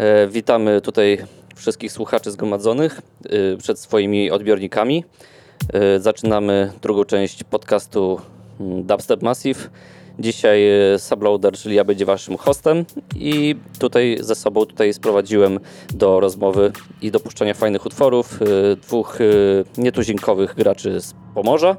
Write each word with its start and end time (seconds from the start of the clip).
E, 0.00 0.28
Witamy 0.28 0.80
tutaj 0.80 1.18
wszystkich 1.56 1.92
słuchaczy 1.92 2.30
zgromadzonych 2.30 3.00
e, 3.24 3.56
przed 3.56 3.78
swoimi 3.78 4.30
odbiornikami. 4.30 5.04
E, 5.72 6.00
Zaczynamy 6.00 6.72
drugą 6.82 7.04
część 7.04 7.44
podcastu 7.44 8.20
mm, 8.60 8.86
Dubstep 8.86 9.22
Massive. 9.22 9.68
Dzisiaj 10.18 10.62
Subloader, 10.98 11.52
czyli 11.52 11.74
ja 11.74 11.84
będzie 11.84 12.04
waszym 12.04 12.36
hostem 12.36 12.84
i 13.16 13.56
tutaj 13.78 14.18
ze 14.20 14.34
sobą 14.34 14.66
tutaj 14.66 14.92
sprowadziłem 14.94 15.60
do 15.94 16.20
rozmowy 16.20 16.72
i 17.02 17.10
dopuszczenia 17.10 17.54
fajnych 17.54 17.86
utworów 17.86 18.38
dwóch 18.82 19.18
nietuzinkowych 19.78 20.54
graczy 20.54 21.00
z 21.00 21.14
Pomorza. 21.34 21.76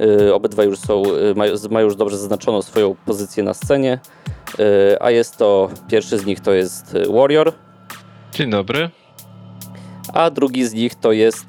E, 0.00 0.34
Obydwaj 0.34 0.66
już 0.66 0.78
są, 0.78 1.02
e, 1.04 1.34
mają, 1.70 1.84
już 1.86 1.96
dobrze 1.96 2.18
zaznaczoną 2.18 2.62
swoją 2.62 2.94
pozycję 3.06 3.42
na 3.42 3.54
scenie. 3.54 3.98
E, 4.58 5.02
A 5.02 5.10
jest 5.10 5.36
to, 5.36 5.70
pierwszy 5.90 6.18
z 6.18 6.24
nich 6.26 6.40
to 6.40 6.52
jest 6.52 6.94
Warrior, 7.10 7.52
Dzień 8.32 8.50
dobry. 8.50 8.90
a 10.14 10.30
drugi 10.30 10.64
z 10.66 10.72
nich 10.72 10.94
to 10.94 11.12
jest 11.12 11.46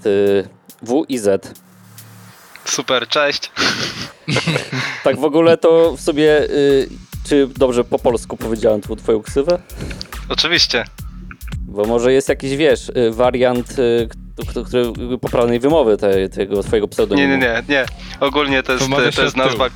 W 0.82 1.06
i 1.10 1.18
Z. 1.18 1.60
Super, 2.66 3.08
cześć. 3.08 3.52
Tak 5.04 5.20
w 5.20 5.24
ogóle 5.24 5.58
to 5.58 5.94
w 5.98 6.02
sobie, 6.02 6.48
czy 7.28 7.48
dobrze 7.58 7.84
po 7.84 8.00
polsku 8.00 8.38
powiedziałem 8.38 8.82
tu 8.82 8.96
twoją 8.96 9.22
ksywę? 9.22 9.60
Oczywiście. 10.30 10.84
Bo 11.62 11.86
może 11.86 12.14
jest 12.14 12.30
jakiś, 12.30 12.56
wiesz, 12.58 12.92
wariant 13.12 13.76
e, 14.42 14.46
k- 14.54 14.64
który, 14.66 14.92
poprawnej 15.22 15.60
wymowy 15.60 15.98
te, 15.98 16.30
tego 16.30 16.64
twojego 16.64 16.86
Nie, 16.86 16.90
pseudonimu. 16.92 17.28
nie, 17.28 17.38
nie, 17.38 17.64
nie. 17.70 17.86
Ogólnie 18.20 18.64
to 18.64 18.74
jest, 18.74 18.86
to 19.16 19.24
jest 19.24 19.38
nazwa. 19.38 19.66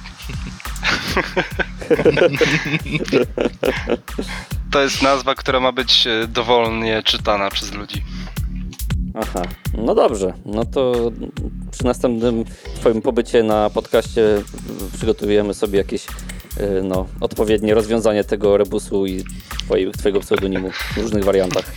to 4.71 4.81
jest 4.81 5.01
nazwa, 5.01 5.35
która 5.35 5.59
ma 5.59 5.71
być 5.71 6.07
e, 6.07 6.27
dowolnie 6.27 7.03
czytana 7.03 7.49
przez 7.49 7.73
ludzi. 7.73 8.03
Aha, 9.21 9.41
no 9.77 9.95
dobrze. 9.95 10.33
No 10.45 10.65
to 10.65 11.11
przy 11.71 11.85
następnym 11.85 12.45
twoim 12.75 13.01
pobycie 13.01 13.43
na 13.43 13.69
podcaście 13.69 14.21
przygotujemy 14.97 15.53
sobie 15.53 15.77
jakieś 15.77 16.05
y, 16.05 16.09
no, 16.83 17.05
odpowiednie 17.21 17.73
rozwiązanie 17.73 18.23
tego 18.23 18.57
rebusu 18.57 19.05
i 19.05 19.23
twojej, 19.65 19.91
twojego 19.91 20.19
pseudonimu 20.19 20.71
w 20.71 20.97
różnych 20.97 21.23
wariantach. 21.23 21.71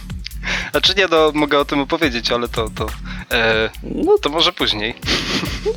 Znaczy 0.71 0.95
nie, 0.99 1.07
no, 1.11 1.31
mogę 1.35 1.59
o 1.59 1.65
tym 1.65 1.81
opowiedzieć, 1.81 2.33
ale 2.33 2.49
to, 2.49 2.71
to, 2.75 2.87
e, 3.33 3.71
No 3.85 4.19
to 4.19 4.29
może 4.31 4.53
później. 4.53 4.95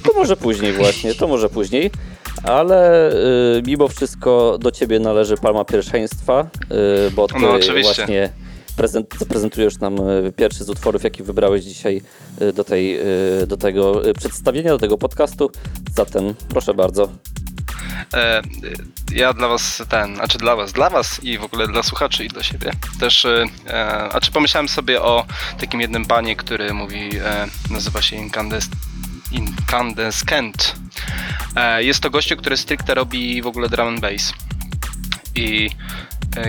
to 0.03 0.13
może 0.15 0.37
później 0.37 0.73
właśnie, 0.73 1.15
to 1.15 1.27
może 1.27 1.49
później. 1.49 1.91
Ale 2.43 3.09
y, 3.57 3.61
mimo 3.65 3.87
wszystko 3.87 4.57
do 4.61 4.71
ciebie 4.71 4.99
należy 4.99 5.37
palma 5.37 5.65
pierwszeństwa, 5.65 6.47
y, 7.07 7.11
bo 7.11 7.27
ty 7.27 7.35
No, 7.39 7.51
oczywiście. 7.51 7.81
właśnie 7.81 8.29
prezent, 8.77 9.07
zaprezentujesz 9.19 9.79
nam 9.79 10.09
y, 10.09 10.33
pierwszy 10.35 10.63
z 10.63 10.69
utworów, 10.69 11.03
jaki 11.03 11.23
wybrałeś 11.23 11.63
dzisiaj 11.63 12.01
y, 12.41 12.53
do, 12.53 12.63
tej, 12.63 12.99
y, 13.41 13.47
do 13.47 13.57
tego 13.57 14.01
przedstawienia, 14.17 14.69
do 14.69 14.77
tego 14.77 14.97
podcastu. 14.97 15.51
Zatem 15.95 16.33
proszę 16.49 16.73
bardzo. 16.73 17.09
E, 18.13 18.41
ja 19.11 19.33
dla 19.33 19.47
was 19.47 19.83
ten, 19.89 20.15
znaczy 20.15 20.37
dla 20.37 20.55
was, 20.55 20.73
dla 20.73 20.89
was 20.89 21.23
i 21.23 21.37
w 21.37 21.43
ogóle 21.43 21.67
dla 21.67 21.83
słuchaczy 21.83 22.25
i 22.25 22.27
dla 22.27 22.43
siebie 22.43 22.71
też, 22.99 23.25
e, 23.25 23.45
e, 23.67 24.09
a 24.13 24.19
czy 24.21 24.31
pomyślałem 24.31 24.69
sobie 24.69 25.01
o 25.01 25.25
takim 25.59 25.81
jednym 25.81 26.05
panie, 26.05 26.35
który 26.35 26.73
mówi, 26.73 27.09
nazywa 27.69 28.01
się 28.01 28.15
Incandes, 28.15 28.69
Incandescent. 29.31 30.75
Jest 31.77 31.99
to 31.99 32.09
gościu, 32.09 32.37
który 32.37 32.57
stricte 32.57 32.93
robi 32.93 33.41
w 33.41 33.47
ogóle 33.47 33.69
drum 33.69 33.87
and 33.87 33.99
bass 33.99 34.33
i 35.35 35.69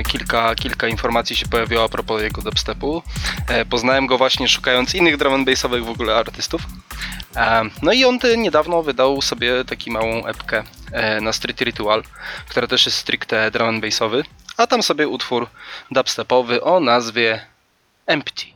kilka, 0.08 0.54
kilka 0.54 0.88
informacji 0.88 1.36
się 1.36 1.48
pojawiło 1.48 1.84
a 1.84 1.88
propos 1.88 2.22
jego 2.22 2.42
dubstepu. 2.42 3.02
Poznałem 3.70 4.06
go 4.06 4.18
właśnie 4.18 4.48
szukając 4.48 4.94
innych 4.94 5.16
drum 5.16 5.34
and 5.34 5.46
bassowych 5.46 5.84
w 5.84 5.88
ogóle 5.88 6.16
artystów. 6.16 6.62
E, 7.36 7.62
No 7.82 7.92
i 7.92 8.04
on 8.04 8.18
niedawno 8.36 8.82
wydał 8.82 9.22
sobie 9.22 9.64
taki 9.64 9.90
małą 9.90 10.26
epkę 10.26 10.64
e, 10.92 11.20
na 11.20 11.32
Street 11.32 11.60
Ritual, 11.60 12.02
która 12.48 12.66
też 12.66 12.86
jest 12.86 12.98
stricte 12.98 13.50
drum 13.50 13.68
and 13.68 13.84
bassowy, 13.84 14.24
a 14.56 14.66
tam 14.66 14.82
sobie 14.82 15.08
utwór 15.08 15.48
dubstepowy 15.90 16.62
o 16.62 16.80
nazwie 16.80 17.46
Empty. 18.06 18.55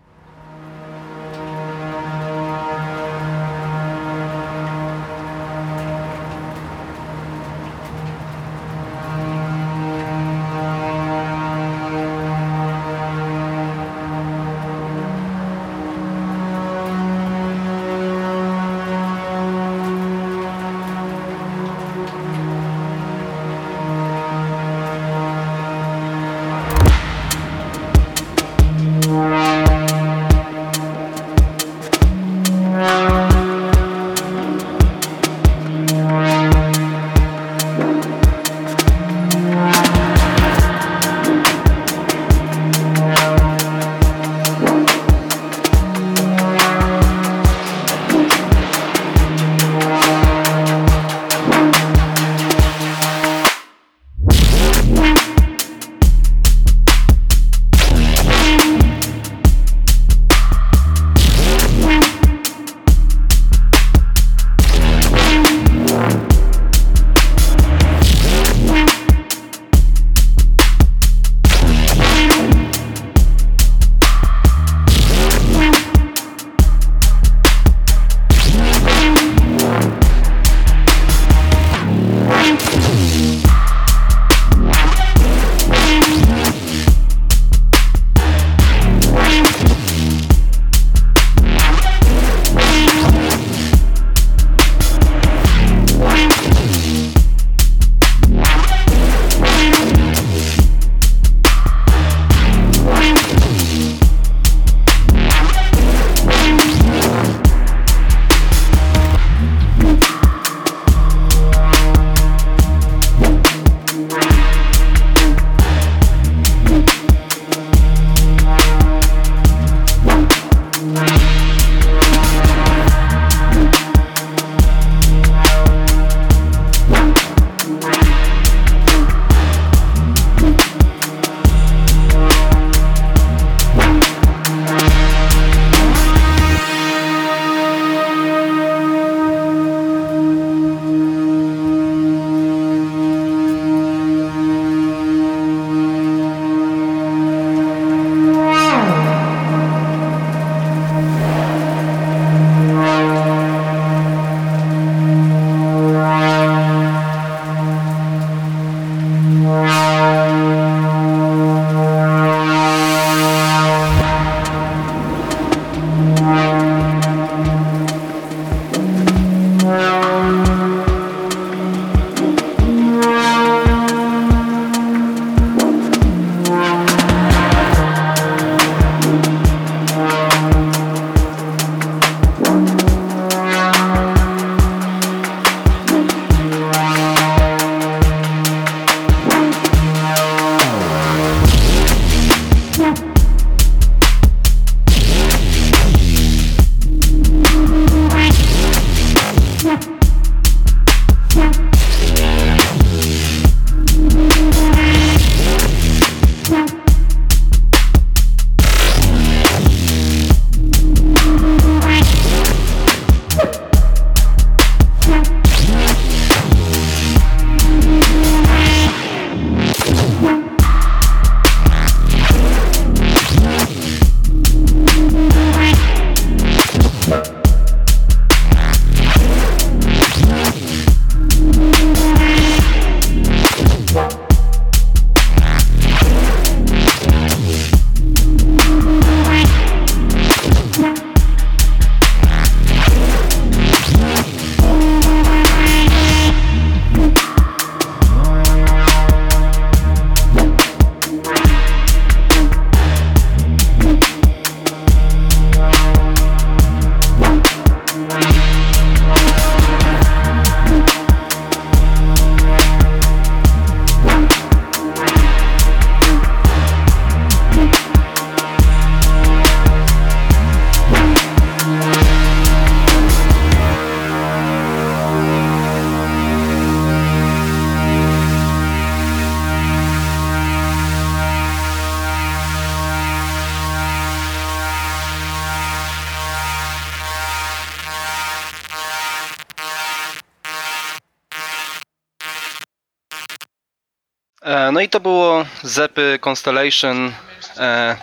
No 294.73 294.81
i 294.81 294.89
to 294.89 295.01
było 295.01 295.45
Zepy 295.63 296.19
Constellation, 296.21 297.13
e, 297.59 297.97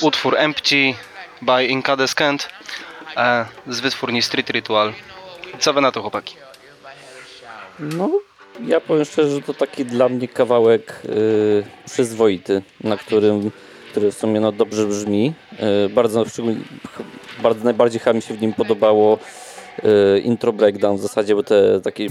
utwór 0.00 0.36
Empty 0.38 0.94
by 1.42 1.66
Incandescent 1.66 2.48
e, 3.16 3.46
z 3.68 3.80
wytwórni 3.80 4.22
Street 4.22 4.50
Ritual. 4.50 4.92
Co 5.58 5.72
wy 5.72 5.80
na 5.80 5.92
to 5.92 6.00
chłopaki? 6.00 6.36
No, 7.78 8.10
ja 8.66 8.80
powiem 8.80 9.04
szczerze, 9.04 9.30
że 9.30 9.42
to 9.42 9.54
taki 9.54 9.84
dla 9.84 10.08
mnie 10.08 10.28
kawałek 10.28 11.02
y, 11.04 11.64
przyzwoity, 11.86 12.62
na 12.80 12.96
którym, 12.96 13.50
który 13.90 14.12
w 14.12 14.14
sumie 14.14 14.40
no, 14.40 14.52
dobrze 14.52 14.86
brzmi. 14.86 15.34
Y, 15.86 15.88
bardzo, 15.88 16.24
bardzo 17.42 17.64
najbardziej 17.64 18.00
mi 18.14 18.22
się 18.22 18.34
w 18.34 18.40
nim 18.40 18.52
podobało 18.52 19.18
intro 20.24 20.52
breakdown 20.52 20.96
w 20.96 21.00
zasadzie, 21.00 21.34
bo 21.34 21.42
te 21.42 21.80
takie 21.80 22.06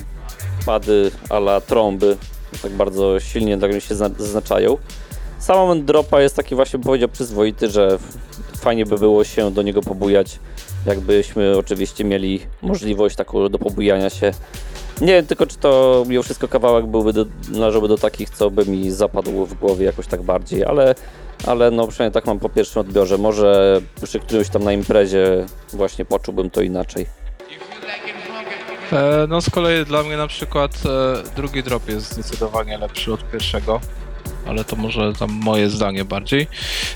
pady 0.65 1.11
ala 1.29 1.61
trąby 1.61 2.17
tak 2.61 2.71
bardzo 2.71 3.19
silnie 3.19 3.57
dla 3.57 3.67
mnie 3.67 3.81
się 3.81 3.95
zna- 3.95 4.09
zaznaczają. 4.17 4.77
Sam 5.39 5.57
moment 5.57 5.85
dropa 5.85 6.21
jest 6.21 6.35
taki 6.35 6.55
właśnie, 6.55 6.79
powiedział, 6.79 7.09
przyzwoity, 7.09 7.69
że 7.69 7.97
fajnie 8.57 8.85
by 8.85 8.97
było 8.97 9.23
się 9.23 9.51
do 9.51 9.61
niego 9.61 9.81
pobujać, 9.81 10.39
jakbyśmy 10.85 11.57
oczywiście 11.57 12.03
mieli 12.03 12.39
możliwość 12.61 13.15
taką 13.15 13.50
do 13.50 13.59
pobujania 13.59 14.09
się 14.09 14.31
nie 15.01 15.13
wiem 15.13 15.25
tylko, 15.25 15.47
czy 15.47 15.57
to 15.57 16.03
mimo 16.07 16.23
wszystko 16.23 16.47
kawałek 16.47 16.85
byłby 16.85 17.13
do, 17.13 17.25
należałby 17.51 17.88
do 17.88 17.97
takich, 17.97 18.29
co 18.29 18.51
by 18.51 18.65
mi 18.65 18.91
zapadł 18.91 19.45
w 19.45 19.53
głowie 19.53 19.85
jakoś 19.85 20.07
tak 20.07 20.21
bardziej, 20.21 20.65
ale, 20.65 20.95
ale 21.45 21.71
no 21.71 21.88
przynajmniej 21.88 22.13
tak 22.13 22.25
mam 22.25 22.39
po 22.39 22.49
pierwszym 22.49 22.79
odbiorze. 22.79 23.17
Może 23.17 23.81
przy 24.03 24.19
którymś 24.19 24.49
tam 24.49 24.63
na 24.63 24.73
imprezie 24.73 25.45
właśnie 25.73 26.06
poczułbym 26.06 26.49
to 26.49 26.61
inaczej. 26.61 27.06
E, 28.94 29.28
no 29.28 29.42
z 29.42 29.50
kolei 29.50 29.86
dla 29.86 30.04
mnie 30.04 30.18
na 30.18 30.28
przykład 30.28 30.72
e, 30.86 31.36
drugi 31.36 31.63
drop 31.63 31.90
jest 31.90 32.12
zdecydowanie 32.12 32.78
lepszy 32.78 33.13
od 33.13 33.31
pierwszego, 33.31 33.81
ale 34.48 34.63
to 34.63 34.75
może 34.75 35.13
tam 35.13 35.31
moje 35.31 35.69
zdanie 35.69 36.06
bardziej. 36.06 36.48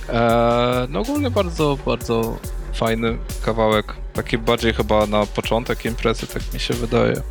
E, 0.10 0.88
no 0.90 1.00
ogólnie 1.00 1.32
bardzo, 1.32 1.78
bardzo 1.86 2.38
fajny 2.74 3.18
kawałek, 3.46 3.94
taki 4.14 4.38
bardziej 4.38 4.74
chyba 4.74 5.06
na 5.06 5.26
początek 5.26 5.86
imprezy, 5.86 6.28
tak 6.28 6.54
mi 6.54 6.60
się 6.60 6.74
wydaje. 6.74 7.22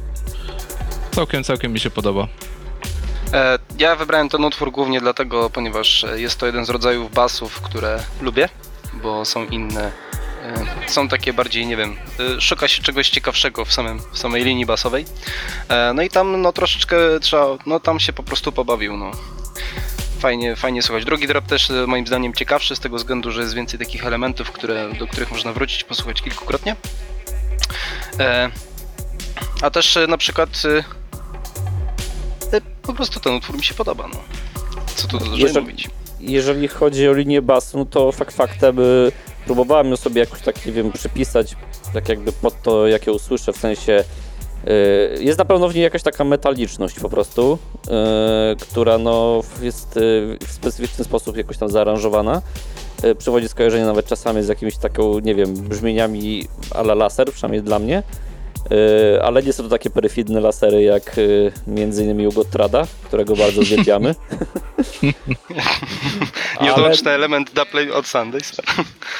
Całkiem, 1.11 1.45
całkiem 1.45 1.73
mi 1.73 1.81
się 1.81 1.91
podoba. 1.91 2.29
Ja 3.79 3.97
wybrałem 3.97 4.29
ten 4.29 4.45
utwór 4.45 4.73
głównie 4.73 5.01
dlatego, 5.01 5.51
ponieważ 5.51 6.07
jest 6.15 6.39
to 6.39 6.47
jeden 6.47 6.67
z 6.67 6.71
rodzajów 6.71 7.15
basów, 7.15 7.61
które 7.61 8.03
lubię, 8.21 8.49
bo 9.03 9.25
są 9.25 9.45
inne. 9.45 10.06
E, 10.47 10.91
Są 10.91 11.09
takie 11.09 11.33
bardziej, 11.33 11.67
nie 11.67 11.77
wiem, 11.77 11.97
e, 12.37 12.41
szuka 12.41 12.69
się 12.69 12.83
czegoś 12.83 13.11
ciekawszego 13.11 13.65
w, 13.65 13.73
samym, 13.73 14.01
w 14.13 14.19
samej 14.19 14.45
linii 14.45 14.67
basowej. 14.67 15.05
E, 15.69 15.93
No 15.95 16.03
i 16.03 16.09
tam 16.11 16.43
no 16.43 16.53
troszeczkę 16.53 16.97
trzeba, 17.21 17.47
no 17.67 17.81
tam 17.81 18.01
się 18.01 18.13
po 18.13 18.23
prostu 18.23 18.53
pobawił, 18.53 18.97
no. 18.97 19.11
Fajnie, 20.19 20.57
fajnie 20.57 20.83
słuchać. 20.83 21.05
Drugi 21.05 21.27
drop 21.27 21.47
też 21.47 21.73
moim 21.87 22.07
zdaniem 22.07 22.35
ciekawszy 22.35 22.77
z 22.77 22.81
tego 22.81 22.97
względu, 22.97 23.31
że 23.33 23.41
jest 23.41 23.55
więcej 23.55 23.79
takich 23.79 24.07
elementów, 24.07 24.53
które, 24.53 24.93
do 24.99 25.07
których 25.07 25.31
można 25.31 25.53
wrócić, 25.53 25.85
posłuchać 25.85 26.23
kilkukrotnie. 26.23 26.77
A 29.63 29.71
też 29.71 29.99
na 30.09 30.17
przykład 30.19 30.63
po 32.83 32.95
prostu 32.95 33.21
ten 33.21 33.35
utwór 33.35 33.57
mi 33.57 33.65
się 33.65 33.75
podoba, 33.75 34.09
no. 34.09 34.21
Co 34.97 35.09
tu 35.09 35.19
dużo 35.19 35.37
Jeżeli- 35.37 35.61
mówić. 35.61 35.89
Jeżeli 36.21 36.69
chodzi 36.69 37.09
o 37.09 37.13
linię 37.13 37.43
basu, 37.43 37.79
no 37.79 37.85
to 37.85 38.13
fakt 38.13 38.37
faktem 38.37 38.77
próbowałem 39.47 39.91
ją 39.91 39.97
sobie 39.97 40.21
jakoś 40.21 40.41
tak, 40.41 40.67
nie 40.67 40.73
wiem, 40.73 40.93
przypisać, 40.93 41.57
tak 41.95 42.09
jakby 42.09 42.33
pod 42.33 42.63
to, 42.63 42.87
jak 42.87 43.07
ją 43.07 43.13
usłyszę, 43.13 43.53
w 43.53 43.57
sensie 43.57 44.05
y, 44.69 45.25
jest 45.25 45.39
na 45.39 45.45
pewno 45.45 45.69
w 45.69 45.75
niej 45.75 45.85
jakaś 45.85 46.03
taka 46.03 46.25
metaliczność 46.25 47.01
po 47.01 47.09
prostu, 47.09 47.59
y, 48.53 48.57
która 48.57 48.99
no 48.99 49.41
jest 49.63 49.97
y, 49.97 50.39
w 50.47 50.53
specyficzny 50.53 51.05
sposób 51.05 51.37
jakoś 51.37 51.59
tam 51.59 51.69
zaaranżowana. 51.69 52.43
Y, 53.05 53.15
Przywodzi 53.15 53.49
skojarzenie 53.49 53.85
nawet 53.85 54.07
czasami 54.07 54.43
z 54.43 54.49
jakimiś 54.49 54.77
taką, 54.77 55.19
nie 55.19 55.35
wiem, 55.35 55.55
brzmieniami 55.55 56.45
ala 56.71 56.95
laser, 56.95 57.33
przynajmniej 57.33 57.63
dla 57.63 57.79
mnie. 57.79 58.03
Y, 58.73 59.23
Ale 59.23 59.43
nie 59.43 59.53
są 59.53 59.63
to 59.63 59.69
takie 59.69 59.91
perfidne 59.91 60.41
lasery 60.41 60.83
jak 60.83 61.19
y, 61.19 61.53
między 61.67 62.05
innymi 62.05 62.27
u 62.27 62.33
Gottrada, 62.33 62.87
którego 63.05 63.37
bardzo 63.37 63.61
uwielbiamy. 63.61 64.13
Nieodłączny 66.63 67.11
element 67.11 67.51
Duplay 67.55 67.93
od 67.93 68.07
Sundays. 68.07 68.57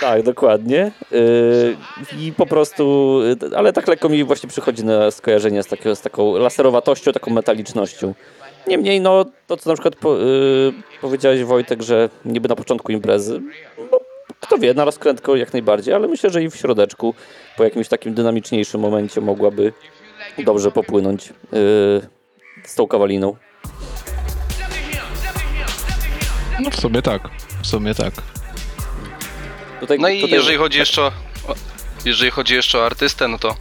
Tak, 0.01 0.23
dokładnie. 0.23 0.93
Yy, 1.11 1.77
I 2.19 2.33
po 2.33 2.47
prostu, 2.47 3.21
ale 3.57 3.73
tak 3.73 3.89
lekko 3.89 4.09
mi 4.09 4.25
właśnie 4.25 4.49
przychodzi 4.49 4.85
na 4.85 5.11
skojarzenie 5.11 5.63
z, 5.63 5.67
takiego, 5.67 5.97
z 5.97 6.01
taką 6.01 6.37
laserowatością, 6.37 7.13
taką 7.13 7.31
metalicznością. 7.31 8.15
Niemniej, 8.67 9.01
no, 9.01 9.25
to 9.47 9.57
co 9.57 9.71
na 9.71 9.77
przykład 9.77 9.97
po, 9.97 10.17
yy, 10.17 10.73
powiedziałeś 11.01 11.45
Wojtek, 11.45 11.83
że 11.83 12.09
niby 12.25 12.49
na 12.49 12.57
początku 12.57 12.93
imprezy, 12.93 13.41
no, 13.93 13.99
kto 14.47 14.59
wie, 14.59 14.75
na 14.75 14.85
rozkrętką 14.85 15.35
jak 15.35 15.53
najbardziej, 15.53 15.95
ale 15.95 16.09
myślę, 16.09 16.31
że 16.31 16.43
i 16.43 16.51
w 16.51 16.57
środeczku, 16.57 17.15
po 17.57 17.65
jakimś 17.65 17.89
takim 17.89 18.15
dynamiczniejszym 18.15 18.81
momencie 18.81 19.21
mogłaby 19.21 19.73
dobrze 20.39 20.71
popłynąć 20.71 21.27
yy, 21.29 21.33
z 22.65 22.75
tą 22.75 22.87
kawaliną. 22.89 23.37
No 26.61 26.71
w 26.71 26.77
sumie 26.81 27.03
tak, 27.03 27.23
w 27.63 27.67
sumie 27.67 27.95
tak. 27.95 28.15
Tutaj, 29.81 29.99
No 29.99 30.09
i 30.09 30.21
tutaj- 30.21 30.35
jeżeli 30.39 30.57
chodzi 30.57 30.79
jeszcze 30.79 31.03
o, 31.03 31.07
o- 31.49 31.55
jeżeli 32.05 32.31
chodzi 32.31 32.55
jeszcze 32.55 32.79
o 32.79 32.87
artystę, 32.87 33.29
no 33.29 33.39
to 33.39 33.55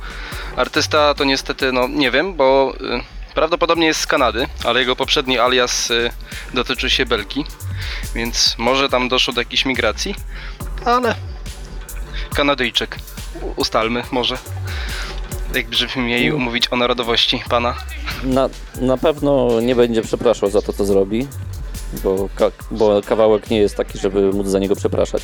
artysta 0.56 1.13
to 1.13 1.24
niestety, 1.24 1.72
no 1.72 1.88
nie 1.88 2.12
wiem, 2.12 2.34
bo 2.36 2.74
y, 2.82 3.34
prawdopodobnie 3.36 3.88
jest 3.88 4.00
z 4.01 4.08
Kanady, 4.08 4.48
ale 4.63 4.80
jego 4.80 4.96
poprzedni 4.96 5.39
alias 5.39 5.92
y, 5.92 6.12
dotyczy 6.54 6.89
się 6.89 7.06
Belgii, 7.06 7.46
więc 8.15 8.56
może 8.58 8.89
tam 8.89 9.10
doszło 9.10 9.34
do 9.34 9.42
jakiejś 9.42 9.65
migracji, 9.65 10.15
ale 10.86 11.15
Kanadyjczyk, 12.36 12.98
ustalmy 13.56 14.04
może. 14.12 14.38
Jakbyśmy 15.56 16.01
mieli 16.01 16.32
umówić 16.32 16.72
o 16.72 16.75
narodowości 16.75 17.44
pana. 17.50 17.75
Na, 18.24 18.50
na 18.82 18.98
pewno 18.98 19.62
nie 19.62 19.75
będzie 19.75 20.01
przepraszał 20.01 20.50
za 20.50 20.62
to, 20.62 20.74
co 20.74 20.86
zrobi, 20.86 21.27
bo, 22.04 22.30
ka, 22.36 22.51
bo 22.72 23.01
kawałek 23.06 23.50
nie 23.50 23.58
jest 23.58 23.75
taki, 23.75 24.00
żeby 24.00 24.34
móc 24.34 24.48
za 24.48 24.60
niego 24.60 24.75
przepraszać. 24.75 25.24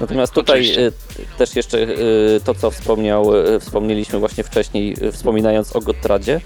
Natomiast 0.00 0.32
tutaj 0.32 0.60
Oczywiście. 0.60 0.86
y, 0.86 0.92
też 1.38 1.56
jeszcze 1.56 1.78
y, 1.78 2.40
to, 2.44 2.54
co 2.54 2.70
wspomniał, 2.70 3.36
y, 3.36 3.60
wspomnieliśmy 3.60 4.18
właśnie 4.18 4.44
wcześniej, 4.44 4.96
wspominając 5.12 5.76
o 5.76 5.80
Gottradzie, 5.80 6.40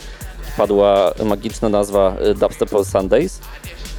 padła 0.56 1.12
magiczna 1.24 1.68
nazwa 1.68 2.16
Dubstep 2.36 2.74
on 2.74 2.84
Sundays. 2.84 3.40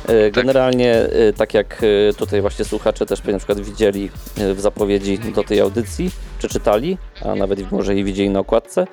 Y, 0.09 0.31
Generalnie, 0.31 1.09
y, 1.29 1.33
tak 1.33 1.53
jak 1.53 1.83
y, 1.83 2.13
tutaj 2.17 2.41
właśnie 2.41 2.65
słuchacze 2.65 3.05
też 3.05 3.23
na 3.23 3.37
przykład 3.37 3.59
widzieli 3.59 4.09
w 4.37 4.59
zapowiedzi 4.59 5.19
do 5.19 5.43
tej 5.43 5.59
audycji, 5.59 6.11
czy 6.39 6.47
czytali, 6.47 6.97
a 7.25 7.35
nawet 7.35 7.71
może 7.71 7.95
i 7.95 8.03
widzieli 8.03 8.29
na 8.29 8.39
okładce, 8.39 8.87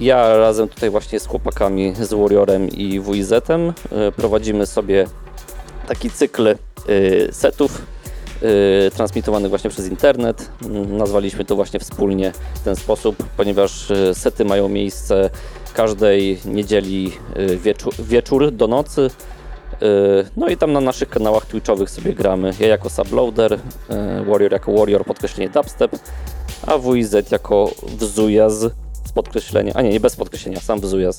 Ja 0.00 0.36
razem 0.36 0.68
tutaj 0.68 0.90
właśnie 0.90 1.20
z 1.20 1.26
chłopakami, 1.26 1.94
z 2.00 2.14
Warriorem 2.14 2.68
i 2.68 3.00
y, 3.00 4.12
prowadzimy 4.16 4.66
sobie 4.66 5.06
taki 5.88 6.10
cykl 6.10 6.54
setów 7.32 7.82
transmitowanych 8.96 9.50
właśnie 9.50 9.70
przez 9.70 9.88
internet. 9.88 10.50
Nazwaliśmy 10.88 11.44
to 11.44 11.56
właśnie 11.56 11.80
wspólnie 11.80 12.32
w 12.54 12.60
ten 12.60 12.76
sposób, 12.76 13.16
ponieważ 13.36 13.92
sety 14.14 14.44
mają 14.44 14.68
miejsce 14.68 15.30
każdej 15.74 16.38
niedzieli 16.44 17.12
wieczór, 17.56 17.94
wieczór 17.98 18.52
do 18.52 18.66
nocy. 18.66 19.10
Y, 19.82 20.30
No 20.36 20.48
i 20.48 20.56
tam 20.56 20.72
na 20.72 20.80
naszych 20.80 21.08
kanałach 21.08 21.46
twitchowych 21.46 21.90
sobie 21.90 22.14
gramy. 22.14 22.50
Ja 22.60 22.66
jako 22.68 22.90
subloader, 22.90 23.52
y, 23.52 23.58
Warrior 24.24 24.52
jako 24.52 24.72
Warrior, 24.72 25.04
podkreślenie 25.04 25.50
dubstep, 25.50 25.98
a 26.66 26.78
WZ 26.78 27.30
jako 27.32 27.70
wzujaz 27.82 28.54
z 29.04 29.12
podkreślenia, 29.14 29.72
a 29.74 29.82
nie, 29.82 29.90
nie 29.90 30.00
bez 30.00 30.16
podkreślenia, 30.16 30.60
sam 30.60 30.80
wzujaz. 30.80 31.18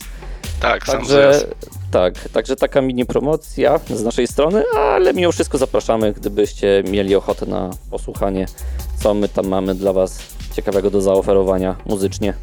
Tak, 0.60 0.86
sam 0.86 0.98
Także, 1.00 1.34
zjazd. 1.34 1.48
tak, 1.92 2.14
także 2.34 2.56
taka 2.56 2.82
mini 2.82 3.06
promocja 3.06 3.80
z 3.96 4.04
naszej 4.04 4.28
strony, 4.28 4.64
ale 4.78 5.14
mimo 5.14 5.32
wszystko 5.32 5.58
zapraszamy, 5.58 6.14
gdybyście 6.14 6.84
mieli 6.90 7.16
ochotę 7.16 7.46
na 7.46 7.70
posłuchanie, 7.92 8.46
co 9.00 9.14
my 9.14 9.30
tam 9.30 9.48
mamy 9.48 9.76
dla 9.76 9.94
Was 9.94 10.20
ciekawego 10.54 10.90
do 10.92 11.02
zaoferowania 11.02 11.76
muzycznie. 11.86 12.34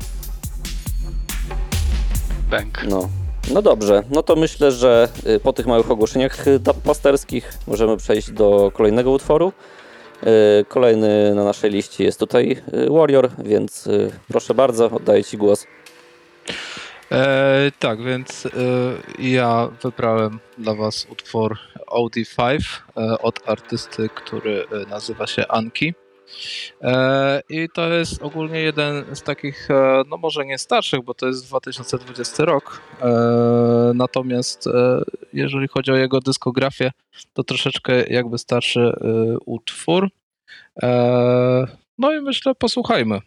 Bank. 2.50 2.84
No. 2.88 3.08
No 3.52 3.62
dobrze, 3.62 4.02
no 4.10 4.22
to 4.22 4.36
myślę, 4.36 4.72
że 4.72 5.08
y, 5.26 5.40
po 5.40 5.52
tych 5.52 5.66
małych 5.66 5.90
ogłoszeniach 5.90 6.48
y, 6.48 6.58
dubmasterskich 6.58 7.52
możemy 7.66 7.96
przejść 7.96 8.30
do 8.30 8.70
kolejnego 8.74 9.10
utworu. 9.10 9.52
Y, 10.60 10.64
Kolejny 10.68 11.34
na 11.34 11.44
naszej 11.44 11.70
liście 11.70 12.04
jest 12.04 12.18
tutaj 12.20 12.62
Warrior, 12.90 13.30
więc 13.38 13.88
proszę 14.28 14.54
bardzo, 14.54 14.90
oddaję 14.90 15.24
Ci 15.24 15.36
głos. 15.36 15.66
E, 17.12 17.70
tak, 17.78 18.02
więc 18.02 18.46
e, 18.46 18.50
ja 19.18 19.68
wybrałem 19.82 20.38
dla 20.58 20.74
Was 20.74 21.06
utwór 21.10 21.58
OD5 21.86 22.58
e, 22.96 23.18
od 23.18 23.48
artysty, 23.48 24.08
który 24.14 24.66
nazywa 24.88 25.26
się 25.26 25.48
Anki. 25.48 25.94
E, 26.82 27.42
I 27.48 27.68
to 27.74 27.88
jest 27.88 28.22
ogólnie 28.22 28.60
jeden 28.60 29.16
z 29.16 29.22
takich, 29.22 29.70
e, 29.70 30.02
no 30.10 30.16
może 30.16 30.44
nie 30.44 30.58
starszych, 30.58 31.02
bo 31.04 31.14
to 31.14 31.26
jest 31.26 31.46
2020 31.46 32.44
rok. 32.44 32.80
E, 33.02 33.04
Natomiast 33.94 34.68
jeżeli 35.32 35.68
chodzi 35.68 35.92
o 35.92 35.96
jego 35.96 36.20
dyskografię, 36.20 36.92
to 37.32 37.44
troszeczkę 37.44 38.06
jakby 38.06 38.38
starszy 38.38 38.92
utwór. 39.46 40.08
No 41.98 42.12
i 42.14 42.20
myślę, 42.20 42.54
posłuchajmy. 42.54 43.20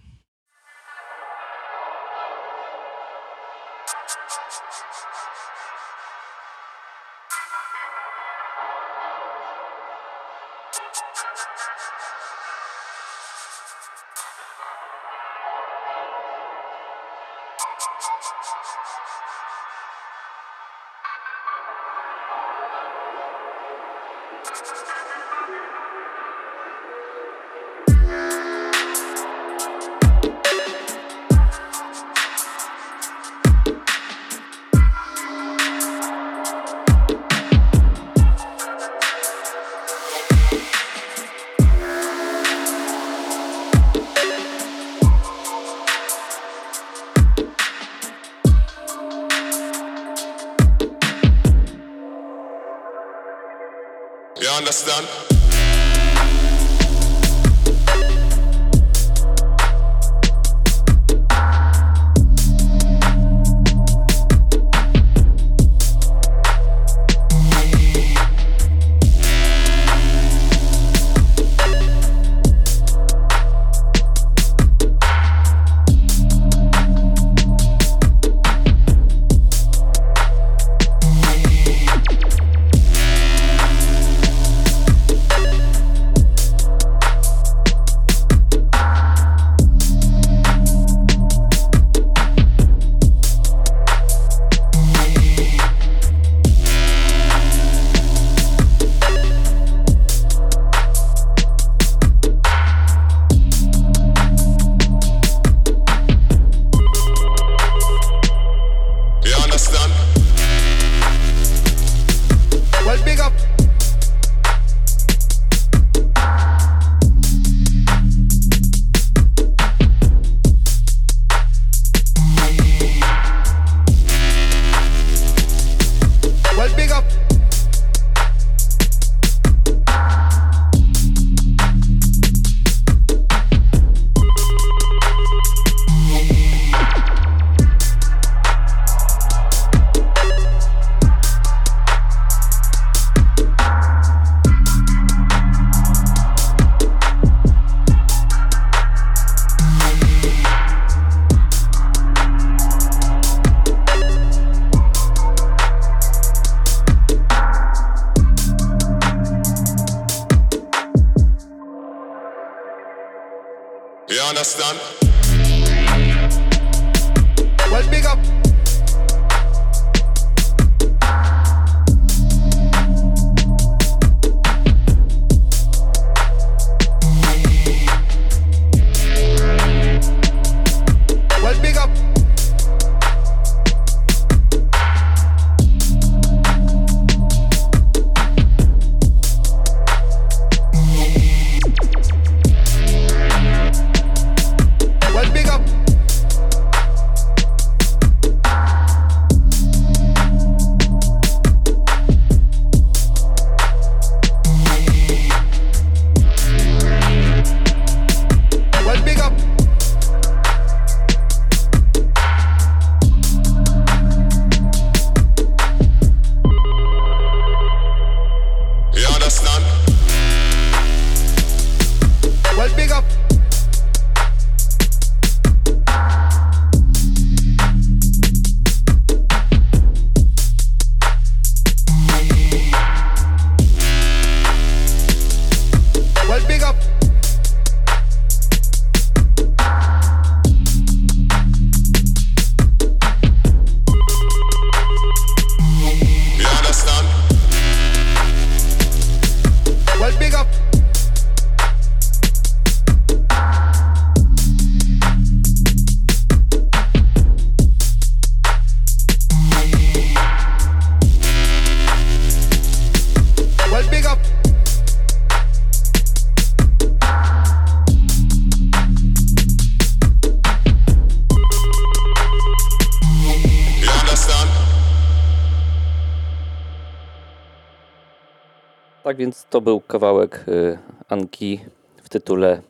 To 279.50 279.62
był 279.62 279.82
kawałek 279.82 280.46
y, 280.48 280.78
Anki 281.10 281.60
w 282.04 282.10
tytule 282.10 282.62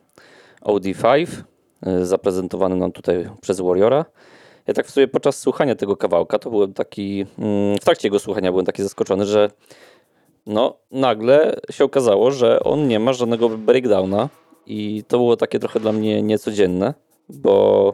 OD5, 0.62 1.28
y, 1.88 2.06
zaprezentowany 2.06 2.76
nam 2.76 2.92
tutaj 2.92 3.30
przez 3.42 3.60
Warriora. 3.60 4.06
Ja 4.68 4.74
tak 4.74 4.88
w 4.88 4.92
sobie 4.92 5.08
podczas 5.08 5.40
słuchania 5.40 5.76
tego 5.76 5.98
kawałka, 5.98 6.40
to 6.40 6.50
byłem 6.50 6.74
taki, 6.74 7.26
mm, 7.40 7.78
w 7.78 7.86
trakcie 7.86 8.08
jego 8.08 8.20
słuchania 8.20 8.52
byłem 8.52 8.66
taki 8.66 8.84
zaskoczony, 8.84 9.26
że 9.26 9.52
no 10.46 10.78
nagle 10.92 11.56
się 11.72 11.84
okazało, 11.84 12.32
że 12.32 12.60
on 12.64 12.88
nie 12.88 13.00
ma 13.00 13.14
żadnego 13.14 13.50
breakdowna 13.50 14.30
i 14.66 15.04
to 15.08 15.18
było 15.18 15.38
takie 15.38 15.60
trochę 15.60 15.80
dla 15.80 15.92
mnie 15.92 16.22
niecodzienne, 16.22 16.94
bo 17.30 17.94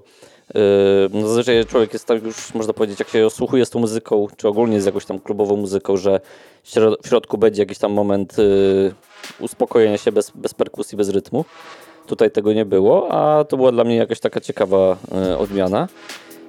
no 1.13 1.27
zazwyczaj 1.27 1.65
człowiek 1.65 1.93
jest 1.93 2.05
tak 2.05 2.23
już, 2.23 2.53
można 2.53 2.73
powiedzieć, 2.73 2.99
jak 2.99 3.09
się 3.09 3.25
osłuchuje 3.25 3.65
z 3.65 3.69
tą 3.69 3.79
muzyką, 3.79 4.27
czy 4.37 4.47
ogólnie 4.47 4.81
z 4.81 4.85
jakąś 4.85 5.05
tam 5.05 5.19
klubową 5.19 5.55
muzyką, 5.55 5.97
że 5.97 6.19
w 7.03 7.07
środku 7.07 7.37
będzie 7.37 7.61
jakiś 7.61 7.77
tam 7.77 7.91
moment 7.91 8.37
yy, 8.37 8.93
uspokojenia 9.39 9.97
się 9.97 10.11
bez, 10.11 10.31
bez 10.35 10.53
perkusji, 10.53 10.97
bez 10.97 11.09
rytmu. 11.09 11.45
Tutaj 12.07 12.31
tego 12.31 12.53
nie 12.53 12.65
było, 12.65 13.11
a 13.11 13.43
to 13.43 13.57
była 13.57 13.71
dla 13.71 13.83
mnie 13.83 13.95
jakaś 13.95 14.19
taka 14.19 14.41
ciekawa 14.41 14.97
yy, 15.11 15.37
odmiana. 15.37 15.87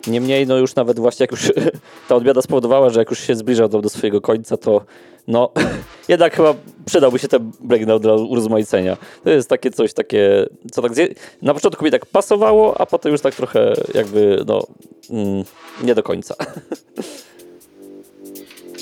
Niemniej, 0.06 0.46
no 0.46 0.56
już 0.56 0.74
nawet 0.74 0.98
właśnie 0.98 1.24
jak 1.24 1.30
już 1.30 1.52
ta 2.08 2.14
odmiana 2.14 2.42
spowodowała, 2.42 2.90
że 2.90 2.98
jak 2.98 3.10
już 3.10 3.20
się 3.20 3.34
zbliżał 3.34 3.68
do, 3.68 3.82
do 3.82 3.88
swojego 3.88 4.20
końca, 4.20 4.56
to 4.56 4.84
no 5.28 5.52
jednak 6.08 6.36
chyba 6.36 6.54
przydałby 6.86 7.18
się 7.18 7.28
ten 7.28 7.52
breakdown 7.60 8.00
dla 8.00 8.14
urozmaicenia. 8.14 8.96
To 9.24 9.30
jest 9.30 9.48
takie 9.48 9.70
coś 9.70 9.92
takie, 9.92 10.46
co 10.72 10.82
tak 10.82 10.94
zje... 10.94 11.08
na 11.42 11.54
początku 11.54 11.84
mi 11.84 11.90
tak 11.90 12.06
pasowało, 12.06 12.80
a 12.80 12.86
potem 12.86 13.12
już 13.12 13.20
tak 13.20 13.34
trochę 13.34 13.74
jakby, 13.94 14.44
no 14.46 14.66
mm, 15.10 15.44
nie 15.82 15.94
do 15.94 16.02
końca. 16.02 16.34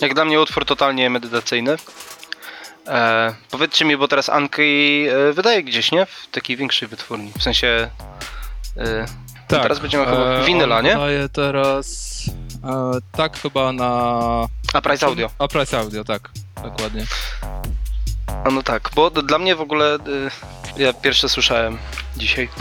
Jak 0.01 0.15
dla 0.15 0.25
mnie 0.25 0.41
utwór 0.41 0.65
totalnie 0.65 1.11
medytacyjny. 1.11 1.77
E, 2.87 3.35
powiedzcie 3.51 3.85
mi, 3.85 3.97
bo 3.97 4.09
teraz 4.09 4.29
Anki 4.29 5.05
e, 5.09 5.33
wydaje 5.33 5.63
gdzieś, 5.63 5.93
nie? 5.93 6.07
W 6.07 6.29
takiej 6.31 6.57
większej 6.57 6.89
wytwórni. 6.89 7.33
W 7.39 7.43
sensie. 7.43 7.91
E, 8.77 9.07
Tak. 9.53 9.63
Teraz 9.63 9.79
będziemy 9.81 10.05
chyba 10.05 10.17
e, 10.19 10.45
winyla, 10.45 10.81
nie? 10.83 10.91
Wydaje 10.93 11.29
teraz. 11.29 12.13
E, 12.65 12.93
tak, 13.13 13.39
chyba 13.39 13.73
na. 13.73 13.89
A 14.75 14.81
Price 14.83 15.07
Audio. 15.07 15.31
A 15.39 15.49
Price 15.49 15.79
Audio, 15.79 16.05
tak. 16.05 16.31
Dokładnie. 16.63 17.05
A 18.45 18.51
no 18.51 18.63
tak, 18.63 18.91
bo 18.95 19.11
d- 19.11 19.23
dla 19.23 19.39
mnie 19.39 19.57
w 19.57 19.61
ogóle. 19.61 19.95
E, 19.95 19.99
ja 20.83 20.93
pierwsze 20.93 21.29
słyszałem 21.29 21.79
dzisiaj. 22.17 22.49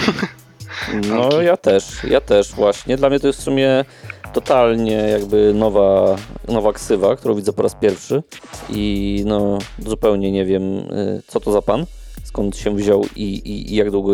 No 1.10 1.42
ja 1.42 1.58
też, 1.58 2.04
ja 2.04 2.22
też 2.22 2.52
właśnie. 2.52 2.98
Dla 2.98 3.10
mnie 3.10 3.20
to 3.20 3.28
jest 3.28 3.40
w 3.40 3.44
sumie 3.44 3.86
totalnie 4.34 4.94
jakby 4.94 5.54
nowa, 5.54 6.16
nowa 6.48 6.74
ksywa, 6.74 7.16
którą 7.16 7.36
widzę 7.36 7.54
po 7.54 7.64
raz 7.64 7.76
pierwszy 7.76 8.24
i 8.70 9.24
no 9.28 9.58
zupełnie 9.80 10.32
nie 10.32 10.46
wiem 10.46 10.64
y, 10.64 11.22
co 11.28 11.40
to 11.40 11.52
za 11.52 11.62
pan, 11.62 11.86
skąd 12.24 12.58
się 12.58 12.76
wziął 12.76 13.06
i, 13.16 13.24
i, 13.24 13.74
i 13.74 13.76
jak 13.76 13.92
długo 13.92 14.14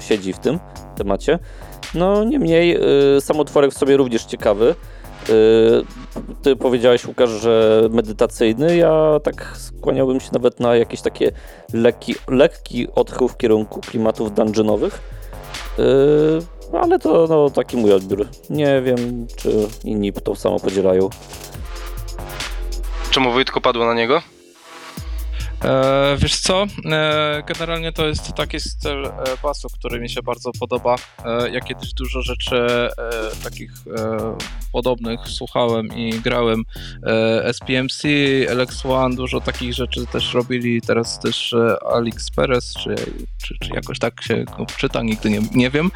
siedzi 0.00 0.32
w 0.32 0.38
tym 0.38 0.58
temacie. 0.96 1.38
No 1.94 2.24
niemniej 2.24 2.76
y, 3.16 3.20
sam 3.20 3.38
utworek 3.38 3.70
w 3.70 3.78
sobie 3.78 3.96
również 3.96 4.24
ciekawy. 4.24 4.74
Y, 5.28 5.32
Ty 6.42 6.56
powiedziałeś 6.56 7.06
Łukasz, 7.06 7.30
że 7.30 7.82
medytacyjny, 7.90 8.76
ja 8.76 9.20
tak 9.22 9.52
skłaniałbym 9.56 10.20
się 10.20 10.28
nawet 10.32 10.60
na 10.60 10.76
jakieś 10.76 11.00
takie 11.00 11.32
lekki, 11.72 12.14
lekki 12.28 12.86
odchył 12.94 13.28
w 13.28 13.36
kierunku 13.36 13.80
klimatów 13.80 14.34
dungeonowych. 14.34 15.00
Yy, 15.78 16.78
ale 16.80 16.98
to 16.98 17.26
no, 17.28 17.50
taki 17.50 17.76
mój 17.76 17.92
odbiór. 17.92 18.26
Nie 18.50 18.82
wiem, 18.82 19.26
czy 19.36 19.52
inni 19.84 20.12
to 20.12 20.36
samo 20.36 20.60
podzielają. 20.60 21.10
Czemu 23.10 23.32
Wojtko 23.32 23.60
padło 23.60 23.86
na 23.86 23.94
niego? 23.94 24.22
E, 25.64 26.16
wiesz 26.18 26.40
co? 26.40 26.66
E, 26.84 27.42
generalnie 27.46 27.92
to 27.92 28.06
jest 28.06 28.32
taki 28.32 28.60
styl 28.60 29.06
e, 29.06 29.12
basu, 29.42 29.68
który 29.68 30.00
mi 30.00 30.10
się 30.10 30.22
bardzo 30.22 30.50
podoba. 30.60 30.96
Ja 31.52 31.60
kiedyś 31.60 31.92
dużo 31.92 32.22
rzeczy 32.22 32.88
takich 33.44 33.70
podobnych 34.72 35.20
słuchałem 35.26 35.96
i 35.96 36.20
grałem. 36.20 36.64
SPMC, 37.52 38.02
LX1, 38.46 39.14
dużo 39.14 39.40
takich 39.40 39.74
rzeczy 39.74 40.06
też 40.06 40.34
robili. 40.34 40.82
Teraz 40.82 41.20
też 41.20 41.54
Alex 41.92 42.30
Perez, 42.30 42.74
czy, 42.74 42.94
czy, 43.42 43.54
czy 43.60 43.74
jakoś 43.74 43.98
tak 43.98 44.22
się 44.22 44.44
go 44.44 44.66
czyta, 44.66 45.02
nigdy 45.02 45.30
nie, 45.30 45.40
nie 45.54 45.70
wiem. 45.70 45.90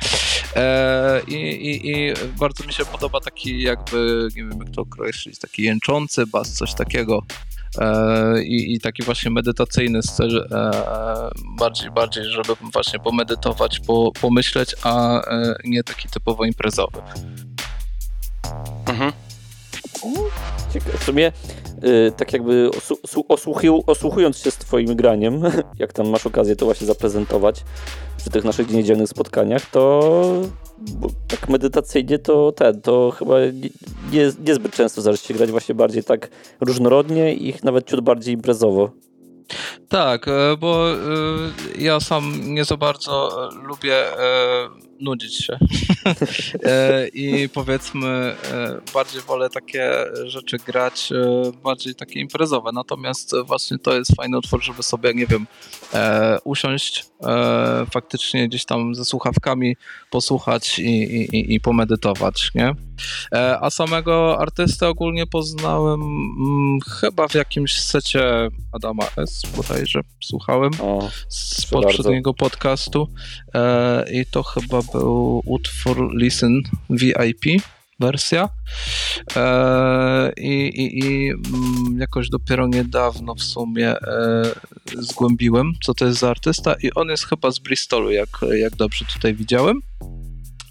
I, 1.28 1.34
i, 1.34 1.90
I 1.90 2.12
bardzo 2.38 2.64
mi 2.64 2.72
się 2.72 2.84
podoba 2.84 3.20
taki 3.20 3.62
jakby, 3.62 4.28
nie 4.36 4.44
wiem 4.44 4.58
jak 4.58 4.70
to 4.74 4.82
określić, 4.82 5.38
taki 5.38 5.62
jęczący 5.62 6.26
bas, 6.26 6.52
coś 6.52 6.74
takiego. 6.74 7.22
E, 7.78 8.42
i, 8.42 8.74
i 8.74 8.80
taki 8.80 9.02
właśnie 9.02 9.30
medytacyjny 9.30 10.02
styl, 10.02 10.48
e, 10.52 10.70
bardziej, 11.58 11.90
bardziej, 11.90 12.24
żeby 12.24 12.54
właśnie 12.72 12.98
pomedytować, 12.98 13.80
po, 13.80 14.12
pomyśleć, 14.20 14.74
a 14.82 15.20
e, 15.20 15.54
nie 15.64 15.84
taki 15.84 16.08
typowo 16.08 16.44
imprezowy. 16.44 17.02
Mhm. 18.86 19.12
Cieka- 20.74 20.98
W 20.98 21.04
sumie, 21.04 21.32
y, 21.84 22.12
tak 22.16 22.32
jakby 22.32 22.70
osu- 22.70 23.24
osłuchując 23.86 24.38
się 24.38 24.50
z 24.50 24.56
Twoim 24.56 24.96
graniem, 24.96 25.42
jak 25.78 25.92
tam 25.92 26.08
masz 26.08 26.26
okazję 26.26 26.56
to 26.56 26.64
właśnie 26.64 26.86
zaprezentować 26.86 27.64
przy 28.16 28.30
tych 28.30 28.44
naszych 28.44 28.70
niedzielnych 28.70 29.08
spotkaniach, 29.08 29.66
to 29.70 30.00
tak 31.28 31.48
medytacyjnie 31.48 32.18
to 32.18 32.52
ten, 32.52 32.80
to 32.80 33.10
chyba 33.10 33.40
nie, 33.40 33.70
nie, 34.12 34.32
niezbyt 34.46 34.72
często 34.74 35.00
zdarza 35.00 35.18
się 35.18 35.34
grać, 35.34 35.50
właśnie 35.50 35.74
bardziej 35.74 36.04
tak 36.04 36.30
różnorodnie 36.60 37.34
i 37.34 37.54
nawet 37.62 37.86
ciut 37.86 38.00
bardziej 38.00 38.34
imprezowo. 38.34 38.90
Tak, 39.88 40.28
e, 40.28 40.56
bo 40.60 40.92
e, 40.92 40.96
ja 41.78 42.00
sam 42.00 42.54
nie 42.54 42.64
za 42.64 42.76
bardzo 42.76 43.44
e, 43.48 43.54
lubię 43.66 43.96
nudzić 45.02 45.36
się. 45.36 45.58
E, 46.64 47.08
I 47.08 47.48
powiedzmy, 47.48 48.08
e, 48.08 48.80
bardziej 48.94 49.20
wolę 49.22 49.50
takie 49.50 49.90
rzeczy 50.24 50.56
grać, 50.56 51.12
e, 51.12 51.52
bardziej 51.62 51.94
takie 51.94 52.20
imprezowe. 52.20 52.70
Natomiast 52.72 53.36
właśnie 53.44 53.78
to 53.78 53.94
jest 53.94 54.16
fajny 54.16 54.38
utwór, 54.38 54.62
żeby 54.62 54.82
sobie, 54.82 55.14
nie 55.14 55.26
wiem, 55.26 55.46
usiąść 56.44 57.06
e, 57.26 57.86
faktycznie 57.90 58.48
gdzieś 58.48 58.64
tam 58.64 58.94
ze 58.94 59.04
słuchawkami, 59.04 59.76
posłuchać 60.10 60.78
i, 60.78 60.84
i, 60.84 61.54
i- 61.54 61.60
pomedytować, 61.60 62.50
nie? 62.54 62.74
E, 63.34 63.58
A 63.60 63.70
samego 63.70 64.38
artystę 64.40 64.88
ogólnie 64.88 65.26
poznałem 65.26 66.00
mm, 66.02 66.78
chyba 67.00 67.28
w 67.28 67.34
jakimś 67.34 67.80
secie 67.80 68.48
Adama 68.72 69.04
S. 69.16 69.42
bodajże 69.56 70.00
słuchałem 70.22 70.70
O, 70.80 71.08
z 71.28 71.70
bardzo. 71.70 71.88
poprzedniego 71.88 72.34
podcastu 72.34 73.08
e, 73.54 74.04
i 74.12 74.26
to 74.26 74.42
chyba 74.42 74.82
był 74.92 75.42
utwór 75.46 76.14
Listen 76.16 76.62
VIP 76.90 77.44
wersja 78.00 78.48
e, 79.36 80.32
i, 80.36 80.68
i, 80.68 80.98
i 80.98 81.30
mm, 81.30 81.98
jakoś 81.98 82.28
dopiero 82.28 82.66
niedawno 82.66 83.34
w 83.34 83.42
sumie 83.42 83.88
e, 83.88 84.42
zgłębiłem, 84.98 85.72
co 85.82 85.94
to 85.94 86.06
jest 86.06 86.18
za 86.18 86.30
artysta 86.30 86.74
i 86.82 86.94
on 86.94 87.08
jest 87.08 87.26
chyba 87.26 87.50
z 87.50 87.58
Bristolu, 87.58 88.10
jak, 88.10 88.28
jak 88.52 88.76
dobrze 88.76 89.04
tutaj 89.04 89.34
widziałem. 89.34 89.80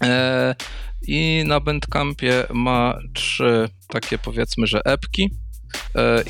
E, 0.04 0.54
I 1.02 1.44
na 1.46 1.60
Bandcampie 1.60 2.46
ma 2.52 2.98
trzy 3.14 3.68
takie 3.88 4.18
powiedzmy, 4.18 4.66
że 4.66 4.80
epki. 4.84 5.30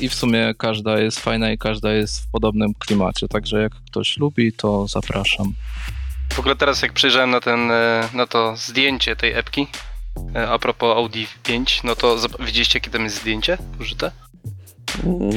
I 0.01 0.09
w 0.09 0.13
sumie 0.13 0.53
każda 0.57 0.99
jest 0.99 1.19
fajna 1.19 1.51
i 1.51 1.57
każda 1.57 1.93
jest 1.93 2.21
w 2.21 2.31
podobnym 2.31 2.73
klimacie, 2.73 3.27
także 3.27 3.61
jak 3.61 3.71
ktoś 3.71 4.17
lubi, 4.17 4.53
to 4.53 4.87
zapraszam. 4.87 5.53
W 6.33 6.39
ogóle 6.39 6.55
teraz 6.55 6.81
jak 6.81 6.93
przejrzałem 6.93 7.29
na, 7.29 7.39
ten, 7.39 7.71
na 8.13 8.27
to 8.27 8.55
zdjęcie 8.57 9.15
tej 9.15 9.33
epki, 9.33 9.67
a 10.49 10.59
propos 10.59 10.97
Audi 10.97 11.25
5, 11.43 11.83
no 11.83 11.95
to 11.95 12.15
widzieliście 12.39 12.79
jakie 12.79 12.91
tam 12.91 13.03
jest 13.03 13.15
zdjęcie 13.21 13.57
użyte? 13.81 14.11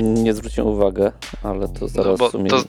nie 0.00 0.34
zwróciłem 0.34 0.68
uwagę, 0.68 1.12
ale 1.42 1.68
to 1.68 1.88
zaraz 1.88 2.06
No 2.06 2.16
bo 2.16 2.28
w 2.28 2.32
sumie... 2.32 2.50
to, 2.50 2.62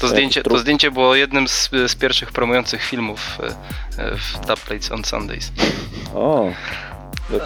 to, 0.00 0.08
zdjęcie, 0.08 0.42
to 0.42 0.58
zdjęcie 0.58 0.90
było 0.90 1.14
jednym 1.14 1.48
z, 1.48 1.70
z 1.86 1.94
pierwszych 1.94 2.32
promujących 2.32 2.82
filmów 2.82 3.38
e, 3.40 3.46
e, 4.02 4.16
w 4.16 4.46
Dub 4.46 4.60
Plates 4.60 4.92
on 4.92 5.04
Sundays. 5.04 5.52
O, 6.14 6.50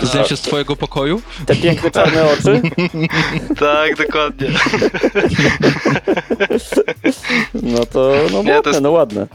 Zdjęcie 0.02 0.36
z 0.36 0.40
twojego 0.40 0.76
pokoju? 0.76 1.22
te 1.46 1.56
piękne 1.56 1.90
czarne 1.90 2.24
oczy? 2.24 2.62
tak, 3.60 3.96
dokładnie. 4.06 4.48
No 7.54 7.86
to 7.86 8.12
no, 8.32 8.42
Nie, 8.42 8.50
to 8.50 8.56
ładne, 8.56 8.70
jest- 8.70 8.82
no 8.82 8.90
ładne. 8.90 9.26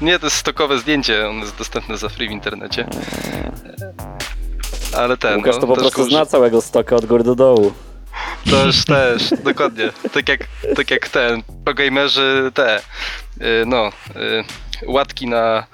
Nie, 0.00 0.18
to 0.18 0.26
jest 0.26 0.36
stokowe 0.36 0.78
zdjęcie, 0.78 1.28
ono 1.28 1.40
jest 1.40 1.56
dostępne 1.56 1.96
za 1.98 2.08
free 2.08 2.28
w 2.28 2.32
internecie. 2.32 2.86
Ale 4.96 5.16
ten, 5.16 5.36
Łukasz 5.36 5.54
no, 5.54 5.60
to 5.60 5.66
po 5.66 5.74
też 5.74 5.82
prostu 5.82 6.02
uży- 6.02 6.10
zna 6.10 6.26
całego 6.26 6.60
stoka 6.60 6.96
od 6.96 7.06
góry 7.06 7.24
do 7.24 7.34
dołu. 7.34 7.72
Też, 8.50 8.84
też, 8.84 9.30
dokładnie. 9.44 9.92
Tak 10.12 10.28
jak, 10.28 10.40
tak 10.76 10.90
jak 10.90 11.08
ten, 11.08 11.42
progamerzy 11.64 12.50
te, 12.54 12.78
y, 12.78 12.82
no, 13.66 13.88
y, 14.16 14.44
łatki 14.86 15.26
na, 15.26 15.66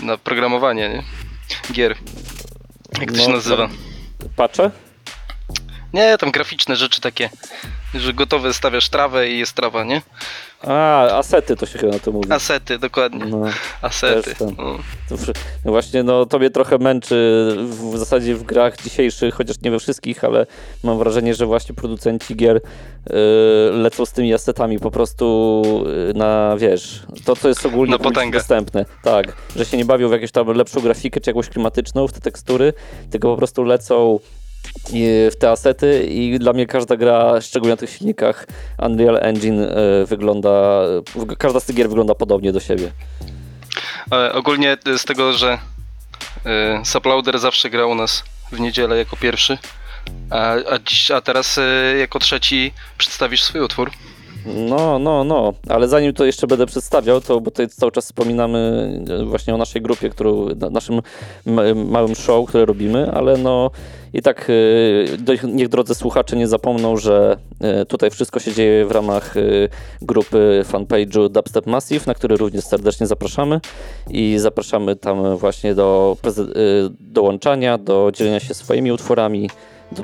na 0.00 0.16
programowanie, 0.18 0.88
nie? 0.88 1.02
Gier. 1.72 1.96
Jak 3.00 3.10
to 3.12 3.16
No, 3.18 3.22
się 3.24 3.30
nazywa? 3.32 3.68
Patrzę? 4.36 4.70
Nie, 5.92 6.18
tam 6.18 6.30
graficzne 6.30 6.76
rzeczy 6.76 7.00
takie, 7.00 7.30
że 7.94 8.12
gotowe 8.14 8.54
stawiasz 8.54 8.88
trawę 8.88 9.28
i 9.28 9.38
jest 9.38 9.52
trawa, 9.52 9.84
nie? 9.84 10.02
A, 10.62 11.02
asety 11.18 11.56
to 11.56 11.66
się 11.66 11.78
chyba 11.78 11.92
na 11.92 11.98
to 11.98 12.12
mówi. 12.12 12.32
Asety, 12.32 12.78
dokładnie. 12.78 13.24
No, 13.24 13.42
Asety. 13.82 14.34
No. 14.40 14.78
no 15.64 15.70
właśnie, 15.72 16.02
no 16.02 16.26
to 16.26 16.38
mnie 16.38 16.50
trochę 16.50 16.78
męczy 16.78 17.56
w, 17.58 17.98
zasadzie 17.98 18.34
w 18.34 18.42
grach 18.42 18.82
dzisiejszych, 18.82 19.34
chociaż 19.34 19.56
nie 19.62 19.70
we 19.70 19.78
wszystkich, 19.78 20.24
ale 20.24 20.46
mam 20.84 20.98
wrażenie, 20.98 21.34
że 21.34 21.46
właśnie 21.46 21.74
producenci 21.74 22.36
gier 22.36 22.56
y, 22.56 22.62
lecą 23.72 24.06
z 24.06 24.12
tymi 24.12 24.34
asetami 24.34 24.78
po 24.78 24.90
prostu 24.90 25.62
y, 26.10 26.14
na, 26.14 26.56
wiesz, 26.56 27.02
to 27.24 27.36
co 27.36 27.48
jest 27.48 27.66
ogólnie 27.66 27.98
dostępne. 28.32 28.84
Tak, 29.02 29.32
że 29.56 29.64
się 29.64 29.76
nie 29.76 29.84
bawią 29.84 30.08
w 30.08 30.12
jakąś 30.12 30.32
tam 30.32 30.48
lepszą 30.48 30.80
grafikę 30.80 31.20
czy 31.20 31.30
jakąś 31.30 31.48
klimatyczną 31.48 32.08
w 32.08 32.12
te 32.12 32.20
tekstury, 32.20 32.72
tylko 33.10 33.28
po 33.28 33.36
prostu 33.36 33.64
lecą 33.64 34.18
w 35.30 35.36
te 35.38 35.50
asety 35.50 36.06
i 36.10 36.38
dla 36.38 36.52
mnie 36.52 36.66
każda 36.66 36.96
gra, 36.96 37.40
szczególnie 37.40 37.72
na 37.72 37.76
tych 37.76 37.90
silnikach 37.90 38.46
Unreal 38.78 39.18
Engine 39.22 39.60
y, 39.60 40.06
wygląda, 40.06 40.82
każda 41.38 41.60
z 41.60 41.64
tych 41.64 41.76
gier 41.76 41.88
wygląda 41.88 42.14
podobnie 42.14 42.52
do 42.52 42.60
siebie. 42.60 42.92
E, 44.12 44.32
ogólnie 44.32 44.76
z 44.96 45.04
tego, 45.04 45.32
że 45.32 45.58
e, 46.46 46.84
Sublauder 46.84 47.38
zawsze 47.38 47.70
grał 47.70 47.90
u 47.90 47.94
nas 47.94 48.24
w 48.52 48.60
niedzielę 48.60 48.98
jako 48.98 49.16
pierwszy, 49.16 49.58
a, 50.30 50.52
a, 50.52 50.78
dziś, 50.78 51.10
a 51.10 51.20
teraz 51.20 51.58
e, 51.58 51.96
jako 51.98 52.18
trzeci 52.18 52.72
przedstawisz 52.98 53.42
swój 53.42 53.60
utwór. 53.60 53.90
No, 54.46 54.98
no, 54.98 55.24
no, 55.24 55.52
ale 55.68 55.88
zanim 55.88 56.12
to 56.12 56.24
jeszcze 56.24 56.46
będę 56.46 56.66
przedstawiał, 56.66 57.20
to 57.20 57.40
bo 57.40 57.50
tutaj 57.50 57.68
cały 57.68 57.92
czas 57.92 58.04
wspominamy 58.04 58.58
e, 59.20 59.24
właśnie 59.24 59.54
o 59.54 59.56
naszej 59.56 59.82
grupie, 59.82 60.08
którą, 60.08 60.48
na- 60.48 60.70
naszym 60.70 61.02
ma- 61.46 61.74
małym 61.74 62.14
show, 62.14 62.48
które 62.48 62.64
robimy, 62.64 63.10
ale 63.12 63.36
no 63.36 63.70
i 64.12 64.22
tak 64.22 64.50
e, 65.42 65.46
niech 65.48 65.68
drodzy 65.68 65.94
słuchacze 65.94 66.36
nie 66.36 66.48
zapomną, 66.48 66.96
że 66.96 67.36
e, 67.60 67.84
tutaj 67.84 68.10
wszystko 68.10 68.40
się 68.40 68.52
dzieje 68.52 68.86
w 68.86 68.90
ramach 68.90 69.34
grupy 70.02 70.62
fanpage'u 70.72 71.28
Dubstep 71.28 71.66
Massive, 71.66 72.06
na 72.06 72.14
który 72.14 72.36
również 72.36 72.64
serdecznie 72.64 73.06
zapraszamy. 73.06 73.60
I 74.10 74.34
zapraszamy 74.38 74.96
tam 74.96 75.36
właśnie 75.36 75.74
do 75.74 76.16
dołączania, 77.00 77.78
do 77.78 78.10
dzielenia 78.14 78.40
się 78.40 78.54
swoimi 78.54 78.92
utworami, 78.92 79.50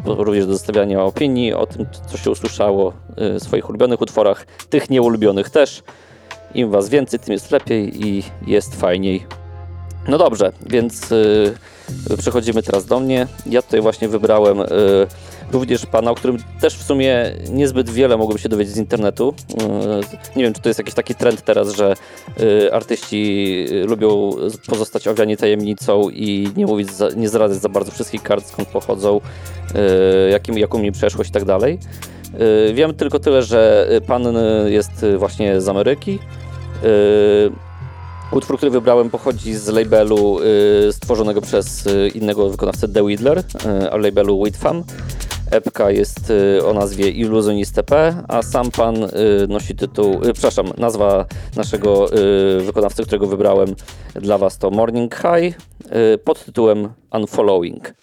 również 0.05 0.47
do 0.47 0.53
zostawiania 0.53 1.03
opinii 1.03 1.53
o 1.55 1.67
tym, 1.67 1.87
co 2.07 2.17
się 2.17 2.31
usłyszało, 2.31 2.93
y, 3.37 3.41
swoich 3.41 3.69
ulubionych 3.69 4.01
utworach, 4.01 4.47
tych 4.71 4.91
nieulubionych 4.91 5.51
też. 5.51 5.83
Im 6.55 6.71
was 6.71 6.89
więcej, 6.89 7.21
tym 7.21 7.33
jest 7.33 7.51
lepiej 7.51 8.07
i 8.09 8.23
jest 8.47 8.81
fajniej. 8.81 9.27
No 10.09 10.19
dobrze, 10.19 10.53
więc 10.67 11.13
y, 11.13 11.55
przechodzimy 12.19 12.63
teraz 12.63 12.87
do 12.87 13.01
mnie. 13.01 13.27
Ja 13.47 13.63
tutaj 13.63 13.81
właśnie 13.81 14.09
wybrałem 14.09 14.61
y, 14.61 14.67
również 15.53 15.87
pana, 15.87 16.11
o 16.11 16.15
którym 16.15 16.37
też 16.61 16.75
w 16.75 16.83
sumie 16.83 17.33
niezbyt 17.51 17.91
wiele 17.91 18.17
mogłem 18.17 18.39
się 18.39 18.49
dowiedzieć 18.49 18.75
z 18.75 18.79
internetu. 18.79 19.35
Y, 20.35 20.37
nie 20.37 20.45
wiem, 20.45 20.53
czy 20.55 20.61
to 20.61 20.69
jest 20.69 20.79
jakiś 20.79 20.95
taki 20.95 21.15
trend 21.15 21.43
teraz, 21.43 21.77
że 21.77 21.95
y, 22.41 22.75
artyści 22.75 23.67
y, 23.71 23.85
lubią 23.85 24.31
pozostać 24.67 25.09
owiani 25.09 25.37
tajemnicą 25.37 26.11
i 26.11 26.49
nie 26.57 26.67
mówić, 26.67 26.89
nie 27.17 27.29
zdradzać 27.29 27.59
za 27.59 27.69
bardzo 27.69 27.93
wszystkich 27.93 28.23
kart, 28.23 28.47
skąd 28.47 28.69
pochodzą, 28.69 29.21
jakim, 30.31 30.59
jaką 30.59 30.79
mi 30.79 30.93
przeszłość 30.93 31.31
i 31.31 31.33
tak 31.33 31.45
dalej. 31.45 31.79
Wiem 32.75 32.95
tylko 32.95 33.19
tyle, 33.19 33.43
że 33.43 33.89
pan 34.07 34.27
jest 34.67 35.07
właśnie 35.19 35.61
z 35.61 35.69
Ameryki. 35.69 36.19
Utwór, 38.33 38.57
który 38.57 38.71
wybrałem, 38.71 39.11
pochodzi 39.11 39.55
z 39.55 39.69
labelu 39.69 40.39
stworzonego 40.91 41.41
przez 41.41 41.89
innego 42.15 42.51
wykonawcę 42.51 42.89
The 42.89 43.03
Whittler, 43.03 43.39
y, 43.39 43.91
a 43.91 43.97
labelu 43.97 44.41
Whitfam. 44.41 44.85
Epka 45.53 45.91
jest 45.91 46.31
y, 46.31 46.67
o 46.67 46.73
nazwie 46.73 47.11
Illusionist 47.11 47.83
P, 47.87 48.17
a 48.29 48.43
sam 48.43 48.71
pan 48.71 49.05
y, 49.05 49.09
nosi 49.49 49.75
tytuł, 49.75 50.25
y, 50.25 50.33
przepraszam, 50.33 50.67
nazwa 50.79 51.27
naszego 51.57 52.07
wykonawcy, 52.61 53.03
którego 53.03 53.27
wybrałem 53.27 53.75
dla 54.15 54.39
was 54.39 54.59
to 54.59 54.71
Morning 54.71 55.15
High 55.15 55.57
pod 56.25 56.45
tytułem 56.45 56.89
Unfollowing. 57.13 57.95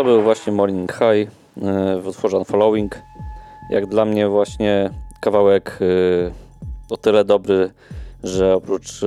To 0.00 0.04
był 0.04 0.22
właśnie 0.22 0.52
Morning 0.52 0.92
High 0.92 1.30
e, 1.62 2.00
w 2.00 2.06
utworze 2.06 2.38
Unfollowing. 2.38 3.02
Jak 3.70 3.86
dla 3.86 4.04
mnie 4.04 4.28
właśnie 4.28 4.90
kawałek 5.20 5.78
e, 5.80 6.94
o 6.94 6.96
tyle 6.96 7.24
dobry, 7.24 7.70
że 8.22 8.54
oprócz 8.54 9.02
e, 9.02 9.06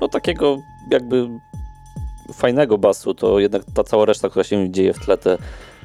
no 0.00 0.08
takiego 0.08 0.58
jakby 0.90 1.28
fajnego 2.32 2.78
basu, 2.78 3.14
to 3.14 3.38
jednak 3.38 3.62
ta 3.74 3.84
cała 3.84 4.04
reszta, 4.04 4.28
która 4.28 4.44
się 4.44 4.70
dzieje 4.70 4.92
w 4.92 4.98
tle, 4.98 5.18
te 5.18 5.38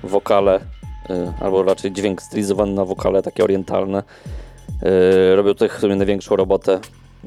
wokale, 0.04 0.60
e, 1.10 1.34
albo 1.40 1.64
raczej 1.64 1.92
dźwięk 1.92 2.22
stylizowany 2.22 2.74
na 2.74 2.86
wokale, 2.86 3.22
takie 3.22 3.44
orientalne, 3.44 4.04
e, 4.82 5.36
robią 5.36 5.54
tutaj 5.54 5.70
sobie 5.80 5.96
największą 5.96 6.36
robotę 6.36 6.80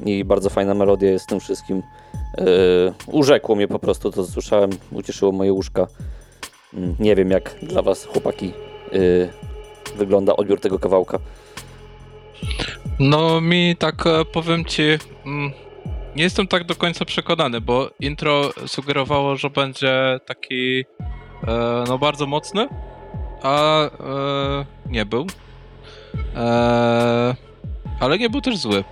i 0.05 0.25
bardzo 0.25 0.49
fajna 0.49 0.73
melodia 0.73 1.11
jest 1.11 1.25
w 1.25 1.29
tym 1.29 1.39
wszystkim. 1.39 1.83
E, 2.37 2.43
Urzekło 3.07 3.55
mnie 3.55 3.67
po 3.67 3.79
prostu 3.79 4.11
to, 4.11 4.23
co 4.23 4.31
słyszałem, 4.31 4.69
ucieszyło 4.91 5.31
moje 5.31 5.53
uszka. 5.53 5.87
Mm, 6.73 6.95
Nie 6.99 7.15
wiem, 7.15 7.31
jak 7.31 7.55
dla 7.63 7.81
Was, 7.81 8.05
chłopaki, 8.05 8.53
yy, 8.91 9.29
wygląda 9.95 10.35
odbiór 10.35 10.59
tego 10.59 10.79
kawałka. 10.79 11.19
No 12.99 13.41
mi 13.41 13.75
tak 13.75 14.07
e, 14.07 14.25
powiem 14.25 14.65
ci, 14.65 14.83
mm, 15.25 15.51
nie 16.15 16.23
jestem 16.23 16.47
tak 16.47 16.63
do 16.63 16.75
końca 16.75 17.05
przekonany, 17.05 17.61
bo 17.61 17.89
intro 17.99 18.51
sugerowało, 18.67 19.35
że 19.35 19.49
będzie 19.49 20.19
taki 20.25 20.85
e, 21.47 21.83
no 21.87 21.97
bardzo 21.97 22.25
mocny, 22.25 22.67
a 23.43 23.81
e, 23.83 23.89
nie 24.85 25.05
był. 25.05 25.27
Ale 27.99 28.17
nie 28.17 28.29
był 28.29 28.41
też 28.41 28.57
zły. 28.57 28.83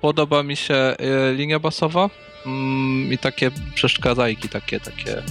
Podoba 0.00 0.42
mi 0.42 0.56
się 0.56 0.94
linia 1.32 1.58
basowa 1.58 2.10
mm, 2.46 3.12
i 3.12 3.18
takie 3.18 3.50
przeszkadzajki, 3.74 4.48
takie, 4.48 4.80
takie 4.80 5.22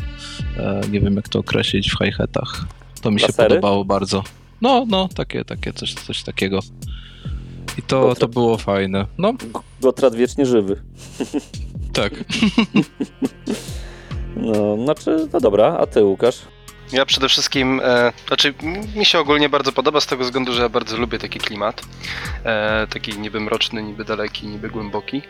e, 0.58 0.82
nie 0.91 0.99
wiem 0.99 1.15
jak 1.15 1.30
to 1.30 1.39
określić 1.39 1.89
w 1.91 1.97
hi-hatach. 1.97 2.65
To 3.02 3.12
mi 3.12 3.19
się 3.19 3.28
Lasery? 3.28 3.49
podobało 3.49 3.86
bardzo. 3.86 4.23
No, 4.62 4.86
no, 4.89 5.10
takie, 5.15 5.45
takie, 5.45 5.73
coś, 5.73 5.93
coś 5.93 6.23
takiego. 6.23 6.60
I 7.78 7.82
to, 7.82 8.15
to 8.15 8.28
było 8.28 8.58
fajne. 8.58 9.06
No, 9.17 9.34
Gotrat 9.82 10.15
wiecznie 10.15 10.45
żywy. 10.45 10.82
tak. 11.93 12.13
No, 14.36 14.84
znaczy, 14.84 15.28
no 15.34 15.39
dobra, 15.39 15.78
a 15.80 15.86
Ty, 15.86 16.04
Łukasz? 16.04 16.39
Ja 16.91 17.06
przede 17.06 17.30
wszystkim, 17.30 17.82
e, 17.84 18.13
znaczy 18.28 18.54
mi 18.96 19.06
się 19.06 19.19
ogólnie 19.19 19.50
bardzo 19.50 19.72
podoba 19.72 20.02
z 20.02 20.06
tego 20.06 20.24
względu, 20.24 20.54
że 20.54 20.62
ja 20.62 20.69
bardzo 20.69 20.98
lubię 20.98 21.19
taki 21.19 21.39
klimat. 21.39 21.82
E, 22.46 22.88
taki 22.88 23.19
niby 23.19 23.39
mroczny, 23.39 23.84
niby 23.84 24.06
daleki, 24.06 24.48
niby 24.48 24.69
głęboki. 24.69 25.22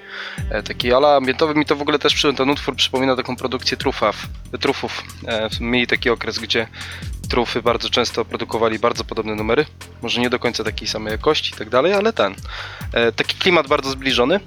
E, 0.49 0.63
taki 0.63 0.93
ale 0.93 1.15
ambientowy 1.15 1.55
mi 1.55 1.65
to 1.65 1.75
w 1.75 1.81
ogóle 1.81 1.99
też 1.99 2.15
przy, 2.15 2.33
ten 2.33 2.49
utwór 2.49 2.75
przypomina 2.75 3.15
taką 3.15 3.35
produkcję 3.35 3.77
trufaw, 3.77 4.27
trufów. 4.59 5.03
E, 5.27 5.49
mieli 5.61 5.87
taki 5.87 6.09
okres, 6.09 6.39
gdzie 6.39 6.67
trufy 7.29 7.61
bardzo 7.61 7.89
często 7.89 8.25
produkowali 8.25 8.79
bardzo 8.79 9.03
podobne 9.03 9.35
numery. 9.35 9.65
Może 10.01 10.21
nie 10.21 10.29
do 10.29 10.39
końca 10.39 10.63
takiej 10.63 10.87
samej 10.87 11.11
jakości 11.11 11.53
i 11.53 11.57
tak 11.57 11.69
dalej, 11.69 11.93
ale 11.93 12.13
ten. 12.13 12.35
E, 12.93 13.11
taki 13.11 13.37
klimat 13.37 13.67
bardzo 13.67 13.89
zbliżony. 13.89 14.39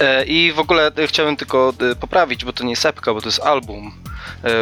E, 0.00 0.24
I 0.24 0.52
w 0.52 0.58
ogóle 0.58 0.92
e, 0.96 1.06
chciałem 1.06 1.36
tylko 1.36 1.72
e, 1.90 1.94
poprawić, 1.94 2.44
bo 2.44 2.52
to 2.52 2.64
nie 2.64 2.76
sepka, 2.76 3.14
bo 3.14 3.20
to 3.20 3.28
jest 3.28 3.40
album. 3.40 3.92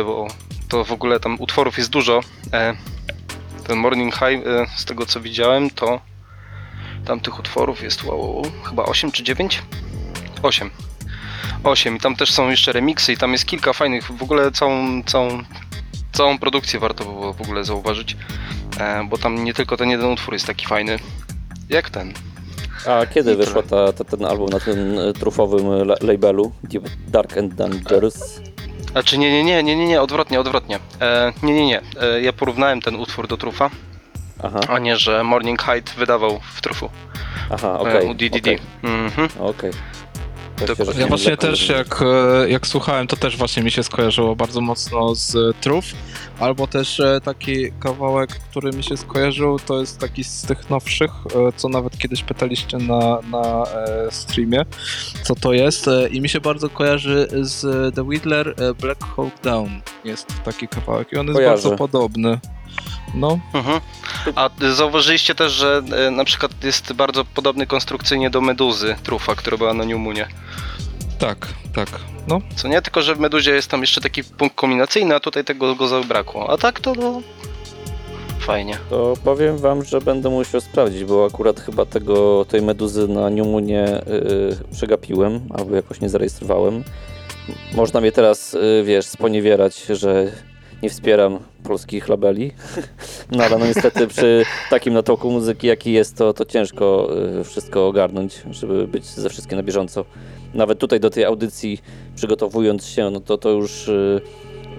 Bo 0.05 0.27
to 0.71 0.85
w 0.85 0.93
ogóle 0.93 1.21
tam 1.21 1.37
utworów 1.41 1.79
jest 1.79 1.91
dużo. 1.91 2.21
E, 2.53 2.75
ten 3.67 3.79
Morning 3.79 4.15
High, 4.15 4.47
e, 4.47 4.67
z 4.77 4.85
tego 4.85 5.07
co 5.07 5.21
widziałem, 5.21 5.71
to 5.71 6.01
tam 7.05 7.21
tych 7.21 7.39
utworów 7.39 7.83
jest 7.83 8.05
wow, 8.05 8.43
chyba 8.65 8.85
8 8.85 9.13
czy 9.13 9.23
9? 9.23 9.63
8. 10.43 10.71
8 11.65 11.97
i 11.97 12.01
tam 12.01 12.17
też 12.17 12.33
są 12.33 12.51
jeszcze 12.51 12.73
remiksy 12.73 13.13
i 13.13 13.17
tam 13.17 13.33
jest 13.33 13.47
kilka 13.47 13.73
fajnych, 13.73 14.13
w 14.13 14.23
ogóle 14.23 14.53
całą, 14.53 15.03
całą, 15.03 15.43
całą 16.13 16.39
produkcję 16.39 16.81
warto 16.81 17.05
było 17.05 17.33
w 17.33 17.41
ogóle 17.41 17.65
zauważyć, 17.65 18.17
e, 18.81 19.05
bo 19.05 19.19
tam 19.19 19.45
nie 19.45 19.55
tylko 19.55 19.77
ten 19.77 19.91
jeden 19.91 20.07
utwór 20.13 20.35
jest 20.35 20.47
taki 20.47 20.67
fajny, 20.67 20.99
jak 21.69 21.91
ten. 21.91 22.13
A 22.87 23.07
kiedy 23.07 23.33
I 23.33 23.37
wyszła 23.37 23.63
ta, 23.63 23.93
ta, 23.93 24.05
ten 24.05 24.25
album 24.25 24.49
na 24.49 24.61
tym 24.61 24.97
trufowym 25.21 25.67
la- 25.67 25.97
labelu? 26.01 26.53
Deep 26.65 26.89
Dark 27.09 27.39
and 27.39 27.55
Dangerous? 27.55 28.41
A 28.95 29.03
czy 29.03 29.19
nie, 29.19 29.31
nie, 29.33 29.45
nie, 29.45 29.63
nie, 29.63 29.77
nie, 29.77 29.87
nie, 29.87 30.03
odwrotnie, 30.03 30.41
odwrotnie. 30.41 30.79
E, 31.01 31.33
nie, 31.43 31.55
nie, 31.55 31.67
nie. 31.67 31.81
E, 32.01 32.21
ja 32.23 32.33
porównałem 32.33 32.81
ten 32.81 32.97
utwór 32.97 33.29
do 33.29 33.37
Trufa, 33.37 33.71
Aha, 34.43 34.61
a 34.69 34.79
nie, 34.79 34.97
że 34.97 35.25
Morning 35.25 35.63
Height 35.63 35.95
wydawał 35.95 36.41
w 36.55 36.61
Trufu. 36.61 36.91
aha, 37.51 37.69
e, 37.69 37.79
okej. 37.79 38.09
u 38.09 38.15
DDD. 38.15 38.39
okej, 38.39 38.59
Mhm. 38.83 39.29
Okej. 39.41 39.71
Ja 40.99 41.07
właśnie 41.07 41.37
też 41.37 41.69
jak, 41.69 42.03
e, 42.03 42.51
jak 42.51 42.67
słuchałem, 42.67 43.07
to 43.07 43.17
też 43.17 43.37
właśnie 43.37 43.63
mi 43.63 43.71
się 43.71 43.83
skojarzyło 43.83 44.37
bardzo 44.37 44.61
mocno 44.61 45.15
z 45.15 45.37
e, 45.37 45.39
Truf, 45.61 45.85
albo 46.39 46.67
też 46.67 47.01
e, 47.01 47.21
taki 47.25 47.73
kawałek, 47.73 48.31
który 48.31 48.73
mi 48.73 48.83
się 48.83 48.97
skojarzył, 48.97 49.59
to 49.59 49.81
jest 49.81 49.99
taki 49.99 50.25
z 50.25 50.43
tych 50.43 50.71
nowszych, 50.71 51.11
co 51.57 51.69
nawet 51.69 51.99
kiedyś 51.99 52.23
pytaliście 52.23 52.79
na, 52.79 53.19
na 53.31 53.65
streamie, 54.11 54.65
co 55.23 55.35
to 55.35 55.53
jest. 55.53 55.87
I 56.11 56.21
mi 56.21 56.29
się 56.29 56.41
bardzo 56.41 56.71
kojarzy 56.71 57.29
z 57.41 57.95
The 57.95 58.03
Whittler 58.03 58.55
Black 58.81 59.05
Hawk 59.17 59.43
Down, 59.43 59.71
jest 60.05 60.27
taki 60.45 60.69
kawałek 60.69 61.13
i 61.13 61.17
on 61.17 61.27
jest 61.27 61.39
Kojarzę. 61.39 61.63
bardzo 61.63 61.77
podobny. 61.77 62.39
No, 63.15 63.39
Mhm. 63.55 63.81
A 64.35 64.51
zauważyliście 64.75 65.35
też, 65.35 65.53
że 65.53 65.83
y, 66.09 66.11
na 66.11 66.25
przykład 66.25 66.65
jest 66.65 66.93
bardzo 66.93 67.25
podobny 67.25 67.67
konstrukcyjnie 67.67 68.31
do 68.31 68.41
Meduzy 68.41 68.97
Trufa, 69.03 69.35
która 69.35 69.57
była 69.57 69.75
na 69.75 69.85
New 69.85 69.99
Moonie. 69.99 70.27
tak, 71.19 71.47
tak, 71.75 71.89
no. 72.29 72.41
Co 72.57 72.69
nie? 72.69 72.83
Tylko, 72.83 73.03
że 73.03 73.15
w 73.15 73.19
Meduzie 73.21 73.51
jest 73.51 73.69
tam 73.71 73.81
jeszcze 73.81 74.01
taki 74.01 74.25
punkt 74.25 74.57
kombinacyjny, 74.57 75.15
a 75.15 75.21
tutaj 75.21 75.45
tego 75.45 75.75
go 75.75 75.89
zabrakło. 75.89 76.51
A 76.51 76.59
tak 76.59 76.81
to 76.81 76.95
no... 76.95 77.23
Fajnie. 78.41 78.79
To 78.91 79.15
powiem 79.25 79.59
wam, 79.59 79.85
że 79.85 80.01
będę 80.01 80.31
musiał 80.31 80.61
sprawdzić, 80.61 81.05
bo 81.05 81.27
akurat 81.27 81.61
chyba 81.61 81.87
tego, 81.87 82.45
tej 82.45 82.63
meduzy 82.63 83.09
na 83.09 83.31
Niumunie 83.31 84.03
yy, 84.07 84.57
przegapiłem, 84.73 85.41
albo 85.51 85.77
jakoś 85.77 86.01
nie 86.01 86.09
zarejestrowałem. 86.09 86.85
Można 87.75 88.01
mnie 88.01 88.13
teraz, 88.13 88.53
yy, 88.53 88.85
wiesz, 88.85 89.07
sponiewierać, 89.07 89.83
że 89.89 90.33
nie 90.83 90.91
wspieram 90.91 91.39
polskich 91.63 92.09
labeli, 92.09 92.53
no 93.33 93.45
ale 93.45 93.59
no 93.59 93.67
niestety 93.67 94.07
przy 94.07 94.45
takim 94.71 94.95
natłoku 94.95 95.31
muzyki, 95.31 95.67
jaki 95.67 95.93
jest, 95.93 96.17
to, 96.17 96.33
to 96.33 96.45
ciężko 96.45 97.09
yy, 97.37 97.45
wszystko 97.45 97.89
ogarnąć, 97.89 98.43
żeby 98.51 98.89
być 98.89 99.05
ze 99.05 99.31
wszystkim 99.31 99.57
na 99.57 99.63
bieżąco. 99.63 100.05
Nawet 100.55 100.79
tutaj 100.79 101.01
do 101.01 101.11
tej 101.11 101.25
audycji 101.25 101.79
przygotowując 102.15 102.87
się, 102.87 103.11
no 103.11 103.21
to 103.21 103.39
to 103.39 103.51
już 103.51 103.91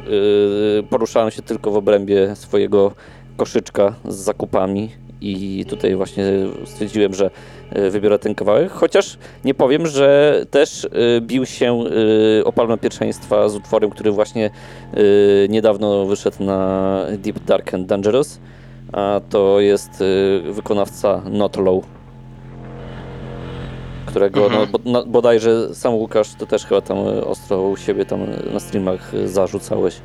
yy, 0.08 0.84
poruszałem 0.90 1.32
się 1.32 1.42
tylko 1.42 1.72
w 1.72 1.78
obrębie 1.78 2.36
swojego 2.36 2.92
koszyczka 3.38 3.96
z 4.08 4.16
zakupami 4.16 4.90
i 5.22 5.66
tutaj 5.70 5.96
właśnie 5.96 6.24
stwierdziłem, 6.66 7.14
że 7.14 7.30
e, 7.70 7.90
wybiorę 7.90 8.20
ten 8.20 8.36
kawałek, 8.36 8.72
chociaż 8.72 9.18
nie 9.46 9.54
powiem, 9.54 9.88
że 9.88 10.42
też 10.52 10.86
e, 10.86 11.22
bił 11.22 11.46
się 11.46 11.84
e, 12.40 12.46
o 12.46 12.54
palmę 12.54 12.78
pierwszeństwa 12.78 13.50
z 13.50 13.56
utworem, 13.56 13.90
który 13.90 14.12
właśnie 14.12 14.50
niedawno 15.50 16.06
wyszedł 16.06 16.44
na 16.44 17.02
Deep 17.18 17.40
Dark 17.40 17.74
and 17.74 17.88
Dangerous, 17.88 18.40
a 18.94 19.22
to 19.30 19.60
jest 19.60 20.04
wykonawca 20.52 21.22
Not 21.32 21.58
Low, 21.58 21.84
którego 24.06 24.46
Mhm. 24.46 24.62
no, 24.72 24.80
bo, 24.80 24.92
na, 24.92 25.06
bodajże 25.06 25.76
sam 25.76 25.94
Łukasz, 25.94 26.34
to 26.34 26.46
też 26.46 26.66
chyba 26.66 26.82
tam 26.82 26.98
ostro 27.26 27.62
u 27.62 27.78
siebie 27.78 28.06
tam 28.06 28.20
na 28.54 28.60
streamach 28.60 29.12
zarzucałeś. 29.26 29.96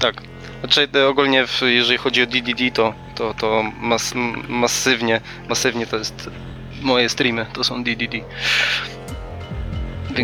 Tak. 0.00 0.22
Znaczy 0.60 0.88
y, 0.96 1.06
ogólnie 1.06 1.46
w, 1.46 1.60
jeżeli 1.66 1.98
chodzi 1.98 2.22
o 2.22 2.26
DDD, 2.26 2.74
to, 2.74 2.94
to, 3.14 3.34
to 3.34 3.64
mas, 3.80 4.14
masywnie, 4.48 5.20
masywnie 5.48 5.86
to 5.86 5.96
jest 5.96 6.30
moje 6.82 7.08
streamy, 7.08 7.46
to 7.52 7.64
są 7.64 7.84
DDD. 7.84 8.14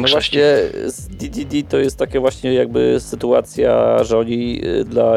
No 0.01 0.09
właśnie 0.13 0.43
z 0.87 1.09
DDD 1.09 1.69
to 1.69 1.79
jest 1.79 1.99
taka 1.99 2.21
właśnie 2.21 2.55
jakby 2.55 3.01
sytuacja, 3.01 4.05
że 4.05 4.19
oni 4.19 4.61
y, 4.67 4.85
dla 4.85 5.15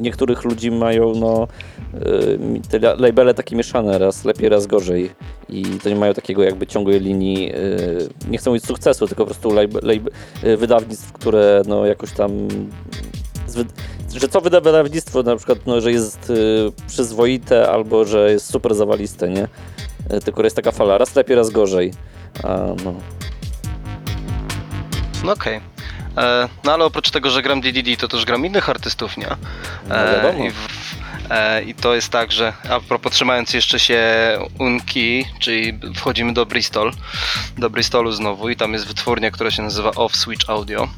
niektórych 0.00 0.44
ludzi 0.44 0.70
mają 0.70 1.14
no 1.14 1.48
y, 1.94 2.38
te 2.70 2.76
la- 2.76 2.94
labele 2.98 3.34
takie 3.34 3.56
mieszane, 3.56 3.98
raz 3.98 4.24
lepiej, 4.24 4.48
raz 4.48 4.66
gorzej 4.66 5.10
i 5.48 5.62
to 5.64 5.88
nie 5.88 5.96
mają 5.96 6.14
takiego 6.14 6.42
jakby 6.42 6.66
ciągłej 6.66 7.00
linii, 7.00 7.52
y, 7.54 8.08
nie 8.30 8.38
chcę 8.38 8.50
mówić 8.50 8.64
sukcesu, 8.66 9.06
tylko 9.06 9.24
po 9.24 9.30
prostu 9.30 9.50
lab, 9.54 9.74
lab, 9.82 10.08
y, 10.44 10.56
wydawnictw, 10.56 11.12
które 11.12 11.62
no 11.66 11.86
jakoś 11.86 12.12
tam 12.12 12.30
że 14.20 14.28
co 14.28 14.40
wyda 14.40 14.60
wydawnictwo 14.60 15.22
na 15.22 15.36
przykład, 15.36 15.58
no, 15.66 15.80
że 15.80 15.92
jest 15.92 16.30
y, 16.30 16.72
przyzwoite 16.88 17.70
albo 17.70 18.04
że 18.04 18.30
jest 18.32 18.50
super 18.50 18.74
zawaliste, 18.74 19.28
nie? 19.28 19.48
Y, 20.16 20.20
Tylko 20.24 20.42
jest 20.44 20.56
taka 20.56 20.72
fala, 20.72 20.98
raz 20.98 21.14
lepiej, 21.16 21.36
raz 21.36 21.50
gorzej. 21.50 21.92
A, 22.42 22.48
no. 22.84 22.94
No 25.24 25.32
okej. 25.32 25.60
E, 26.16 26.48
No 26.64 26.72
ale 26.72 26.84
oprócz 26.84 27.10
tego, 27.10 27.30
że 27.30 27.42
gram 27.42 27.60
DDD, 27.60 27.96
to 27.98 28.08
też 28.08 28.24
gram 28.24 28.46
innych 28.46 28.70
artystów, 28.70 29.16
nie? 29.16 29.28
No 29.88 29.94
wiadomo. 29.94 30.44
I, 30.44 30.50
w, 30.50 30.68
e, 31.30 31.62
I 31.62 31.74
to 31.74 31.94
jest 31.94 32.08
tak, 32.08 32.32
że 32.32 32.52
a 32.70 32.80
propos 32.80 33.12
trzymając 33.12 33.54
jeszcze 33.54 33.78
się 33.78 34.02
Unki, 34.58 35.24
czyli 35.38 35.78
wchodzimy 35.94 36.32
do 36.32 36.46
Bristol, 36.46 36.92
do 37.58 37.70
Bristolu 37.70 38.12
znowu 38.12 38.48
i 38.48 38.56
tam 38.56 38.72
jest 38.72 38.86
wytwórnia, 38.86 39.30
która 39.30 39.50
się 39.50 39.62
nazywa 39.62 39.90
Off 39.90 40.16
Switch 40.16 40.50
Audio. 40.50 40.88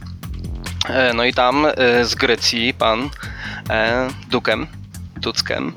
E, 0.86 1.14
No 1.14 1.24
i 1.24 1.34
tam 1.34 1.66
e, 1.66 2.04
z 2.04 2.14
Grecji 2.14 2.74
pan 2.74 3.10
e, 3.70 4.08
Dukem, 4.30 4.66
Tuckiem, 5.22 5.72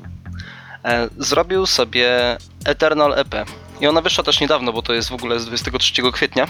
zrobił 1.18 1.66
sobie 1.66 2.36
Eternal 2.64 3.18
EP. 3.18 3.34
I 3.80 3.86
ona 3.86 4.00
wyszła 4.00 4.24
też 4.24 4.40
niedawno, 4.40 4.72
bo 4.72 4.82
to 4.82 4.94
jest 4.94 5.08
w 5.08 5.12
ogóle 5.12 5.40
z 5.40 5.46
23 5.46 5.92
kwietnia. 6.12 6.46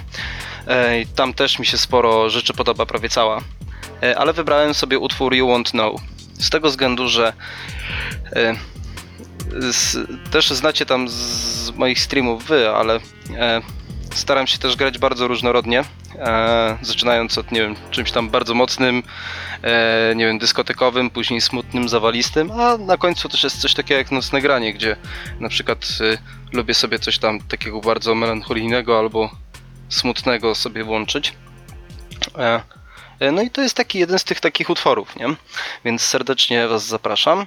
I 1.02 1.06
Tam 1.06 1.34
też 1.34 1.58
mi 1.58 1.66
się 1.66 1.78
sporo 1.78 2.30
rzeczy 2.30 2.54
podoba, 2.54 2.86
prawie 2.86 3.08
cała. 3.08 3.40
Ale 4.16 4.32
wybrałem 4.32 4.74
sobie 4.74 4.98
utwór 4.98 5.34
You 5.34 5.48
Won't 5.48 5.70
Know. 5.70 6.00
Z 6.38 6.50
tego 6.50 6.68
względu, 6.68 7.08
że 7.08 7.32
też 10.30 10.50
znacie 10.50 10.86
tam 10.86 11.08
z 11.08 11.70
moich 11.70 12.00
streamów 12.00 12.44
wy, 12.44 12.70
ale 12.70 13.00
staram 14.14 14.46
się 14.46 14.58
też 14.58 14.76
grać 14.76 14.98
bardzo 14.98 15.28
różnorodnie. 15.28 15.84
E, 16.18 16.78
zaczynając 16.82 17.38
od, 17.38 17.52
nie 17.52 17.60
wiem, 17.60 17.76
czymś 17.90 18.12
tam 18.12 18.30
bardzo 18.30 18.54
mocnym, 18.54 19.02
e, 19.62 20.14
nie 20.16 20.26
wiem, 20.26 20.38
dyskotekowym, 20.38 21.10
później 21.10 21.40
smutnym, 21.40 21.88
zawalistym, 21.88 22.50
a 22.50 22.76
na 22.78 22.96
końcu 22.96 23.28
też 23.28 23.44
jest 23.44 23.60
coś 23.60 23.74
takiego 23.74 23.98
jak 23.98 24.10
nocne 24.10 24.40
granie, 24.40 24.74
gdzie 24.74 24.96
na 25.40 25.48
przykład 25.48 25.78
e, 26.00 26.18
lubię 26.56 26.74
sobie 26.74 26.98
coś 26.98 27.18
tam 27.18 27.40
takiego 27.40 27.80
bardzo 27.80 28.14
melancholijnego 28.14 28.98
albo 28.98 29.30
smutnego 29.88 30.54
sobie 30.54 30.84
włączyć. 30.84 31.34
E, 32.38 32.62
e, 33.20 33.32
no 33.32 33.42
i 33.42 33.50
to 33.50 33.62
jest 33.62 33.76
taki 33.76 33.98
jeden 33.98 34.18
z 34.18 34.24
tych 34.24 34.40
takich 34.40 34.70
utworów, 34.70 35.16
nie? 35.16 35.26
Więc 35.84 36.02
serdecznie 36.02 36.68
Was 36.68 36.86
zapraszam. 36.86 37.46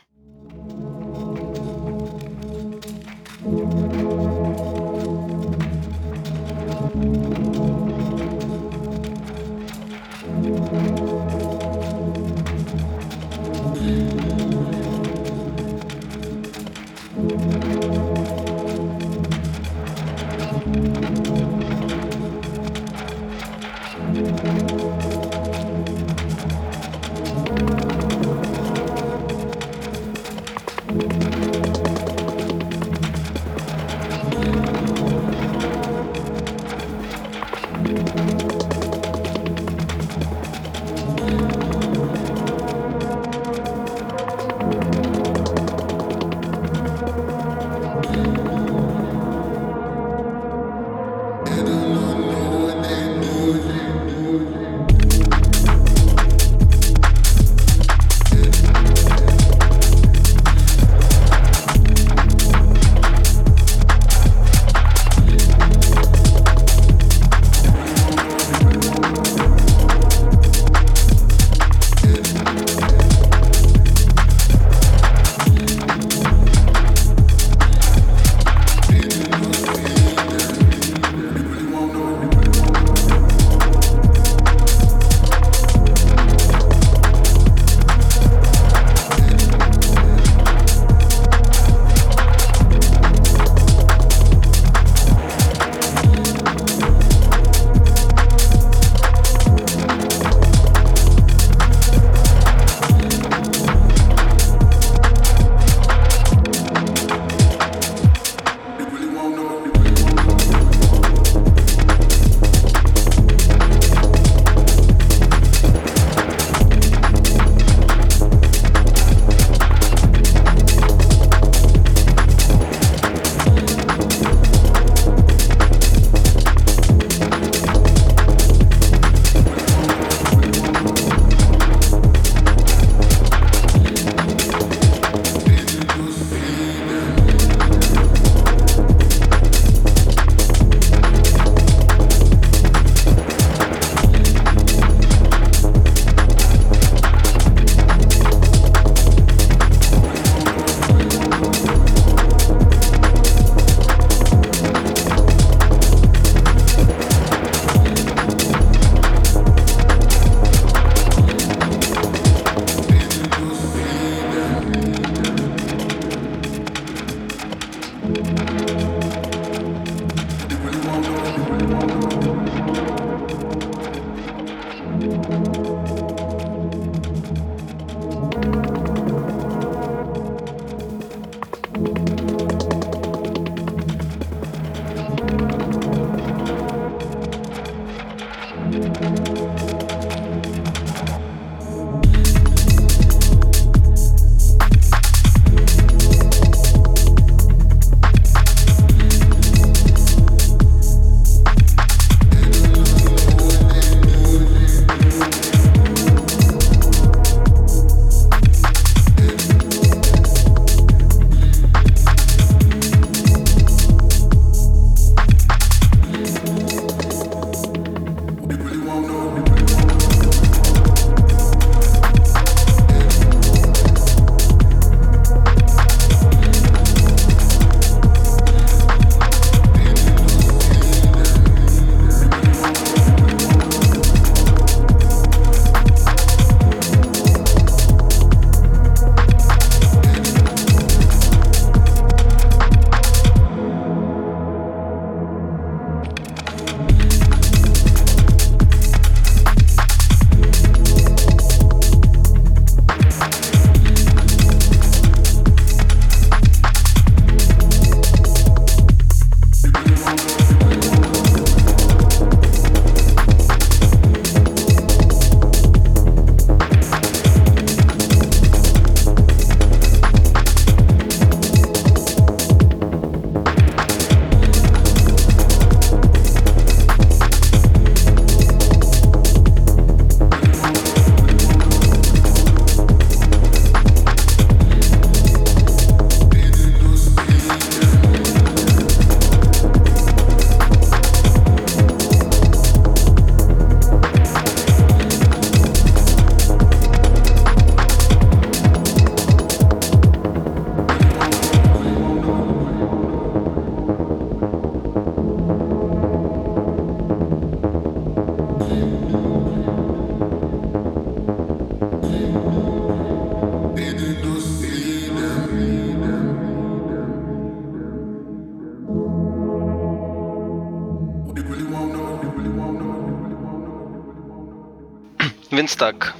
Więc 325.66 325.76
tak. 325.76 326.14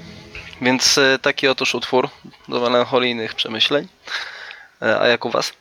Więc 0.62 0.98
e, 0.98 1.20
taki 1.20 1.48
otóż 1.48 1.76
utwór 1.76 2.10
do 2.50 2.62
melancholijnych 2.62 3.36
przemyśleń. 3.36 3.88
E, 4.82 5.00
A 5.00 5.08
jak 5.08 5.26
u 5.26 5.30
was? 5.30 5.54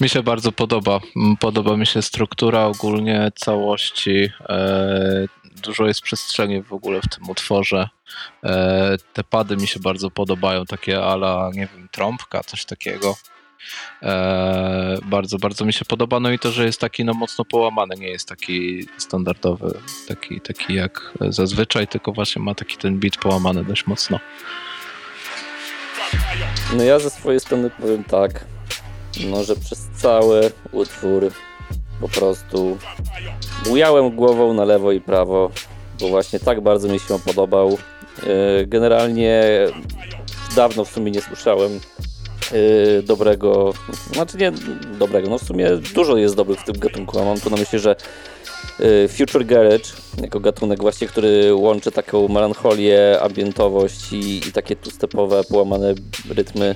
Mi 0.00 0.08
się 0.08 0.22
bardzo 0.22 0.52
podoba. 0.52 1.00
Podoba 1.40 1.76
mi 1.76 1.86
się 1.86 2.02
struktura 2.02 2.64
ogólnie 2.64 3.32
całości. 3.34 4.30
E, 4.48 5.26
dużo 5.44 5.86
jest 5.86 6.00
przestrzeni 6.02 6.62
w 6.62 6.72
ogóle 6.72 7.00
w 7.00 7.08
tym 7.08 7.30
utworze. 7.30 7.88
Te 9.12 9.24
pady 9.30 9.56
mi 9.56 9.66
się 9.66 9.80
bardzo 9.80 10.10
podobają, 10.10 10.66
takie 10.66 11.04
ala, 11.04 11.50
nie 11.54 11.66
wiem, 11.66 11.88
trąbka, 11.92 12.40
coś 12.40 12.64
takiego. 12.64 13.16
E, 14.02 14.98
bardzo, 15.04 15.38
bardzo 15.38 15.64
mi 15.64 15.72
się 15.72 15.84
podoba. 15.84 16.20
No 16.20 16.30
i 16.30 16.38
to, 16.38 16.50
że 16.50 16.64
jest 16.64 16.80
taki 16.80 17.04
no, 17.04 17.14
mocno 17.14 17.44
połamany, 17.44 17.94
nie 17.98 18.08
jest 18.08 18.28
taki 18.28 18.86
standardowy, 18.98 19.78
taki, 20.08 20.40
taki 20.40 20.74
jak 20.74 21.12
zazwyczaj, 21.20 21.88
tylko 21.88 22.12
właśnie 22.12 22.42
ma 22.42 22.54
taki 22.54 22.76
ten 22.76 22.98
beat 22.98 23.16
połamany 23.16 23.64
dość 23.64 23.86
mocno. 23.86 24.20
No 26.76 26.84
ja 26.84 26.98
ze 26.98 27.10
swojej 27.10 27.40
strony 27.40 27.70
powiem 27.70 28.04
tak, 28.04 28.44
no 29.30 29.44
że 29.44 29.56
przez 29.56 29.88
cały 29.96 30.52
utwór 30.72 31.32
po 32.00 32.08
prostu 32.08 32.78
bujałem 33.64 34.10
głową 34.10 34.54
na 34.54 34.64
lewo 34.64 34.92
i 34.92 35.00
prawo, 35.00 35.50
bo 36.00 36.08
właśnie 36.08 36.40
tak 36.40 36.60
bardzo 36.60 36.88
mi 36.88 37.00
się 37.00 37.14
on 37.14 37.20
podobał. 37.20 37.78
Yy, 38.26 38.66
Generalnie 38.66 39.42
dawno 40.56 40.84
w 40.84 40.90
sumie 40.90 41.10
nie 41.10 41.20
słyszałem 41.20 41.80
yy, 42.52 43.02
dobrego, 43.02 43.72
znaczy 44.12 44.36
nie 44.36 44.52
dobrego, 44.98 45.30
no 45.30 45.38
w 45.38 45.42
sumie 45.42 45.70
dużo 45.94 46.16
jest 46.16 46.34
dobrych 46.34 46.60
w 46.60 46.64
tym 46.64 46.78
gatunku, 46.78 47.18
a 47.18 47.24
mam 47.24 47.40
tu 47.40 47.50
na 47.50 47.56
myśli, 47.56 47.78
że 47.78 47.96
yy, 48.78 49.08
Future 49.08 49.46
Garage 49.46 49.84
jako 50.22 50.40
gatunek 50.40 50.80
właśnie, 50.80 51.06
który 51.06 51.54
łączy 51.54 51.90
taką 51.90 52.28
melancholię, 52.28 53.18
ambientowość 53.20 54.12
i, 54.12 54.48
i 54.48 54.52
takie 54.52 54.76
two-stepowe, 54.76 55.44
połamane 55.48 55.94
rytmy. 56.30 56.74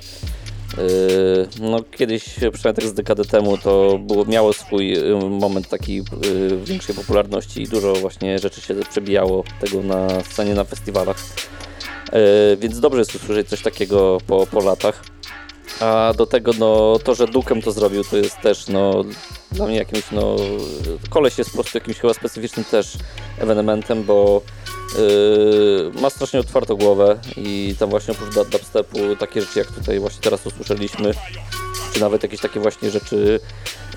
Yy, 0.78 1.48
No 1.60 1.82
kiedyś, 1.96 2.24
przynajmniej 2.24 2.74
tak 2.74 2.84
z 2.84 2.92
dekadę 2.92 3.24
temu, 3.24 3.58
to 3.58 3.98
było, 3.98 4.24
miało 4.24 4.52
swój 4.52 4.96
moment 5.30 5.68
takiej 5.68 6.02
większej 6.64 6.94
popularności 6.94 7.62
i 7.62 7.68
dużo 7.68 7.92
właśnie 7.92 8.38
rzeczy 8.38 8.60
się 8.60 8.74
przebijało 8.90 9.44
tego 9.60 9.82
na 9.82 10.22
scenie, 10.22 10.54
na 10.54 10.64
festiwalach. 10.64 11.16
Więc 12.58 12.80
dobrze 12.80 12.98
jest 12.98 13.14
usłyszeć 13.14 13.48
coś 13.48 13.62
takiego 13.62 14.18
po, 14.26 14.46
po 14.46 14.60
latach. 14.60 15.15
A 15.80 16.12
do 16.16 16.26
tego, 16.26 16.52
no, 16.58 16.98
to, 17.04 17.14
że 17.14 17.26
Dukem 17.26 17.62
to 17.62 17.72
zrobił, 17.72 18.04
to 18.04 18.16
jest 18.16 18.40
też, 18.40 18.68
no, 18.68 19.04
dla 19.52 19.66
mnie 19.66 19.76
jakimś, 19.76 20.02
no, 20.12 20.36
koleś 21.10 21.38
jest 21.38 21.50
po 21.50 21.56
prostu 21.56 21.78
jakimś 21.78 21.98
chyba 21.98 22.14
specyficznym 22.14 22.64
też 22.64 22.92
ewenementem, 23.38 24.04
bo 24.04 24.42
yy, 24.98 26.00
ma 26.00 26.10
strasznie 26.10 26.40
otwartą 26.40 26.76
głowę 26.76 27.18
i 27.36 27.74
tam 27.78 27.90
właśnie 27.90 28.14
oprócz 28.14 28.34
dub- 28.34 28.48
dubstepu 28.48 28.98
takie 29.18 29.40
rzeczy, 29.40 29.58
jak 29.58 29.68
tutaj 29.72 29.98
właśnie 30.00 30.20
teraz 30.22 30.46
usłyszeliśmy, 30.46 31.14
czy 31.94 32.00
nawet 32.00 32.22
jakieś 32.22 32.40
takie 32.40 32.60
właśnie 32.60 32.90
rzeczy 32.90 33.40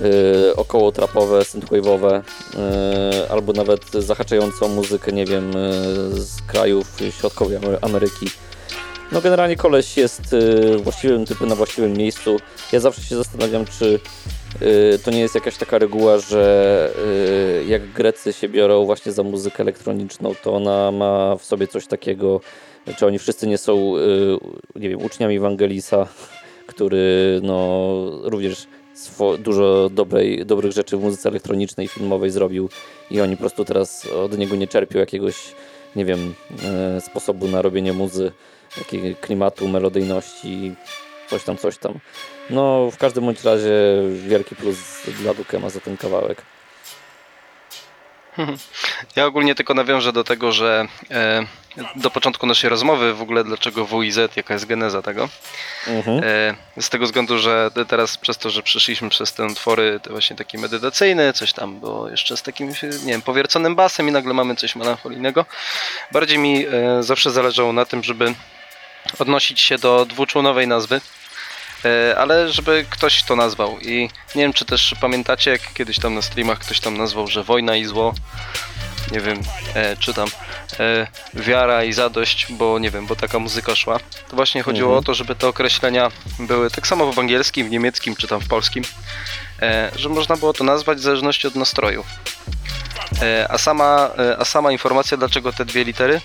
yy, 0.02 0.56
około 0.56 0.92
trapowe, 0.92 1.40
synthwave'owe, 1.42 2.22
yy, 2.54 3.30
albo 3.30 3.54
nawet 3.54 3.92
zahaczające 3.94 4.66
o 4.66 4.68
muzykę, 4.68 5.12
nie 5.12 5.26
wiem, 5.26 5.52
yy, 5.52 6.22
z 6.22 6.42
krajów 6.48 6.88
środkowej 7.20 7.58
Amery- 7.58 7.78
Ameryki. 7.82 8.26
No 9.12 9.22
generalnie 9.22 9.56
koleś 9.56 9.98
jest 9.98 10.34
y, 10.34 10.78
właściwym 10.78 11.26
typem 11.26 11.48
na 11.50 11.56
właściwym 11.56 11.94
miejscu. 11.94 12.38
Ja 12.72 12.80
zawsze 12.80 13.02
się 13.02 13.16
zastanawiam, 13.16 13.66
czy 13.66 14.00
y, 14.62 15.00
to 15.04 15.12
nie 15.12 15.20
jest 15.20 15.36
jakaś 15.36 15.58
taka 15.58 15.78
reguła, 15.78 16.18
że 16.18 16.92
y, 17.62 17.66
jak 17.68 17.92
Grecy 17.92 18.34
się 18.34 18.50
biorą 18.50 18.86
właśnie 18.86 19.12
za 19.12 19.24
muzykę 19.24 19.64
elektroniczną, 19.64 20.36
to 20.44 20.54
ona 20.54 20.92
ma 20.92 21.36
w 21.36 21.44
sobie 21.44 21.68
coś 21.68 21.88
takiego, 21.88 22.42
czy 22.98 23.06
oni 23.06 23.20
wszyscy 23.20 23.48
nie 23.48 23.58
są, 23.58 23.94
nie 24.76 24.90
wiem, 24.90 25.02
uczniami 25.02 25.38
Ewangelisa, 25.38 26.08
który 26.68 27.40
no 27.44 27.94
również 28.24 28.68
dużo 29.40 29.90
dobrej, 29.90 30.46
dobrych 30.46 30.72
rzeczy 30.72 30.98
w 30.98 31.02
muzyce 31.02 31.30
elektronicznej, 31.30 31.88
filmowej 31.88 32.32
zrobił 32.32 32.70
i 33.12 33.22
oni 33.22 33.36
po 33.36 33.40
prostu 33.40 33.66
teraz 33.66 34.06
od 34.06 34.38
niego 34.38 34.56
nie 34.56 34.68
czerpią 34.68 35.00
jakiegoś, 35.00 35.36
nie 35.96 36.06
wiem, 36.06 36.34
sposobu 37.00 37.48
na 37.48 37.62
robienie 37.62 37.94
muzy, 37.94 38.32
takiego 38.76 39.18
klimatu, 39.22 39.68
melodyjności, 39.68 40.76
coś 41.30 41.44
tam, 41.44 41.58
coś 41.58 41.78
tam. 41.78 42.00
No, 42.50 42.92
w 42.92 42.98
każdym 42.98 43.26
bądź 43.26 43.44
razie 43.44 43.72
wielki 44.28 44.56
plus 44.56 44.78
dla 45.20 45.34
Dukema 45.34 45.70
za 45.70 45.80
ten 45.80 45.98
kawałek. 45.98 46.42
Ja 49.16 49.26
ogólnie 49.26 49.56
tylko 49.56 49.74
nawiążę 49.74 50.14
do 50.14 50.24
tego, 50.24 50.52
że 50.52 50.88
e, 51.12 51.46
do 51.96 52.10
początku 52.10 52.48
naszej 52.48 52.70
rozmowy 52.70 53.14
w 53.14 53.22
ogóle 53.22 53.44
dlaczego 53.44 53.86
WIZ, 53.86 54.20
jaka 54.36 54.54
jest 54.54 54.66
geneza 54.66 55.02
tego. 55.02 55.30
Mhm. 55.88 56.22
E, 56.24 56.82
z 56.82 56.90
tego 56.90 57.06
względu, 57.06 57.38
że 57.38 57.72
teraz 57.88 58.18
przez 58.18 58.38
to, 58.38 58.50
że 58.50 58.64
przeszliśmy 58.64 59.10
przez 59.10 59.34
te 59.34 59.46
utwory 59.46 60.00
te 60.04 60.10
właśnie 60.10 60.36
takie 60.36 60.58
medytacyjne, 60.58 61.34
coś 61.34 61.54
tam 61.54 61.80
było 61.80 62.10
jeszcze 62.10 62.38
z 62.38 62.44
takim, 62.44 62.68
nie 63.04 63.12
wiem, 63.12 63.22
powierconym 63.22 63.76
basem 63.76 64.10
i 64.10 64.12
nagle 64.12 64.34
mamy 64.34 64.56
coś 64.56 64.76
melancholijnego. 64.76 65.46
Bardziej 66.12 66.38
mi 66.38 66.66
e, 66.66 67.04
zawsze 67.04 67.32
zależało 67.32 67.74
na 67.74 67.86
tym, 67.86 68.04
żeby 68.04 68.34
odnosić 69.20 69.62
się 69.62 69.78
do 69.78 70.06
dwuczłonowej 70.06 70.68
nazwy, 70.68 71.02
e, 71.86 72.16
ale 72.18 72.52
żeby 72.52 72.86
ktoś 72.90 73.24
to 73.24 73.36
nazwał. 73.36 73.80
I 73.80 74.10
nie 74.36 74.42
wiem, 74.42 74.54
czy 74.54 74.66
też 74.66 74.96
pamiętacie, 75.02 75.52
jak 75.52 75.74
kiedyś 75.74 76.00
tam 76.00 76.16
na 76.16 76.22
streamach 76.22 76.60
ktoś 76.60 76.80
tam 76.80 76.98
nazwał, 76.98 77.28
że 77.28 77.44
wojna 77.44 77.76
i 77.76 77.86
zło. 77.86 78.14
Nie 79.12 79.20
wiem, 79.20 79.42
e, 79.76 79.98
czy 79.98 80.14
tam 80.14 80.28
e, 80.80 81.08
wiara 81.34 81.84
i 81.84 81.94
zadość, 81.94 82.48
bo 82.50 82.80
nie 82.80 82.92
wiem, 82.92 83.08
bo 83.08 83.16
taka 83.16 83.40
muzyka 83.40 83.76
szła. 83.76 84.00
To 84.30 84.36
właśnie 84.36 84.64
chodziło 84.64 84.90
Mhm. 84.90 85.00
o 85.00 85.04
to, 85.06 85.14
żeby 85.14 85.36
te 85.36 85.48
określenia 85.48 86.12
były 86.40 86.70
tak 86.72 86.88
samo 86.88 87.12
w 87.14 87.20
angielskim, 87.20 87.68
w 87.68 87.72
niemieckim, 87.72 88.16
czy 88.16 88.28
tam 88.28 88.42
w 88.42 88.48
polskim, 88.48 88.84
e, 89.62 89.92
że 89.96 90.10
można 90.10 90.38
było 90.38 90.54
to 90.54 90.64
nazwać 90.64 90.98
w 90.98 91.02
zależności 91.02 91.48
od 91.48 91.56
nastroju. 91.56 92.04
E, 93.22 93.48
a, 93.50 93.58
sama, 93.58 94.10
e, 94.18 94.38
a 94.40 94.46
sama 94.46 94.72
informacja, 94.72 95.18
dlaczego 95.18 95.54
te 95.54 95.66
dwie 95.66 95.84
litery, 95.84 96.22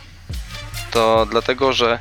to 0.90 1.26
dlatego, 1.30 1.72
że 1.72 1.98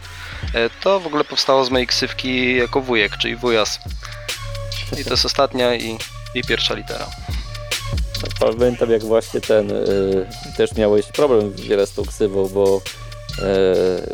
to 0.81 0.99
w 0.99 1.07
ogóle 1.07 1.23
powstało 1.23 1.65
z 1.65 1.69
mojej 1.69 1.87
ksywki 1.87 2.55
jako 2.55 2.81
wujek, 2.81 3.17
czyli 3.17 3.35
wujas. 3.35 3.79
I 4.99 5.03
to 5.03 5.09
jest 5.09 5.25
ostatnia 5.25 5.75
i, 5.75 5.97
i 6.35 6.43
pierwsza 6.43 6.73
litera. 6.73 7.07
Pamiętam 8.39 8.91
jak 8.91 9.03
właśnie 9.03 9.41
ten, 9.41 9.71
y, 9.71 10.27
też 10.57 10.75
miałeś 10.75 11.05
problem 11.05 11.53
wiele 11.53 11.87
z 11.87 11.93
tą 11.93 12.05
ksywą, 12.05 12.49
bo 12.49 12.77
y, 12.77 12.81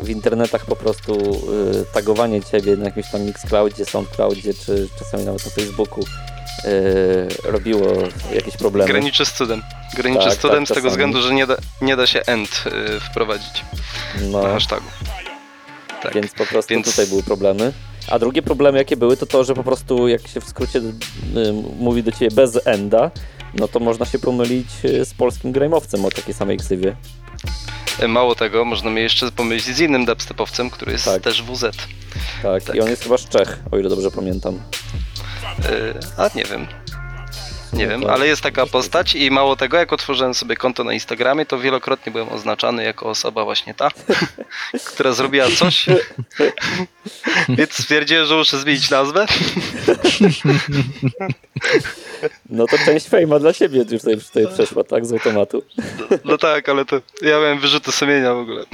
w 0.02 0.08
internetach 0.08 0.64
po 0.66 0.76
prostu 0.76 1.12
y, 1.12 1.84
tagowanie 1.92 2.42
ciebie 2.42 2.76
na 2.76 2.84
jakimś 2.84 3.10
tam 3.10 3.22
Mixcloudzie, 3.22 3.84
Soundcloudzie, 3.84 4.54
czy 4.54 4.88
czasami 4.98 5.24
nawet 5.24 5.44
na 5.44 5.50
Facebooku 5.50 6.04
robiło 7.44 7.86
jakieś 8.32 8.56
problemy. 8.56 8.92
Graniczy 8.92 9.24
z 9.24 9.32
cudem. 9.32 9.62
Graniczy 9.96 10.24
Tak, 10.24 10.34
z 10.34 10.38
cudem 10.38 10.66
tak, 10.66 10.68
z 10.68 10.74
tego 10.74 10.90
względu, 10.90 11.22
że 11.22 11.34
nie 11.34 11.46
da, 11.46 11.56
nie 11.82 11.96
da 11.96 12.06
się 12.06 12.22
end 12.26 12.64
wprowadzić 13.10 13.64
no, 14.20 14.42
na 14.42 14.48
hashtagu. 14.48 14.86
Tak. 16.02 16.14
więc 16.14 16.32
po 16.32 16.46
prostu 16.46 16.74
Więc- 16.74 16.86
tutaj 16.90 17.06
były 17.06 17.22
problemy. 17.22 17.72
A 18.08 18.18
drugie 18.18 18.42
problemy 18.42 18.78
jakie 18.78 18.96
były, 18.96 19.16
to 19.16 19.26
to, 19.26 19.44
że 19.44 19.54
po 19.54 19.64
prostu 19.64 20.08
jak 20.08 20.28
się 20.28 20.40
w 20.40 20.44
skrócie 20.48 20.78
y, 20.78 20.92
mówi 21.78 22.02
do 22.02 22.12
ciebie 22.12 22.30
bez 22.36 22.66
enda, 22.66 23.10
no 23.54 23.68
to 23.68 23.80
można 23.80 24.06
się 24.06 24.18
pomylić 24.18 24.66
y, 24.84 25.04
z 25.04 25.14
polskim 25.14 25.52
grajmowcem 25.52 26.04
o 26.04 26.10
takiej 26.10 26.34
samej 26.34 26.56
ksywie. 26.56 26.96
E, 28.00 28.08
Mało 28.08 28.34
tego, 28.34 28.64
można 28.64 28.90
mnie 28.90 29.02
jeszcze 29.02 29.32
pomylić 29.32 29.64
z 29.64 29.80
innym 29.80 30.04
dubstepowcem, 30.04 30.70
który 30.70 30.92
jest 30.92 31.04
Tak. 31.04 31.22
też 31.22 31.42
WZ. 31.42 31.76
Tak, 32.42 32.62
Tak. 32.64 32.76
i 32.76 32.80
on 32.80 32.88
jest 32.88 33.02
chyba 33.02 33.18
z 33.18 33.28
Czech, 33.28 33.58
o 33.70 33.78
ile 33.78 33.88
dobrze 33.88 34.10
pamiętam. 34.10 34.54
Y, 34.54 35.94
A 36.16 36.30
nie 36.34 36.44
wiem. 36.44 36.66
Nie 37.72 37.86
No 37.86 37.90
wiem, 37.90 38.10
ale 38.10 38.26
jest 38.26 38.42
taka 38.42 38.66
postać 38.66 39.14
i 39.14 39.30
mało 39.30 39.56
tego, 39.56 39.76
jak 39.76 39.92
otworzyłem 39.92 40.34
sobie 40.34 40.56
konto 40.56 40.84
na 40.84 40.92
Instagramie, 40.92 41.46
to 41.46 41.58
wielokrotnie 41.58 42.12
byłem 42.12 42.28
oznaczany 42.28 42.84
jako 42.84 43.08
osoba 43.08 43.44
właśnie 43.44 43.74
ta, 43.74 43.90
która 44.94 45.12
zrobiła 45.12 45.46
coś. 45.58 45.86
Więc 47.58 47.72
stwierdziłem, 47.72 48.26
że 48.26 48.36
muszę 48.36 48.58
zmienić 48.58 48.90
nazwę. 48.90 49.26
No 52.50 52.66
to 52.66 52.78
część 52.78 53.08
fejma 53.08 53.38
dla 53.38 53.52
siebie 53.52 53.78
już 53.90 54.02
tutaj, 54.02 54.18
tutaj 54.20 54.46
przeszła, 54.54 54.84
tak? 54.84 55.06
Z 55.06 55.12
automatu. 55.12 55.62
No 56.24 56.38
tak, 56.38 56.68
ale 56.68 56.84
to 56.84 56.96
ja 57.22 57.30
miałem 57.40 57.58
wyrzuty 57.58 57.92
sumienia 57.92 58.34
w 58.34 58.38
ogóle. 58.38 58.64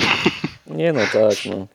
Nie 0.66 0.92
no, 0.92 1.00
tak, 1.12 1.34
no. 1.44 1.66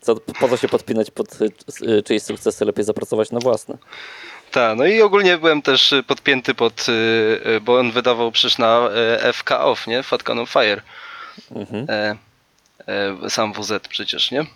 Co, 0.00 0.16
po 0.16 0.48
co 0.48 0.56
się 0.56 0.68
podpinać 0.68 1.10
pod 1.10 1.40
y, 1.40 1.50
y, 1.82 2.02
czyjeś 2.02 2.22
sukcesy, 2.22 2.64
lepiej 2.64 2.84
zapracować 2.84 3.30
na 3.30 3.40
własne. 3.40 3.78
Tak, 4.54 4.78
no 4.78 4.86
i 4.86 5.02
ogólnie 5.02 5.38
byłem 5.38 5.62
też 5.62 5.92
y, 5.92 6.02
podpięty 6.02 6.54
pod, 6.54 6.86
y, 6.88 6.92
y, 7.56 7.60
bo 7.60 7.78
on 7.78 7.92
wydawał 7.92 8.32
przecież 8.32 8.58
na 8.58 8.88
FK 9.32 9.50
Off, 9.64 9.86
nie? 9.86 10.02
Fat 10.02 10.22
Cannon 10.22 10.46
Fire. 10.46 10.82
Mhm. 11.50 11.86
E, 11.88 12.16
e, 13.24 13.30
sam 13.30 13.52
WZ 13.52 13.88
przecież, 13.88 14.30
nie? 14.30 14.46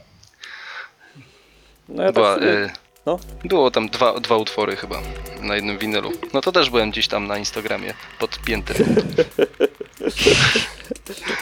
No 1.88 2.02
ja 2.02 2.08
tak 2.08 2.14
Była, 2.14 2.34
sobie, 2.34 2.46
y, 2.52 2.70
No. 3.06 3.18
Było 3.44 3.70
tam 3.70 3.88
dwa, 3.88 4.20
dwa 4.20 4.36
utwory 4.36 4.76
chyba 4.76 5.00
na 5.40 5.54
jednym 5.56 5.78
winylu. 5.78 6.12
No 6.32 6.40
to 6.40 6.52
też 6.52 6.70
byłem 6.70 6.90
gdzieś 6.90 7.08
tam 7.08 7.26
na 7.26 7.38
Instagramie 7.38 7.94
podpięty. 8.18 8.74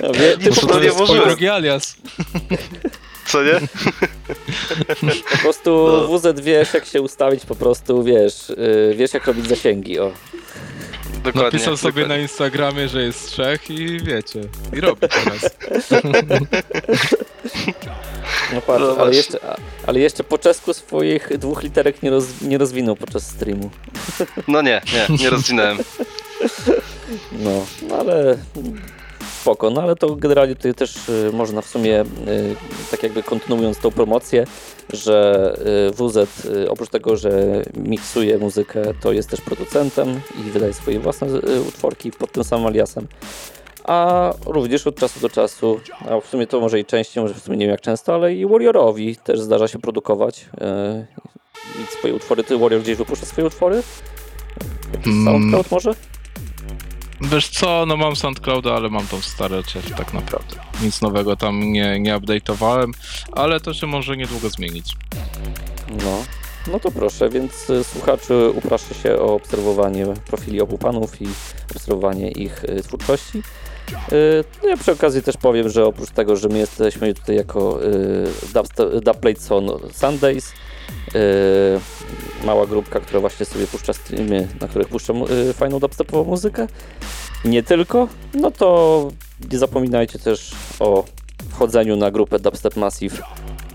No, 0.01 0.13
wie, 0.13 0.39
ty 0.39 0.51
Nic 0.51 0.61
to 0.61 0.67
To 0.67 0.81
nie 0.81 0.91
włożyłem. 0.91 1.29
drugi 1.29 1.49
alias. 1.49 1.97
Co 3.29 3.43
nie? 3.43 3.61
po 5.31 5.39
prostu 5.39 5.87
No. 6.11 6.19
WZ 6.19 6.41
wiesz 6.41 6.75
jak 6.75 6.85
się 6.87 7.03
ustawić, 7.03 7.47
po 7.47 7.55
prostu 7.55 8.03
wiesz, 8.03 8.51
y, 8.51 8.95
wiesz 8.97 9.15
jak 9.15 9.27
robić 9.27 9.49
zasięgi, 9.49 9.99
o. 9.99 10.13
Dokładnie. 11.25 11.43
Napisał 11.43 11.77
sobie 11.77 11.93
dokładnie. 11.93 12.17
na 12.17 12.23
Instagramie, 12.23 12.89
że 12.89 13.03
jest 13.03 13.27
trzech 13.27 13.71
i 13.71 14.01
wiecie. 14.01 14.41
I 14.73 14.81
robi 14.81 15.01
teraz. 15.09 15.51
No 18.53 18.61
patrz, 18.61 18.83
No 18.83 18.97
ale, 19.03 19.15
jeszcze, 19.15 19.39
ale 19.87 20.01
jeszcze 20.01 20.25
po 20.25 20.39
czesku 20.39 20.75
swoich 20.75 21.39
dwóch 21.39 21.63
literek 21.63 22.03
nie, 22.03 22.11
roz, 22.11 22.25
nie 22.43 22.59
rozwinął 22.59 22.97
podczas 22.97 23.27
streamu. 23.27 23.71
No 24.49 24.63
nie, 24.63 24.83
nie, 25.09 25.17
nie 25.19 25.31
rozwinąłem. 25.31 25.79
No 27.33 27.67
ale 28.01 28.39
spoko. 29.47 29.71
No 29.71 29.83
ale 29.83 29.97
to 29.97 30.17
generalnie 30.17 30.55
tutaj 30.55 30.75
też 30.75 31.09
y, 31.09 31.31
można 31.33 31.63
w 31.63 31.67
sumie, 31.67 32.01
y, 32.01 32.07
tak 32.91 33.03
jakby 33.03 33.23
kontynuując 33.23 33.79
tą 33.79 33.91
promocję, 33.91 34.47
że 34.93 35.55
y, 35.89 35.91
WZ 35.91 36.49
oprócz 36.69 36.89
tego, 36.89 37.17
że 37.17 37.63
miksuje 37.77 38.39
muzykę, 38.39 38.83
to 39.01 39.13
jest 39.13 39.31
też 39.31 39.41
producentem 39.41 40.21
i 40.41 40.51
wydaje 40.51 40.73
swoje 40.73 41.01
własne 41.01 41.27
utworki 41.69 42.11
pod 42.11 42.33
tym 42.33 42.45
samym 42.45 42.67
aliasem. 42.67 43.07
A 43.85 44.33
również 44.47 44.87
od 44.87 44.97
czasu 44.97 45.21
do 45.21 45.29
czasu, 45.29 45.81
a 46.09 46.21
w 46.21 46.27
sumie 46.27 46.47
to 46.47 46.61
może 46.61 46.81
i 46.81 46.85
częściej, 46.85 47.23
może 47.23 47.35
w 47.35 47.39
sumie 47.39 47.57
nie 47.57 47.67
wiem 47.67 47.71
jak 47.71 47.81
często, 47.81 48.15
ale 48.15 48.35
i 48.35 48.47
Warriorowi 48.47 49.17
też 49.17 49.41
zdarza 49.41 49.69
się 49.69 49.79
produkować 49.79 50.49
swoje 51.99 52.15
utwory. 52.15 52.45
Ty 52.45 52.59
Warrior 52.59 52.83
gdzieś 52.83 52.97
wypuszcza 52.97 53.27
swoje 53.27 53.47
utwory? 53.47 53.83
Jakiś 54.93 55.13
Mm. 55.13 55.25
SoundCloud 55.25 55.71
może? 55.71 55.95
Wiesz 57.21 57.49
co, 57.49 57.87
no 57.87 57.97
mam 57.97 58.17
SoundClouda, 58.17 58.75
ale 58.75 58.89
mam 58.89 59.07
tą 59.07 59.21
stare 59.21 59.63
tak 59.97 60.15
naprawdę. 60.15 60.57
Nic 60.83 61.03
nowego 61.03 61.37
tam 61.37 61.73
nie, 61.73 62.01
nie 62.01 62.15
update'owałem, 62.15 62.91
ale 63.33 63.61
to 63.61 63.75
się 63.75 63.87
może 63.87 64.17
niedługo 64.17 64.51
zmienić. 64.51 64.97
No, 66.05 66.25
no 66.73 66.81
to 66.81 66.91
proszę, 66.91 67.29
więc 67.29 67.71
y, 67.71 67.85
słuchaczy 67.85 68.51
uproszę 68.55 68.95
się 68.95 69.19
o 69.19 69.35
obserwowanie 69.35 70.07
profili 70.27 70.61
obu 70.61 70.79
panów 70.79 71.23
i 71.23 71.27
obserwowanie 71.71 72.31
ich 72.31 72.65
y, 72.65 72.83
twórczości. 72.83 73.43
Y, 74.13 74.45
No 74.63 74.69
ja 74.69 74.77
przy 74.77 74.93
okazji 74.93 75.23
też 75.23 75.37
powiem, 75.37 75.69
że 75.69 75.87
oprócz 75.87 76.11
tego, 76.11 76.37
że 76.37 76.49
my 76.49 76.59
jesteśmy 76.59 77.15
tutaj 77.15 77.37
jako 77.37 77.79
Dubplates 79.03 79.53
on 79.53 79.71
Sundays, 79.93 80.53
mała 82.45 82.67
grupka, 82.67 83.01
która 83.01 83.21
właśnie 83.21 83.47
sobie 83.47 83.67
puszcza 83.67 83.93
streamy, 83.93 84.49
na 84.61 84.69
których 84.69 84.89
puszczam 84.89 85.23
y, 85.23 85.53
fajną 85.53 85.79
dubstepową 85.79 86.31
muzykę, 86.31 86.67
nie 87.45 87.63
tylko, 87.63 88.09
no 88.35 88.51
to 88.51 89.09
nie 89.53 89.59
zapominajcie 89.59 90.19
też 90.19 90.51
o 90.81 91.05
wchodzeniu 91.51 91.97
na 91.97 92.11
grupę 92.11 92.39
Dubstep 92.39 92.77
Massive 92.77 93.23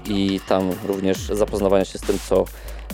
i 0.05 0.39
tam 0.47 0.71
również 0.85 1.17
zapoznawania 1.17 1.85
się 1.85 1.97
z 1.97 2.01
tym, 2.01 2.19
co 2.29 2.45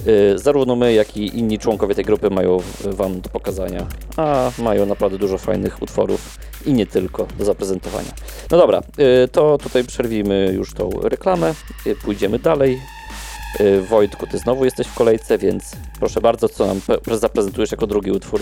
y, 0.07 0.37
zarówno 0.37 0.75
my, 0.75 0.93
jak 0.93 1.17
i 1.17 1.37
inni 1.37 1.59
członkowie 1.59 1.95
tej 1.95 2.05
grupy 2.05 2.29
mają 2.29 2.57
y, 2.57 2.93
Wam 2.93 3.21
do 3.21 3.29
pokazania. 3.29 3.87
A 4.17 4.51
mają 4.59 4.85
naprawdę 4.85 5.17
dużo 5.17 5.37
fajnych 5.37 5.81
utworów 5.81 6.39
i 6.65 6.73
nie 6.73 6.85
tylko 6.85 7.27
do 7.37 7.45
zaprezentowania. 7.45 8.11
No 8.51 8.57
dobra, 8.57 8.81
y, 9.23 9.27
to 9.27 9.57
tutaj 9.57 9.83
przerwijmy 9.83 10.51
już 10.55 10.73
tą 10.73 10.89
reklamę, 11.03 11.53
y, 11.87 11.95
pójdziemy 11.95 12.39
dalej. 12.39 12.81
Y, 13.61 13.81
Wojtku, 13.81 14.27
Ty 14.27 14.37
znowu 14.37 14.65
jesteś 14.65 14.87
w 14.87 14.93
kolejce, 14.93 15.37
więc 15.37 15.75
proszę 15.99 16.21
bardzo, 16.21 16.49
co 16.49 16.67
nam 16.67 16.81
zaprezentujesz 17.11 17.71
jako 17.71 17.87
drugi 17.87 18.11
utwór? 18.11 18.41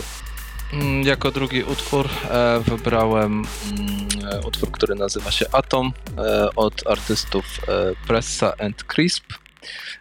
Mm, 0.74 1.03
Jako 1.03 1.32
drugi 1.32 1.63
utwór 1.63 2.09
e, 2.32 2.59
wybrałem 2.59 3.34
mm, 3.34 4.34
e, 4.34 4.47
utwór, 4.47 4.72
który 4.72 4.95
nazywa 4.95 5.32
się 5.32 5.45
Atom 5.51 5.91
e, 6.18 6.49
od 6.55 6.88
artystów 6.88 7.45
e, 7.68 7.72
Pressa 8.07 8.53
and 8.59 8.84
Crisp. 8.84 9.24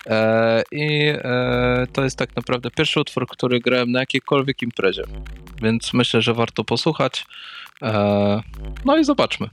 E, 0.06 0.62
I 0.72 1.08
e, 1.08 1.86
to 1.92 2.04
jest 2.04 2.16
tak 2.18 2.36
naprawdę 2.36 2.70
pierwszy 2.70 3.00
utwór, 3.00 3.26
który 3.28 3.60
grałem 3.60 3.92
na 3.92 4.00
jakiejkolwiek 4.00 4.62
imprezie, 4.62 5.02
więc 5.62 5.92
myślę, 5.94 6.22
że 6.22 6.34
warto 6.34 6.64
posłuchać. 6.64 7.26
E, 7.82 8.42
no 8.84 8.96
i 8.96 9.04
zobaczmy. 9.04 9.48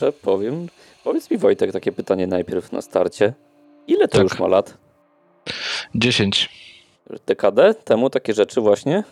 Kurczę, 0.00 0.12
powiem. 0.22 0.66
Powiedz 1.04 1.30
mi 1.30 1.38
Wojtek 1.38 1.72
takie 1.72 1.92
pytanie 1.92 2.26
najpierw 2.26 2.72
na 2.72 2.82
starcie. 2.82 3.34
Ile 3.86 4.08
to 4.08 4.18
Tak. 4.18 4.22
już 4.30 4.38
ma 4.38 4.46
lat? 4.46 4.78
10. 5.94 6.48
Dekadę 7.26 7.74
temu 7.74 8.10
takie 8.10 8.34
rzeczy 8.34 8.60
właśnie? 8.60 9.04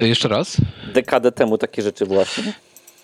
Jeszcze 0.00 0.28
raz? 0.28 0.56
Dekadę 0.94 1.32
temu 1.32 1.58
takie 1.58 1.82
rzeczy 1.82 2.06
właśnie? 2.06 2.52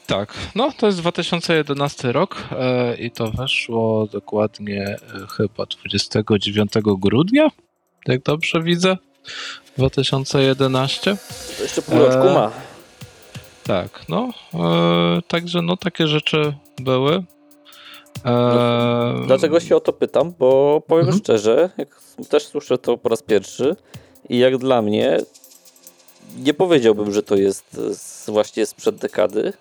Tak, 0.07 0.35
no 0.55 0.71
to 0.79 0.87
jest 0.87 0.99
2011 0.99 2.13
rok 2.13 2.37
e, 2.59 2.95
i 2.97 3.11
to 3.11 3.31
weszło 3.31 4.07
dokładnie 4.07 4.83
e, 4.85 5.27
chyba 5.37 5.67
29 5.67 6.73
grudnia, 6.85 7.49
jak 8.07 8.23
dobrze 8.23 8.63
widzę, 8.63 8.97
2011. 9.79 11.17
To 11.57 11.63
jeszcze 11.63 11.83
pół 11.83 11.99
roczku 11.99 12.27
Eee, 12.27 12.35
ma. 12.35 12.51
Tak, 13.67 14.05
no, 14.09 14.29
e, 14.55 15.23
także 15.29 15.63
no 15.63 15.77
takie 15.77 16.09
rzeczy 16.09 16.55
były. 16.79 17.23
E, 18.25 19.15
Dlaczego 19.27 19.61
się 19.61 19.77
o 19.77 19.81
to 19.81 19.93
pytam? 19.93 20.35
Bo 20.39 20.83
powiem 20.87 21.05
Mhm. 21.07 21.19
szczerze, 21.23 21.71
jak 21.79 22.01
też 22.29 22.47
słyszę 22.47 22.79
to 22.79 22.99
po 22.99 23.09
raz 23.09 23.23
pierwszy 23.23 23.77
i 24.29 24.39
jak 24.39 24.59
dla 24.59 24.83
mnie 24.83 25.19
nie 26.37 26.55
powiedziałbym, 26.55 27.13
że 27.13 27.23
to 27.23 27.37
jest 27.37 27.81
właśnie 28.29 28.67
sprzed 28.67 28.97
dekady. 28.97 29.53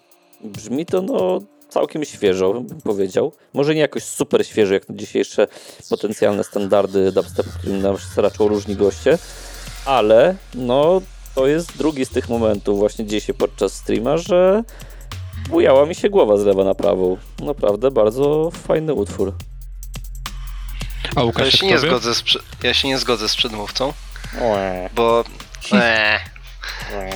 Brzmi 0.44 0.86
to 0.86 1.02
no 1.02 1.40
całkiem 1.70 2.06
świeżo, 2.06 2.54
bym 2.54 2.82
powiedział. 2.82 3.32
Może 3.54 3.76
nie 3.76 3.82
jakoś 3.82 4.04
super 4.04 4.46
świeżo, 4.48 4.74
jak 4.74 4.90
na 4.90 4.96
dzisiejsze 4.96 5.48
potencjalne 5.90 6.44
standardy 6.44 7.12
dubstepu, 7.12 7.50
którym 7.60 7.82
nas 7.82 8.18
raczą 8.18 8.48
różni 8.48 8.76
goście, 8.76 9.18
ale 9.86 10.36
no 10.56 11.02
to 11.36 11.48
jest 11.48 11.78
drugi 11.78 12.06
z 12.06 12.10
tych 12.10 12.30
momentów 12.30 12.80
właśnie 12.80 13.06
dzisiaj 13.06 13.36
podczas 13.36 13.74
streama, 13.74 14.18
że 14.18 14.64
bujała 15.50 15.86
mi 15.86 15.96
się 15.96 16.10
głowa 16.10 16.38
z 16.38 16.46
lewa 16.46 16.64
na 16.64 16.76
prawą. 16.76 17.18
Naprawdę 17.40 17.92
bardzo 17.92 18.52
fajny 18.68 18.94
utwór. 18.94 19.34
A 21.16 21.20
Ja 21.20 21.26
Łukasz, 21.26 21.60
się, 21.60 21.66
jak 21.66 21.76
nie 21.76 21.80
zgodzę 21.90 22.16
z, 22.16 22.24
ja 22.64 22.74
się 22.74 22.88
nie 22.88 22.98
zgodzę 22.98 23.30
z 23.30 23.36
przedmówcą, 23.36 23.94
Łe, 24.42 24.90
bo... 24.96 25.14
Łe. 25.72 26.20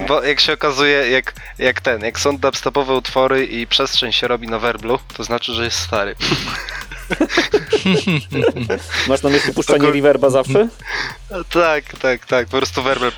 Bo 0.07 0.23
jak 0.23 0.39
się 0.39 0.53
okazuje, 0.53 1.09
jak, 1.09 1.33
jak 1.57 1.81
ten, 1.81 2.01
jak 2.01 2.19
są 2.19 2.37
dubstepowe 2.37 2.93
utwory 2.93 3.45
i 3.45 3.67
przestrzeń 3.67 4.11
się 4.11 4.27
robi 4.27 4.47
na 4.47 4.59
werblu, 4.59 4.99
to 5.17 5.23
znaczy, 5.23 5.53
że 5.53 5.63
jest 5.65 5.79
stary. 5.79 6.15
Masz 9.07 9.21
na 9.23 9.29
myśli 9.29 9.53
puszczanie 9.53 9.79
Tylko- 9.79 9.93
reverba 9.93 10.29
zawsze? 10.29 10.67
tak, 11.49 11.83
tak, 12.01 12.25
tak, 12.25 12.47
po 12.47 12.57
prostu 12.57 12.83
werbel. 12.83 13.11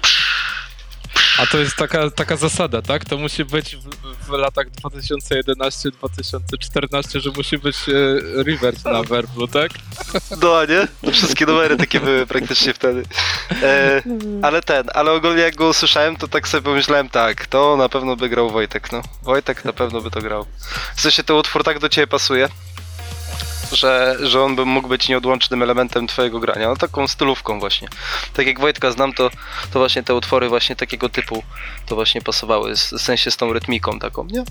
A 1.38 1.45
to 1.45 1.57
jest 1.57 1.76
taka, 1.76 2.11
taka 2.11 2.36
zasada, 2.36 2.82
tak? 2.82 3.05
To 3.05 3.18
musi 3.18 3.45
być 3.45 3.76
w, 3.76 3.89
w 4.28 4.30
latach 4.30 4.68
2011-2014, 4.70 7.20
że 7.20 7.32
musi 7.38 7.57
być 7.57 7.76
e, 7.89 7.93
reverb 8.43 8.86
na 8.86 9.03
werblu, 9.03 9.47
tak? 9.47 9.72
No, 10.41 10.65
nie? 10.65 10.88
To 11.05 11.11
wszystkie 11.11 11.45
numery 11.45 11.78
takie 11.78 11.99
były 11.99 12.26
praktycznie 12.26 12.74
wtedy. 12.74 13.03
E, 13.63 14.01
ale 14.41 14.61
ten, 14.61 14.84
ale 14.93 15.11
ogólnie 15.11 15.41
jak 15.41 15.55
go 15.55 15.70
usłyszałem, 15.70 16.15
to 16.15 16.28
tak 16.28 16.47
sobie 16.47 16.61
pomyślałem, 16.61 17.09
tak, 17.09 17.47
to 17.47 17.78
na 17.78 17.89
pewno 17.89 18.15
by 18.15 18.30
grał 18.30 18.49
Wojtek, 18.49 18.91
no. 18.91 19.01
Wojtek 19.24 19.65
na 19.65 19.74
pewno 19.74 20.01
by 20.01 20.11
to 20.11 20.22
grał. 20.22 20.45
W 20.95 21.01
sensie 21.01 21.24
ten 21.24 21.36
utwór 21.36 21.63
tak 21.63 21.80
do 21.80 21.89
ciebie 21.89 22.07
pasuje, 22.07 22.49
że, 23.74 24.18
że 24.22 24.41
on 24.41 24.55
by 24.55 24.65
mógł 24.65 24.88
być 24.88 25.09
nieodłącznym 25.09 25.63
elementem 25.63 26.07
twojego 26.07 26.39
grania, 26.39 26.68
no 26.68 26.76
taką 26.76 27.07
stylówką 27.07 27.59
właśnie. 27.59 27.88
Tak 28.34 28.47
jak 28.47 28.59
Wojtka 28.59 28.91
znam, 28.91 29.13
to, 29.13 29.30
to 29.74 29.80
właśnie 29.80 30.03
te 30.03 30.15
utwory 30.15 30.49
właśnie 30.49 30.76
takiego 30.76 31.09
typu 31.09 31.43
to 31.86 31.95
właśnie 31.95 32.22
pasowały, 32.22 32.76
w 32.76 32.80
sensie 33.01 33.32
z 33.32 33.38
tą 33.38 33.53
rytmiką 33.53 33.99
taką, 33.99 34.26
nie? 34.26 34.43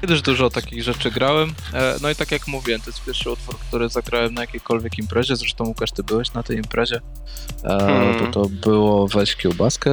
Kiedyś 0.00 0.22
dużo 0.22 0.50
takich 0.50 0.82
rzeczy 0.82 1.10
grałem. 1.10 1.54
E, 1.74 1.96
no 2.02 2.10
i 2.10 2.14
tak 2.14 2.30
jak 2.32 2.46
mówiłem, 2.46 2.80
to 2.80 2.90
jest 2.90 3.04
pierwszy 3.04 3.30
utwór, 3.30 3.58
który 3.58 3.88
zagrałem 3.88 4.34
na 4.34 4.40
jakiejkolwiek 4.40 4.98
imprezie. 4.98 5.36
Zresztą 5.36 5.64
Łukasz, 5.64 5.92
ty 5.92 6.02
byłeś 6.02 6.32
na 6.32 6.42
tej 6.42 6.56
imprezie. 6.56 7.00
E, 7.64 7.68
Hmm. 7.78 8.18
to 8.18 8.26
to 8.42 8.48
było 8.48 9.08
Weź 9.08 9.36
kiełbaskę. 9.36 9.90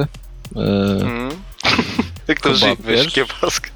E, 0.56 0.60
Mm. 1.00 1.30
Jak 2.28 2.40
to 2.40 2.48
wiesz, 2.50 2.60
wiesz? 2.80 3.12
kiełbaska. 3.12 3.70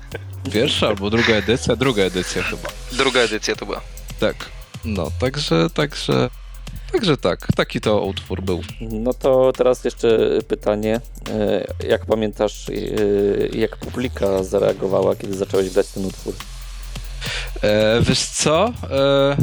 Pierwsza 0.53 0.87
albo 0.87 1.11
druga 1.11 1.35
edycja? 1.35 1.77
Druga 1.77 2.03
edycja 2.03 2.43
chyba. 2.43 2.69
Druga 2.93 3.21
edycja 3.21 3.57
to 3.57 3.67
była. 3.67 3.81
Tak. 4.25 4.37
No, 4.85 5.11
także, 5.21 5.71
także, 5.71 6.31
także 6.93 7.17
tak. 7.17 7.47
Taki 7.57 7.81
to 7.81 8.01
utwór 8.05 8.43
był. 8.43 8.61
No 8.81 9.15
to 9.15 9.53
teraz 9.53 9.85
jeszcze 9.85 10.19
pytanie. 10.49 11.01
e, 11.31 11.67
Jak 11.89 12.07
pamiętasz, 12.07 12.69
e, 12.69 12.73
jak 13.57 13.77
publika 13.77 14.43
zareagowała, 14.45 15.17
kiedy 15.17 15.35
zacząłeś 15.37 15.71
grać 15.71 15.87
ten 15.89 16.05
utwór? 16.05 16.35
E, 17.63 18.01
wiesz 18.03 18.21
co? 18.21 18.73
E, 18.91 19.37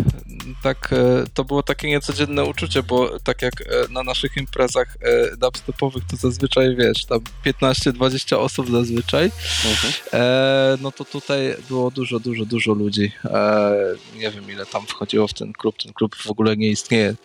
tak, 0.64 0.90
e, 0.94 1.24
to 1.34 1.44
było 1.44 1.64
takie 1.64 1.88
niecodzienne 1.88 2.44
uczucie, 2.44 2.84
bo 2.84 3.20
tak 3.20 3.42
jak 3.42 3.54
e, 3.62 3.66
na 3.90 4.04
naszych 4.04 4.38
imprezach 4.38 4.98
e, 5.02 5.38
dubstepowych 5.38 6.04
to 6.12 6.16
zazwyczaj, 6.16 6.76
wiesz, 6.76 7.06
tam 7.06 7.20
15-20 7.46 8.38
osób 8.38 8.72
zazwyczaj, 8.72 9.32
Mhm. 9.72 9.94
e, 10.14 10.78
no 10.82 10.92
to 10.92 11.06
tutaj 11.06 11.56
było 11.70 11.92
dużo, 11.92 12.20
dużo, 12.20 12.46
dużo 12.46 12.74
ludzi. 12.74 13.12
E, 13.26 13.72
nie 14.16 14.32
wiem 14.32 14.52
ile 14.52 14.66
tam 14.66 14.88
wchodziło 14.88 15.28
w 15.28 15.34
ten 15.34 15.54
klub, 15.54 15.76
ten 15.84 15.94
klub 15.94 16.16
w 16.16 16.28
ogóle 16.32 16.58
nie 16.58 16.68
istnieje. 16.70 17.16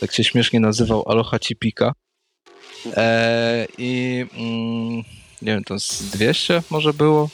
Tak 0.00 0.12
się 0.12 0.24
śmiesznie 0.24 0.60
nazywał 0.60 1.08
Aloha 1.08 1.38
Cipika. 1.38 1.92
E, 2.96 3.66
I 3.78 4.24
mm, 4.36 4.96
nie 5.42 5.52
wiem, 5.52 5.64
to 5.64 5.78
z 5.80 6.02
200 6.02 6.62
może 6.70 6.94
było? 6.94 7.28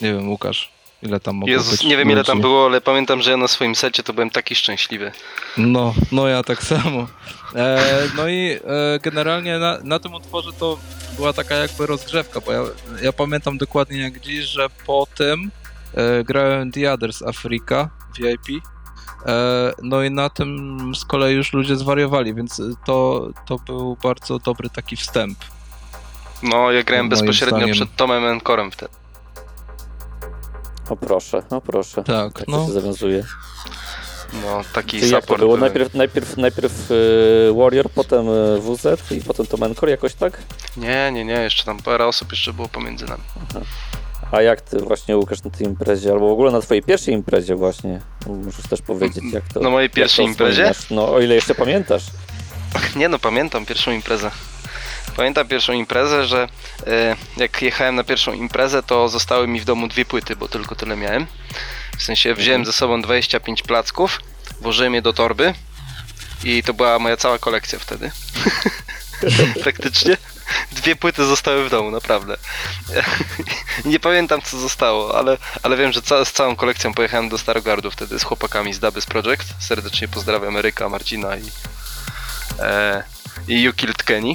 Nie 0.00 0.12
wiem, 0.14 0.30
Łukasz. 0.30 0.73
Ile 1.04 1.20
tam 1.20 1.36
mogło 1.36 1.50
Jezus, 1.50 1.70
być 1.70 1.84
nie 1.84 1.96
wiem 1.96 2.10
ile 2.10 2.24
tam 2.24 2.40
było, 2.40 2.66
ale 2.66 2.80
pamiętam, 2.80 3.22
że 3.22 3.30
ja 3.30 3.36
na 3.36 3.48
swoim 3.48 3.74
secie 3.74 4.02
to 4.02 4.12
byłem 4.12 4.30
taki 4.30 4.54
szczęśliwy. 4.54 5.12
No, 5.56 5.94
no 6.12 6.28
ja 6.28 6.42
tak 6.42 6.62
samo. 6.62 7.06
E, 7.54 8.08
no 8.16 8.28
i 8.28 8.58
e, 8.64 8.98
generalnie 9.02 9.58
na, 9.58 9.78
na 9.84 9.98
tym 9.98 10.14
utworze 10.14 10.52
to 10.52 10.78
była 11.16 11.32
taka 11.32 11.54
jakby 11.54 11.86
rozgrzewka, 11.86 12.40
bo 12.40 12.52
ja, 12.52 12.62
ja 13.02 13.12
pamiętam 13.12 13.58
dokładnie 13.58 13.98
jak 13.98 14.20
dziś, 14.20 14.44
że 14.44 14.66
po 14.86 15.06
tym 15.14 15.50
e, 15.94 16.24
grałem 16.24 16.72
The 16.72 16.92
Others 16.92 17.22
Africa 17.22 17.88
VIP. 18.18 18.64
E, 19.26 19.72
no 19.82 20.02
i 20.02 20.10
na 20.10 20.30
tym 20.30 20.78
z 20.94 21.04
kolei 21.04 21.34
już 21.34 21.52
ludzie 21.52 21.76
zwariowali, 21.76 22.34
więc 22.34 22.62
to, 22.86 23.28
to 23.46 23.58
był 23.58 23.96
bardzo 24.02 24.38
dobry 24.38 24.70
taki 24.70 24.96
wstęp. 24.96 25.38
No, 26.42 26.72
ja 26.72 26.82
grałem 26.82 27.08
bezpośrednio 27.08 27.58
zdaniem. 27.58 27.74
przed 27.74 27.96
Tomem 27.96 28.24
Encorem 28.24 28.70
wtedy. 28.70 29.03
O 30.88 30.96
proszę, 30.96 31.42
o 31.50 31.60
proszę. 31.60 32.02
Tak, 32.04 32.32
Tak 32.32 32.48
no. 32.48 32.58
to 32.58 32.66
się 32.66 32.72
zawiązuje. 32.72 33.24
No, 34.42 34.60
taki 34.74 34.98
Czyli 35.00 35.12
jak 35.12 35.20
to 35.20 35.26
support. 35.26 35.40
było? 35.40 35.56
Najpierw, 35.56 35.94
najpierw, 35.94 36.36
najpierw 36.36 36.90
e, 36.90 37.52
Warrior, 37.58 37.90
potem 37.90 38.26
e, 38.28 38.58
WZ 38.60 39.10
i 39.10 39.20
potem 39.20 39.46
to 39.46 39.56
Menkor 39.56 39.88
jakoś 39.88 40.14
tak? 40.14 40.42
Nie, 40.76 41.10
nie, 41.12 41.24
nie, 41.24 41.32
jeszcze 41.32 41.64
tam 41.64 41.78
parę 41.78 42.06
osób 42.06 42.30
jeszcze 42.30 42.52
było 42.52 42.68
pomiędzy 42.68 43.04
nami. 43.06 43.22
A 44.32 44.42
jak 44.42 44.60
ty 44.60 44.78
właśnie 44.78 45.16
Łukasz 45.16 45.42
na 45.42 45.50
tej 45.50 45.66
imprezie, 45.66 46.12
albo 46.12 46.28
w 46.28 46.32
ogóle 46.32 46.50
na 46.52 46.60
twojej 46.60 46.82
pierwszej 46.82 47.14
imprezie 47.14 47.54
właśnie, 47.54 48.00
musisz 48.26 48.66
też 48.68 48.82
powiedzieć 48.82 49.24
jak 49.32 49.44
to... 49.54 49.60
Na 49.60 49.70
mojej 49.70 49.90
pierwszej 49.90 50.26
imprezie? 50.26 50.72
No 50.90 51.12
o 51.12 51.20
ile 51.20 51.34
jeszcze 51.34 51.54
pamiętasz. 51.54 52.02
Nie 52.96 53.08
no, 53.08 53.18
pamiętam 53.18 53.66
pierwszą 53.66 53.90
imprezę. 53.92 54.30
Pamiętam 55.16 55.48
pierwszą 55.48 55.72
imprezę, 55.72 56.26
że 56.26 56.48
e, 56.86 57.16
jak 57.36 57.62
jechałem 57.62 57.94
na 57.94 58.04
pierwszą 58.04 58.32
imprezę, 58.32 58.82
to 58.82 59.08
zostały 59.08 59.48
mi 59.48 59.60
w 59.60 59.64
domu 59.64 59.88
dwie 59.88 60.04
płyty, 60.04 60.36
bo 60.36 60.48
tylko 60.48 60.74
tyle 60.74 60.96
miałem. 60.96 61.26
W 61.98 62.02
sensie 62.02 62.34
wziąłem 62.34 62.64
ze 62.64 62.72
sobą 62.72 63.02
25 63.02 63.62
placków, 63.62 64.20
włożyłem 64.60 64.94
je 64.94 65.02
do 65.02 65.12
torby 65.12 65.54
i 66.44 66.62
to 66.62 66.74
była 66.74 66.98
moja 66.98 67.16
cała 67.16 67.38
kolekcja 67.38 67.78
wtedy. 67.78 68.10
Praktycznie. 69.62 70.16
Dwie 70.72 70.96
płyty 70.96 71.24
zostały 71.24 71.64
w 71.64 71.70
domu, 71.70 71.90
naprawdę. 71.90 72.36
Nie 73.84 74.00
pamiętam 74.00 74.42
co 74.42 74.58
zostało, 74.58 75.18
ale, 75.18 75.38
ale 75.62 75.76
wiem, 75.76 75.92
że 75.92 76.02
ca 76.02 76.24
z 76.24 76.32
całą 76.32 76.56
kolekcją 76.56 76.94
pojechałem 76.94 77.28
do 77.28 77.38
Starogardu 77.38 77.90
wtedy 77.90 78.18
z 78.18 78.22
chłopakami 78.22 78.74
z 78.74 78.78
Dabys 78.78 79.06
Project. 79.06 79.54
Serdecznie 79.58 80.08
pozdrawiam 80.08 80.56
Eryka, 80.56 80.88
Marcina 80.88 81.36
i, 81.36 81.50
e, 82.58 83.02
i 83.48 83.62
You 83.62 83.72
Killed 83.72 84.02
Kenny, 84.02 84.34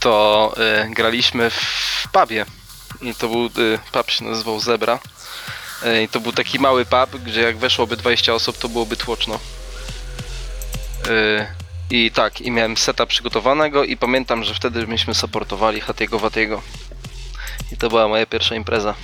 to 0.00 0.54
e, 0.56 0.88
graliśmy 0.90 1.50
w 1.50 2.08
pubie. 2.12 2.46
I 3.02 3.14
to 3.14 3.28
był, 3.28 3.44
e, 3.44 3.78
pub 3.92 4.10
się 4.10 4.24
nazywał 4.24 4.60
Zebra. 4.60 4.98
E, 5.84 6.02
I 6.02 6.08
to 6.08 6.20
był 6.20 6.32
taki 6.32 6.58
mały 6.58 6.84
pub, 6.84 7.22
gdzie 7.22 7.40
jak 7.40 7.56
weszłoby 7.56 7.96
20 7.96 8.34
osób, 8.34 8.58
to 8.58 8.68
byłoby 8.68 8.96
tłoczno. 8.96 9.38
E, 11.08 11.46
I 11.90 12.10
tak, 12.10 12.40
i 12.40 12.50
miałem 12.50 12.76
seta 12.76 13.06
przygotowanego 13.06 13.84
i 13.84 13.96
pamiętam, 13.96 14.44
że 14.44 14.54
wtedy 14.54 14.86
myśmy 14.86 15.14
supportowali 15.14 15.80
Hatiego 15.80 16.18
Watiego. 16.18 16.62
I 17.72 17.76
to 17.76 17.88
była 17.88 18.08
moja 18.08 18.26
pierwsza 18.26 18.54
impreza. 18.54 18.94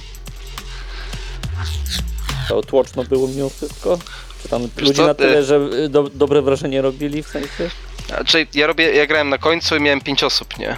To 2.49 2.63
tłoczno 2.63 3.05
było 3.05 3.29
mimo 3.29 3.49
wszystko? 3.49 3.99
Czy 4.43 4.49
tam 4.49 4.69
ludzie 4.77 4.95
co, 4.95 5.07
na 5.07 5.15
tyle, 5.15 5.39
e- 5.39 5.43
że 5.45 5.57
y, 5.57 5.89
do, 5.89 6.03
dobre 6.03 6.43
wrażenie 6.43 6.83
robili 6.83 7.23
w 7.23 7.29
sensie? 7.29 7.71
Znaczy, 8.07 8.47
ja 8.55 8.67
robię, 8.67 8.95
ja 8.95 9.07
grałem 9.07 9.29
na 9.29 9.39
końcu 9.39 9.77
i 9.77 9.81
miałem 9.81 10.01
5 10.01 10.25
osób, 10.25 10.59
nie? 10.59 10.77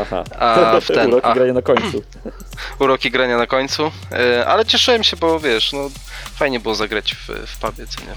Aha. 0.00 0.24
A 0.38 0.80
w 0.80 0.86
ten, 0.86 1.08
Uroki 1.12 1.26
a- 1.26 1.52
na 1.52 1.62
końcu. 1.62 2.02
uroki 2.80 3.10
grania 3.10 3.36
na 3.38 3.46
końcu, 3.46 3.90
e, 4.12 4.46
ale 4.46 4.66
cieszyłem 4.66 5.04
się, 5.04 5.16
bo 5.16 5.40
wiesz, 5.40 5.72
no 5.72 5.90
fajnie 6.34 6.60
było 6.60 6.74
zagrać 6.74 7.14
w, 7.14 7.28
w 7.46 7.58
pubie, 7.58 7.86
co 7.86 8.00
nie? 8.00 8.14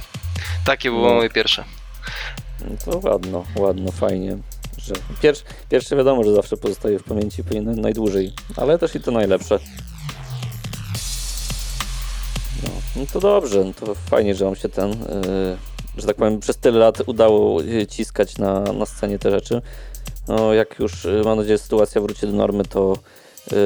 Takie 0.66 0.90
było 0.90 1.10
No. 1.10 1.16
moje 1.16 1.30
pierwsze. 1.30 1.64
No 2.62 2.92
To 3.02 3.10
ładno, 3.10 3.46
ładno, 3.56 3.92
fajnie. 3.92 4.38
Że 4.78 4.94
pierwsze, 5.22 5.44
pierwsze 5.70 5.96
wiadomo, 5.96 6.24
że 6.24 6.34
zawsze 6.34 6.58
pozostaje 6.58 7.00
w 7.00 7.04
pamięci 7.04 7.44
najdłużej, 7.62 8.34
ale 8.58 8.78
też 8.80 8.96
i 8.96 9.00
to 9.00 9.12
najlepsze. 9.12 9.60
No, 12.64 12.70
no 12.96 13.06
to 13.14 13.20
dobrze, 13.20 13.64
no 13.64 13.74
to 13.74 13.96
fajnie, 13.96 14.36
że 14.36 14.46
wam 14.46 14.56
się 14.56 14.70
ten, 14.70 14.90
yy, 14.90 15.58
że 15.98 16.08
tak 16.08 16.16
powiem, 16.16 16.40
przez 16.40 16.58
tyle 16.58 16.80
lat 16.80 16.98
udało 17.06 17.62
yy, 17.62 17.88
ciskać 17.88 18.38
na, 18.38 18.60
na 18.60 18.86
scenie 18.86 19.20
te 19.20 19.32
rzeczy. 19.32 19.62
No, 20.28 20.54
jak 20.54 20.80
już, 20.80 21.04
yy, 21.04 21.22
mam 21.26 21.38
nadzieję, 21.38 21.58
sytuacja 21.58 22.02
wróci 22.02 22.22
do 22.28 22.34
normy, 22.34 22.66
to 22.66 22.98
yy, 23.52 23.58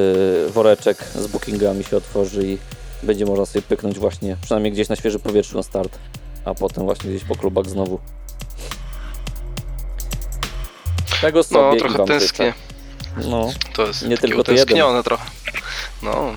woreczek 0.50 1.04
z 1.04 1.28
bookingami 1.28 1.84
się 1.84 1.98
otworzy 1.98 2.48
i 2.48 2.58
będzie 3.04 3.26
można 3.26 3.46
sobie 3.46 3.62
pyknąć 3.62 4.00
właśnie, 4.00 4.38
przynajmniej 4.42 4.74
gdzieś 4.74 4.90
na 4.90 4.96
świeży 4.96 5.20
powietrzu 5.20 5.58
na 5.58 5.64
start, 5.64 6.00
a 6.46 6.54
potem 6.54 6.84
właśnie 6.86 7.10
gdzieś 7.10 7.24
po 7.24 7.36
klubach 7.36 7.66
znowu. 7.66 8.00
Tego 11.22 11.44
sobie 11.44 11.62
No, 11.62 11.76
trochę 11.76 12.06
tęsknię. 12.06 12.54
No, 13.30 13.50
To 13.76 13.88
jest 13.88 14.08
Nie 14.08 14.18
tylko 14.18 14.44
to 14.44 14.52
jeden. 14.52 15.04
trochę. 15.04 15.26
No, 16.04 16.34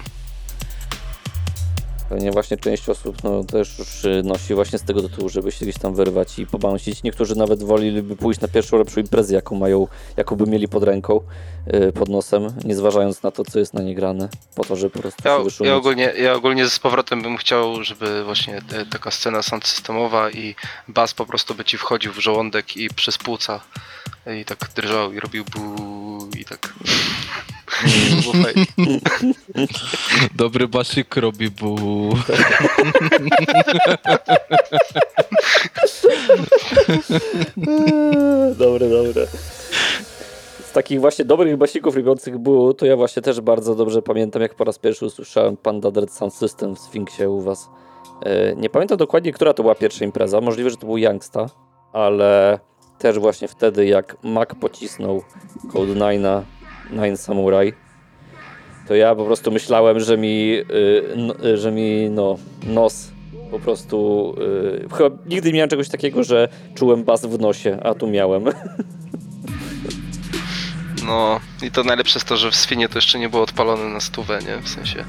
pewnie 2.15 2.31
właśnie 2.31 2.57
część 2.57 2.89
osób 2.89 3.25
no, 3.25 3.45
też 3.45 3.79
już 3.79 4.07
nosi 4.25 4.55
właśnie 4.55 4.79
z 4.79 4.83
tego 4.83 5.03
tytułu, 5.03 5.29
żeby 5.29 5.53
się 5.53 5.65
gdzieś 5.65 5.79
tam 5.79 5.95
wyrwać 5.95 6.39
i 6.39 6.47
pobałąsić. 6.47 7.03
Niektórzy 7.03 7.37
nawet 7.37 7.63
woleliby 7.63 8.17
pójść 8.17 8.41
na 8.41 8.49
pierwszą 8.49 8.79
lepszą 8.79 9.01
imprezę, 9.01 9.35
jaką 9.35 9.57
mają, 9.57 9.87
jaką 10.17 10.37
by 10.37 10.47
mieli 10.47 10.69
pod 10.69 10.83
ręką, 10.83 11.21
pod 11.95 12.09
nosem, 12.09 12.55
nie 12.65 12.75
zważając 12.75 13.23
na 13.23 13.31
to, 13.31 13.45
co 13.45 13.59
jest 13.59 13.75
na 13.75 13.83
nie 13.83 13.95
grane, 13.95 14.29
po 14.55 14.65
to, 14.65 14.77
żeby 14.77 14.91
po 14.91 14.99
prostu 14.99 15.29
ja, 15.29 15.51
się 15.51 15.65
ja, 15.65 15.77
ogólnie, 15.77 16.13
ja 16.19 16.35
ogólnie 16.35 16.69
z 16.69 16.79
powrotem 16.79 17.23
bym 17.23 17.37
chciał, 17.37 17.85
żeby 17.85 18.25
właśnie 18.25 18.57
e, 18.57 18.87
taka 18.87 19.11
scena 19.11 19.43
soundsystemowa 19.43 20.31
i 20.31 20.55
bas 20.89 21.15
po 21.15 21.27
prostu 21.27 21.55
by 21.55 21.65
ci 21.65 21.79
wchodził 21.79 22.13
w 22.13 22.19
żołądek 22.19 22.77
i 22.77 22.89
przez 22.89 23.19
płuca 23.19 23.61
i 24.41 24.45
tak 24.45 24.71
drżał 24.77 25.13
i 25.13 25.21
robił 25.21 25.45
bu 25.45 26.29
i 26.39 26.45
tak. 26.45 26.73
Fajnie. 28.43 28.67
Dobry 30.35 30.69
basik 30.69 31.17
robi 31.17 31.51
bu. 31.51 32.17
Dobre, 38.59 38.89
dobre. 38.89 39.27
Takich 40.75 41.01
właśnie 41.01 41.25
dobrych 41.25 41.57
basików 41.57 41.97
robiących 41.97 42.39
było, 42.39 42.75
to 42.75 42.87
ja 42.87 42.97
właśnie 42.97 43.23
też 43.23 43.41
bardzo 43.41 43.75
dobrze 43.75 44.03
pamiętam, 44.03 44.43
jak 44.43 44.55
po 44.55 44.65
raz 44.65 44.79
pierwszy 44.79 45.07
usłyszałem 45.07 45.57
Panda 45.57 45.91
Dread 45.91 46.13
Sound 46.13 46.35
System 46.35 46.75
w 46.77 46.79
Sfinksie 46.79 47.27
u 47.29 47.41
was. 47.41 47.71
E, 48.23 48.57
Nie 48.57 48.71
pamiętam 48.71 48.99
dokładnie, 48.99 49.33
która 49.33 49.53
to 49.55 49.63
była 49.63 49.75
pierwsza 49.75 50.05
impreza. 50.05 50.41
Możliwe, 50.41 50.71
że 50.71 50.77
to 50.77 50.87
był 50.87 50.99
Youngsta, 50.99 51.47
ale 51.93 52.59
też 52.99 53.19
właśnie 53.19 53.49
wtedy, 53.49 53.87
jak 53.87 54.17
Mac 54.23 54.49
pocisnął 54.61 55.23
Code 55.73 55.95
9, 55.95 56.25
Nine 56.91 57.17
Samurai, 57.17 57.73
to 58.89 58.95
ja 58.95 59.15
po 59.15 59.25
prostu 59.25 59.51
myślałem, 59.51 60.01
że 60.01 60.19
mi, 60.19 60.53
y, 60.55 61.47
y, 61.47 61.57
że 61.57 61.73
mi 61.73 62.11
no, 62.11 62.37
nos 62.67 63.11
po 63.51 63.59
prostu. 63.59 64.35
y, 64.85 64.89
Chyba 64.97 65.17
nigdy 65.27 65.49
nie 65.49 65.55
miałem 65.55 65.71
czegoś 65.71 65.89
takiego, 65.89 66.25
że 66.25 66.49
czułem 66.75 67.05
bas 67.05 67.27
w 67.27 67.41
nosie, 67.41 67.79
a 67.83 67.95
tu 67.95 68.07
miałem. 68.07 68.45
No 71.07 71.41
i 71.63 71.71
to 71.71 71.85
najlepsze 71.85 72.19
jest 72.19 72.29
to, 72.29 72.37
że 72.37 72.51
w 72.51 72.57
Swinie 72.57 72.89
to 72.89 72.99
jeszcze 72.99 73.19
nie 73.19 73.29
było 73.29 73.43
odpalone 73.43 73.85
na 73.85 74.01
stówę, 74.01 74.39
nie? 74.47 74.57
W 74.63 74.69
sensie 74.69 75.05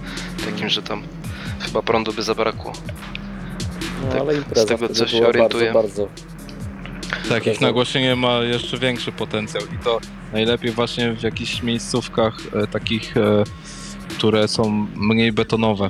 takim, 0.45 0.69
że 0.69 0.81
tam 0.81 1.03
chyba 1.59 1.81
prądu 1.81 2.13
by 2.13 2.23
zabrakło. 2.23 2.73
No, 4.03 4.11
Tak, 4.11 4.21
ale 4.21 4.33
z 4.33 4.37
impreza 4.37 4.65
tego, 4.65 4.77
wtedy 4.77 4.93
co 4.93 5.07
się 5.07 5.17
była 5.17 5.29
orientuję. 5.29 5.73
bardzo, 5.73 6.07
bardzo. 6.07 6.25
Tak, 7.29 7.47
ich 7.47 7.61
nagłośnienie 7.61 8.15
ma 8.15 8.37
jeszcze 8.37 8.77
większy 8.77 9.11
potencjał 9.11 9.63
i 9.63 9.83
to 9.83 9.99
Najlepiej 10.33 10.71
właśnie 10.71 11.13
w 11.13 11.23
jakichś 11.23 11.63
miejscówkach 11.63 12.37
e, 12.53 12.67
takich, 12.67 13.17
e, 13.17 13.43
które 14.09 14.47
są 14.47 14.87
mniej 14.95 15.31
betonowe. 15.31 15.89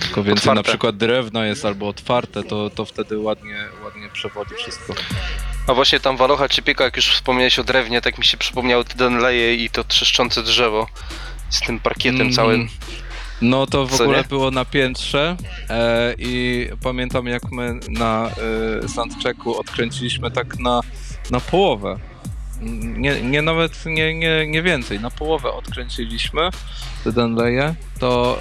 Tylko 0.00 0.22
więcej 0.22 0.32
Otwarte. 0.32 0.54
na 0.54 0.62
przykład 0.62 0.96
drewna 0.96 1.46
jest 1.46 1.64
albo 1.64 1.88
otwarte, 1.88 2.42
to, 2.42 2.70
to 2.70 2.84
wtedy 2.84 3.18
ładnie, 3.18 3.68
ładnie 3.84 4.08
przewodzi 4.12 4.54
wszystko. 4.54 4.94
A 5.66 5.74
właśnie 5.74 6.00
tam 6.00 6.16
Walocha 6.16 6.48
czy 6.48 6.62
Pieka, 6.62 6.84
jak 6.84 6.96
już 6.96 7.06
wspomniałeś 7.14 7.58
o 7.58 7.64
drewnie, 7.64 8.00
tak 8.00 8.18
mi 8.18 8.24
się 8.24 8.36
przypomniało 8.36 8.84
te 8.84 8.94
Denleje 8.94 9.54
i 9.54 9.70
to 9.70 9.84
trzeszczące 9.84 10.42
drzewo 10.42 10.86
z 11.50 11.60
tym 11.60 11.80
parkietem 11.80 12.20
Mm, 12.20 12.32
całym. 12.32 12.68
No 13.42 13.66
to 13.66 13.86
w 13.86 13.96
Co 13.96 14.04
ogóle 14.04 14.18
nie? 14.18 14.24
było 14.24 14.50
na 14.50 14.64
piętrze 14.64 15.36
e, 15.70 16.14
i 16.18 16.68
pamiętam 16.82 17.26
jak 17.26 17.52
my 17.52 17.80
na 17.88 18.30
e, 18.84 18.88
soundchecku 18.88 19.58
odkręciliśmy 19.58 20.30
tak 20.30 20.58
na, 20.58 20.80
na 21.30 21.40
połowę. 21.40 21.98
Nie, 22.80 23.22
nie 23.22 23.42
nawet 23.42 23.86
nie, 23.86 24.14
nie, 24.14 24.46
nie 24.46 24.62
więcej, 24.62 25.00
na 25.00 25.10
połowę 25.10 25.52
odkręciliśmy 25.52 26.50
te 27.04 27.12
Denleje, 27.12 27.74
to 27.98 28.40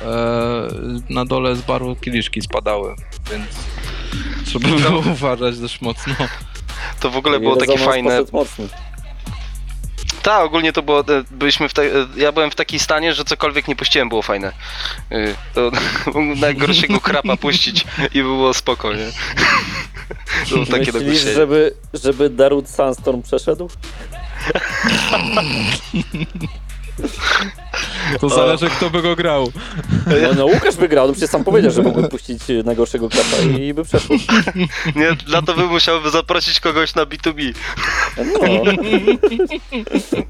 e, 1.10 1.14
na 1.14 1.26
dole 1.26 1.56
z 1.56 1.62
baru 1.62 1.96
kieliszki 1.96 2.42
spadały, 2.42 2.96
więc 3.32 3.48
trzeba 4.46 4.70
było 4.90 5.00
uważać 5.00 5.60
dość 5.60 5.82
mocno. 5.82 6.16
To 7.00 7.10
w 7.10 7.18
ogóle 7.18 7.40
było 7.40 7.56
takie 7.56 7.78
fajne. 7.78 8.22
mocny. 8.32 8.68
Tak, 10.24 10.46
ogólnie 10.46 10.74
to 10.74 10.82
było, 10.82 11.00
e, 11.00 11.24
byliśmy 11.32 11.70
w 11.70 11.74
te, 11.74 11.82
e, 11.84 12.08
ja 12.16 12.32
byłem 12.32 12.52
w 12.52 12.56
takim 12.56 12.80
stanie, 12.80 13.14
że 13.14 13.26
cokolwiek 13.26 13.68
nie 13.68 13.76
puściłem 13.76 14.10
było 14.10 14.22
fajne. 14.22 14.52
Y, 15.12 15.36
To 15.54 15.72
najgorszego 16.42 17.00
krapa 17.00 17.38
puścić 17.38 17.86
i 18.14 18.22
było 18.22 18.54
spoko, 18.54 18.94
nie? 18.94 19.06
To 20.50 20.56
było 20.56 20.66
takie 20.66 20.92
Myślisz, 20.92 21.22
żeby, 21.22 21.74
żeby 21.94 22.30
Darut 22.30 22.70
Sandstorm 22.70 23.22
przeszedł? 23.22 23.70
To 28.22 28.30
zależy 28.30 28.70
kto 28.70 28.90
by 28.90 29.02
go 29.02 29.16
grał. 29.16 29.52
No, 30.08 30.34
no 30.38 30.46
Łukasz 30.46 30.76
wygrał, 30.76 31.08
no 31.08 31.14
przecież 31.14 31.30
sam 31.30 31.44
powiedział, 31.44 31.72
że 31.72 31.82
mógłby 31.82 32.10
puścić 32.10 32.42
najgorszego 32.66 33.10
klapa 33.10 33.38
i 33.60 33.74
by 33.74 33.84
przeszło. 33.84 34.16
Nie, 34.96 35.14
dla 35.14 35.42
to 35.42 35.54
bym 35.54 35.68
musiał 35.68 36.10
zaprosić 36.10 36.60
kogoś 36.60 36.96
na 36.96 37.06
B2B. 37.06 37.54
No, 38.18 38.40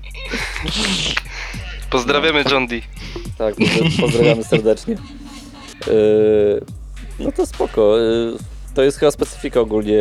Pozdrawiamy 1.89 2.43
John 2.51 2.67
D. 2.67 2.75
tak, 3.37 3.55
pozdra- 3.55 4.01
pozdrawiamy 4.01 4.43
serdecznie. 4.43 4.95
Yy, 5.87 6.61
no 7.19 7.31
to 7.31 7.45
spoko. 7.45 7.97
Yy, 7.97 8.37
to 8.75 8.83
jest 8.83 8.97
chyba 8.99 9.11
specyfika 9.11 9.59
ogólnie 9.59 9.99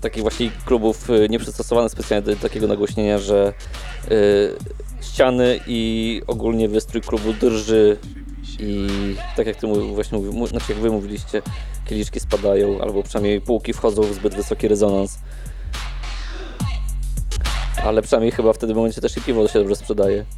takich 0.00 0.22
właśnie 0.22 0.50
klubów 0.66 1.08
nieprzystosowanych 1.28 1.92
specjalnie 1.92 2.26
do 2.26 2.36
takiego 2.36 2.66
nagłośnienia, 2.66 3.18
że 3.18 3.52
ściany 5.00 5.60
i 5.66 6.22
ogólnie 6.26 6.68
wystrój 6.68 7.02
klubu 7.02 7.32
drży 7.32 7.98
i 8.58 8.86
tak 9.36 9.46
jak 9.46 9.56
ty 9.56 9.66
właśnie 9.66 10.18
znaczy 10.46 10.72
jak 10.72 10.80
wy 10.80 10.90
mówiliście, 10.90 11.42
kieliszki 11.86 12.20
spadają, 12.20 12.80
albo 12.80 13.02
przynajmniej 13.02 13.40
półki 13.40 13.72
wchodzą 13.72 14.02
w 14.02 14.14
zbyt 14.14 14.34
wysoki 14.34 14.68
rezonans. 14.68 15.18
Ale 17.84 18.02
przynajmniej 18.02 18.32
chyba 18.32 18.52
w 18.52 18.58
tym 18.58 18.74
momencie 18.74 19.00
też 19.00 19.16
i 19.16 19.20
piwo 19.20 19.48
się 19.48 19.58
dobrze 19.58 19.76
sprzedaje. 19.76 20.24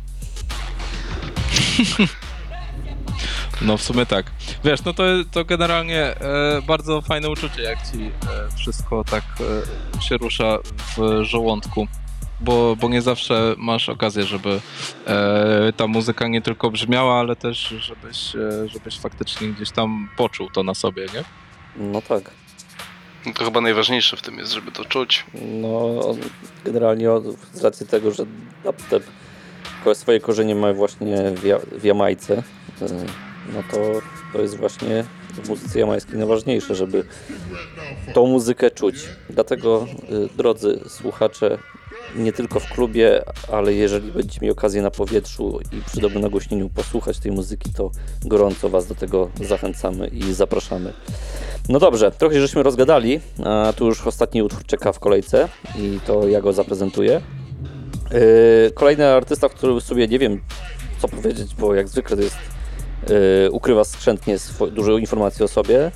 No 3.62 3.76
w 3.76 3.82
sumie 3.82 4.06
tak. 4.06 4.30
Wiesz, 4.64 4.84
no 4.84 4.92
to, 4.92 5.02
to 5.30 5.44
generalnie 5.44 6.02
e, 6.02 6.62
bardzo 6.66 7.00
fajne 7.00 7.30
uczucie, 7.30 7.62
jak 7.62 7.78
ci 7.90 7.98
e, 8.02 8.10
wszystko 8.56 9.04
tak 9.04 9.24
e, 9.98 10.02
się 10.02 10.16
rusza 10.16 10.58
w 10.96 11.24
żołądku. 11.24 11.86
Bo, 12.40 12.76
bo 12.76 12.88
nie 12.88 13.02
zawsze 13.02 13.54
masz 13.58 13.88
okazję, 13.88 14.24
żeby 14.24 14.60
e, 15.06 15.72
ta 15.76 15.86
muzyka 15.86 16.28
nie 16.28 16.42
tylko 16.42 16.70
brzmiała, 16.70 17.20
ale 17.20 17.36
też 17.36 17.74
żebyś, 17.78 18.36
e, 18.36 18.68
żebyś 18.68 18.98
faktycznie 18.98 19.48
gdzieś 19.48 19.70
tam 19.70 20.08
poczuł 20.16 20.50
to 20.50 20.62
na 20.62 20.74
sobie, 20.74 21.06
nie? 21.14 21.24
No 21.76 22.02
tak. 22.02 22.30
To 23.34 23.44
chyba 23.44 23.60
najważniejsze 23.60 24.16
w 24.16 24.22
tym 24.22 24.38
jest, 24.38 24.52
żeby 24.52 24.72
to 24.72 24.84
czuć. 24.84 25.26
No, 25.62 26.00
generalnie 26.64 27.08
z 27.52 27.64
racji 27.64 27.86
tego, 27.86 28.10
że 28.10 28.24
dubstep 28.64 29.02
ko- 29.84 29.94
swoje 29.94 30.20
korzenie 30.20 30.54
ma 30.54 30.72
właśnie 30.72 31.16
w, 31.30 31.44
ja, 31.44 31.58
w 31.72 31.84
Jamajce, 31.84 32.34
y, 32.38 32.42
no 33.54 33.62
to 33.70 33.76
to 34.32 34.42
jest 34.42 34.56
właśnie 34.56 35.04
w 35.34 35.48
muzyce 35.48 35.78
jamańskiej 35.80 36.16
najważniejsze, 36.18 36.74
żeby 36.74 37.04
tą 38.14 38.26
muzykę 38.26 38.70
czuć. 38.70 38.96
Dlatego, 39.30 39.86
y, 40.32 40.36
drodzy 40.36 40.80
słuchacze, 40.88 41.58
nie 42.16 42.32
tylko 42.32 42.60
w 42.60 42.68
klubie, 42.68 43.22
ale 43.52 43.74
jeżeli 43.74 44.12
będziecie 44.12 44.38
mieli 44.42 44.52
okazję 44.52 44.82
na 44.82 44.90
powietrzu 44.90 45.60
i 45.72 45.82
przy 45.86 46.00
dobrym 46.00 46.22
nagłośnieniu 46.22 46.68
posłuchać 46.68 47.18
tej 47.18 47.32
muzyki, 47.32 47.72
to 47.72 47.90
gorąco 48.24 48.68
Was 48.68 48.86
do 48.86 48.94
tego 48.94 49.30
zachęcamy 49.40 50.08
i 50.08 50.32
zapraszamy. 50.32 50.92
No 51.68 51.78
dobrze, 51.78 52.10
trochę 52.10 52.40
żeśmy 52.40 52.62
rozgadali, 52.62 53.20
a 53.44 53.72
tu 53.76 53.86
już 53.86 54.06
ostatni 54.06 54.42
utwór 54.42 54.64
czeka 54.66 54.92
w 54.92 54.98
kolejce 54.98 55.48
i 55.78 56.00
to 56.06 56.28
ja 56.28 56.40
go 56.40 56.52
zaprezentuję. 56.52 57.20
Yy, 58.12 58.70
kolejny 58.74 59.06
artysta, 59.06 59.48
który 59.48 59.80
sobie 59.80 60.08
nie 60.08 60.18
wiem 60.18 60.40
co 60.98 61.08
powiedzieć, 61.08 61.54
bo 61.54 61.74
jak 61.74 61.88
zwykle 61.88 62.16
to 62.16 62.22
jest 62.22 62.36
yy, 63.08 63.50
ukrywa 63.50 63.84
skrzętnie 63.84 64.36
dużo 64.72 64.98
informacji 64.98 65.44
o 65.44 65.48
sobie. 65.48 65.90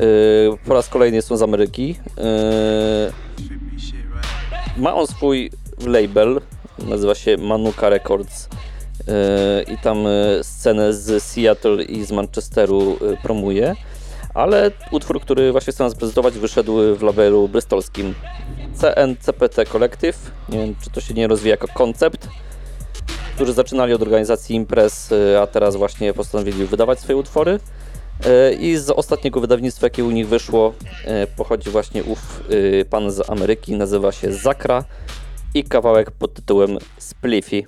Yy, 0.00 0.58
po 0.64 0.74
raz 0.74 0.88
kolejny 0.88 1.16
jest 1.16 1.32
on 1.32 1.38
z 1.38 1.42
Ameryki. 1.42 1.88
Yy, 1.88 3.63
ma 4.76 4.94
on 4.94 5.06
swój 5.06 5.50
label, 5.86 6.40
nazywa 6.78 7.14
się 7.14 7.36
Manuka 7.36 7.88
Records 7.88 8.48
yy, 9.06 9.74
i 9.74 9.78
tam 9.78 9.98
yy, 10.02 10.44
scenę 10.44 10.92
z 10.92 11.22
Seattle 11.22 11.82
i 11.82 12.04
z 12.04 12.12
Manchesteru 12.12 12.98
yy, 13.00 13.16
promuje. 13.22 13.74
Ale 14.34 14.70
utwór, 14.90 15.20
który 15.20 15.52
właśnie 15.52 15.72
chcę 15.72 15.90
zaprezentować, 15.90 16.34
wyszedł 16.34 16.96
w 16.96 17.02
labelu 17.02 17.48
brystolskim 17.48 18.14
CNCPT 18.74 19.64
Collective. 19.66 20.30
Nie 20.48 20.58
wiem, 20.58 20.74
czy 20.84 20.90
to 20.90 21.00
się 21.00 21.14
nie 21.14 21.26
rozwija 21.28 21.52
jako 21.52 21.68
koncept, 21.68 22.28
którzy 23.34 23.52
zaczynali 23.52 23.92
od 23.92 24.02
organizacji 24.02 24.56
imprez, 24.56 25.14
a 25.42 25.46
teraz 25.46 25.76
właśnie 25.76 26.14
postanowili 26.14 26.66
wydawać 26.66 27.00
swoje 27.00 27.16
utwory. 27.16 27.60
Y, 28.20 28.54
I 28.54 28.76
z 28.76 28.90
ostatniego 28.90 29.40
wydawnictwa, 29.40 29.86
jakie 29.86 30.04
u 30.04 30.10
nich 30.10 30.28
wyszło, 30.28 30.74
y, 31.24 31.26
pochodzi 31.36 31.70
właśnie 31.70 32.04
ów 32.04 32.42
y, 32.50 32.84
pan 32.90 33.10
z 33.10 33.30
Ameryki, 33.30 33.72
nazywa 33.72 34.12
się 34.12 34.32
Zakra 34.32 34.84
i 35.54 35.64
kawałek 35.64 36.10
pod 36.10 36.34
tytułem 36.34 36.78
Spliffy. 36.98 37.62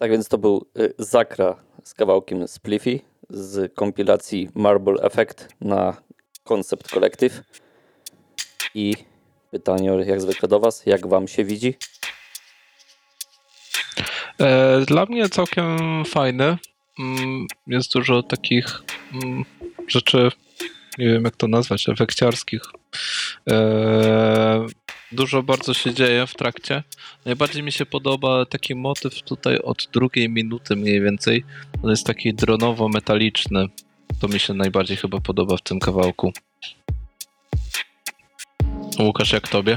Tak 0.00 0.10
więc 0.10 0.28
to 0.28 0.38
był 0.38 0.66
y, 0.78 0.94
Zakra 0.98 1.56
z 1.84 1.94
kawałkiem 1.94 2.48
Spliffy 2.48 3.00
z 3.30 3.74
kompilacji 3.74 4.48
Marble 4.54 5.02
Effect 5.02 5.48
na 5.60 5.96
Concept 6.44 6.88
Collective. 6.90 7.42
I 8.74 8.94
pytanie 9.50 9.90
jak 10.06 10.20
zwykle 10.20 10.48
do 10.48 10.60
Was, 10.60 10.86
jak 10.86 11.06
Wam 11.06 11.28
się 11.28 11.44
widzi? 11.44 11.74
E, 14.40 14.80
Dla 14.86 15.06
mnie 15.06 15.28
całkiem 15.28 15.78
fajny. 16.04 16.58
Mm, 16.98 17.46
Jest 17.66 17.92
dużo 17.92 18.22
takich 18.22 18.82
mm, 19.12 19.44
rzeczy, 19.88 20.30
nie 20.98 21.06
wiem 21.12 21.24
jak 21.24 21.36
to 21.36 21.48
nazwać, 21.48 21.88
efekciarskich. 21.88 22.62
Dużo 25.12 25.42
bardzo 25.42 25.74
się 25.74 25.94
dzieje 25.94 26.26
w 26.26 26.34
trakcie. 26.34 26.82
Najbardziej 27.24 27.62
mi 27.62 27.72
się 27.72 27.86
podoba 27.86 28.46
taki 28.46 28.74
motyw 28.74 29.22
tutaj 29.22 29.58
od 29.58 29.88
drugiej 29.92 30.28
minuty 30.28 30.76
mniej 30.76 31.00
więcej. 31.00 31.44
On 31.82 31.90
jest 31.90 32.06
taki 32.06 32.34
dronowo-metaliczny. 32.34 33.68
To 34.20 34.28
mi 34.28 34.40
się 34.40 34.54
najbardziej 34.54 34.96
chyba 34.96 35.20
podoba 35.20 35.56
w 35.56 35.62
tym 35.62 35.80
kawałku. 35.80 36.32
Łukasz, 38.98 39.32
jak 39.32 39.48
tobie? 39.48 39.76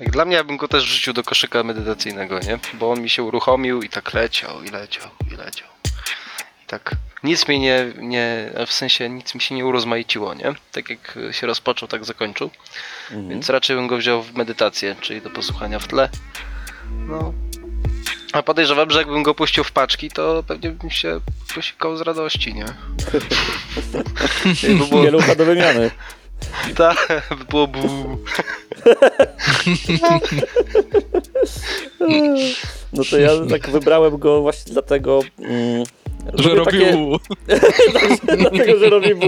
Jak 0.00 0.10
dla 0.10 0.24
mnie, 0.24 0.36
ja 0.36 0.44
bym 0.44 0.56
go 0.56 0.68
też 0.68 0.84
wrzucił 0.84 1.12
do 1.12 1.22
koszyka 1.22 1.62
medytacyjnego, 1.62 2.38
nie? 2.38 2.58
Bo 2.74 2.90
on 2.90 3.00
mi 3.00 3.10
się 3.10 3.22
uruchomił 3.22 3.82
i 3.82 3.88
tak 3.88 4.14
leciał, 4.14 4.62
i 4.62 4.68
leciał, 4.68 5.10
i 5.32 5.36
leciał. 5.36 5.68
I 6.64 6.66
tak 6.66 6.96
nic 7.24 7.48
mi 7.48 7.60
nie, 7.60 7.92
nie, 7.98 8.50
w 8.66 8.72
sensie 8.72 9.10
nic 9.10 9.34
mi 9.34 9.40
się 9.40 9.54
nie 9.54 9.66
urozmaiciło, 9.66 10.34
nie? 10.34 10.54
Tak 10.72 10.90
jak 10.90 11.18
się 11.30 11.46
rozpoczął, 11.46 11.88
tak 11.88 12.04
zakończył. 12.04 12.50
Mhm. 13.10 13.28
Więc 13.28 13.50
raczej 13.50 13.76
bym 13.76 13.86
go 13.86 13.96
wziął 13.96 14.22
w 14.22 14.34
medytację, 14.34 14.96
czyli 15.00 15.20
do 15.20 15.30
posłuchania 15.30 15.78
w 15.78 15.88
tle. 15.88 16.08
No. 16.90 17.32
A 18.32 18.42
podejrzewam, 18.42 18.90
że 18.90 18.98
jakbym 18.98 19.22
go 19.22 19.34
puścił 19.34 19.64
w 19.64 19.72
paczki, 19.72 20.10
to 20.10 20.44
pewnie 20.46 20.70
bym 20.70 20.90
się 20.90 21.20
posikał 21.54 21.96
z 21.96 22.00
radości, 22.00 22.54
nie? 22.54 22.64
By 24.78 24.86
było, 24.88 25.02
Pielucha 25.02 25.34
do 25.34 25.44
wymiany. 25.44 25.90
ta, 26.76 26.94
by 27.30 27.44
było 27.44 27.66
bu. 27.66 27.88
No 32.92 33.04
to 33.10 33.18
ja 33.18 33.30
tak 33.50 33.70
wybrałem 33.70 34.18
go 34.18 34.40
właśnie 34.40 34.72
dlatego, 34.72 35.20
mm, 35.38 35.84
Że 36.34 36.54
robił... 36.54 36.64
takie- 36.64 38.36
dlatego, 38.38 38.78
że 38.78 38.90
robi 38.90 39.14
bu. 39.14 39.26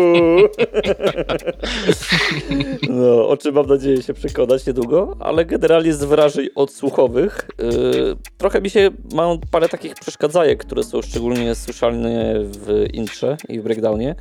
No, 2.88 3.28
o 3.28 3.36
czym 3.36 3.54
mam 3.54 3.66
nadzieję 3.66 4.02
się 4.02 4.14
przekonać 4.14 4.66
niedługo, 4.66 5.16
ale 5.20 5.44
generalnie 5.44 5.94
z 5.94 6.04
wrażeń 6.04 6.48
odsłuchowych 6.54 7.48
yy, 7.58 8.16
trochę 8.38 8.60
mi 8.60 8.70
się, 8.70 8.90
mam 9.14 9.38
parę 9.50 9.68
takich 9.68 9.94
przeszkadzajek, 9.94 10.64
które 10.64 10.82
są 10.82 11.02
szczególnie 11.02 11.54
słyszalne 11.54 12.34
w 12.44 12.86
intrze 12.92 13.36
i 13.48 13.60
w 13.60 13.62
breakdownie. 13.62 14.14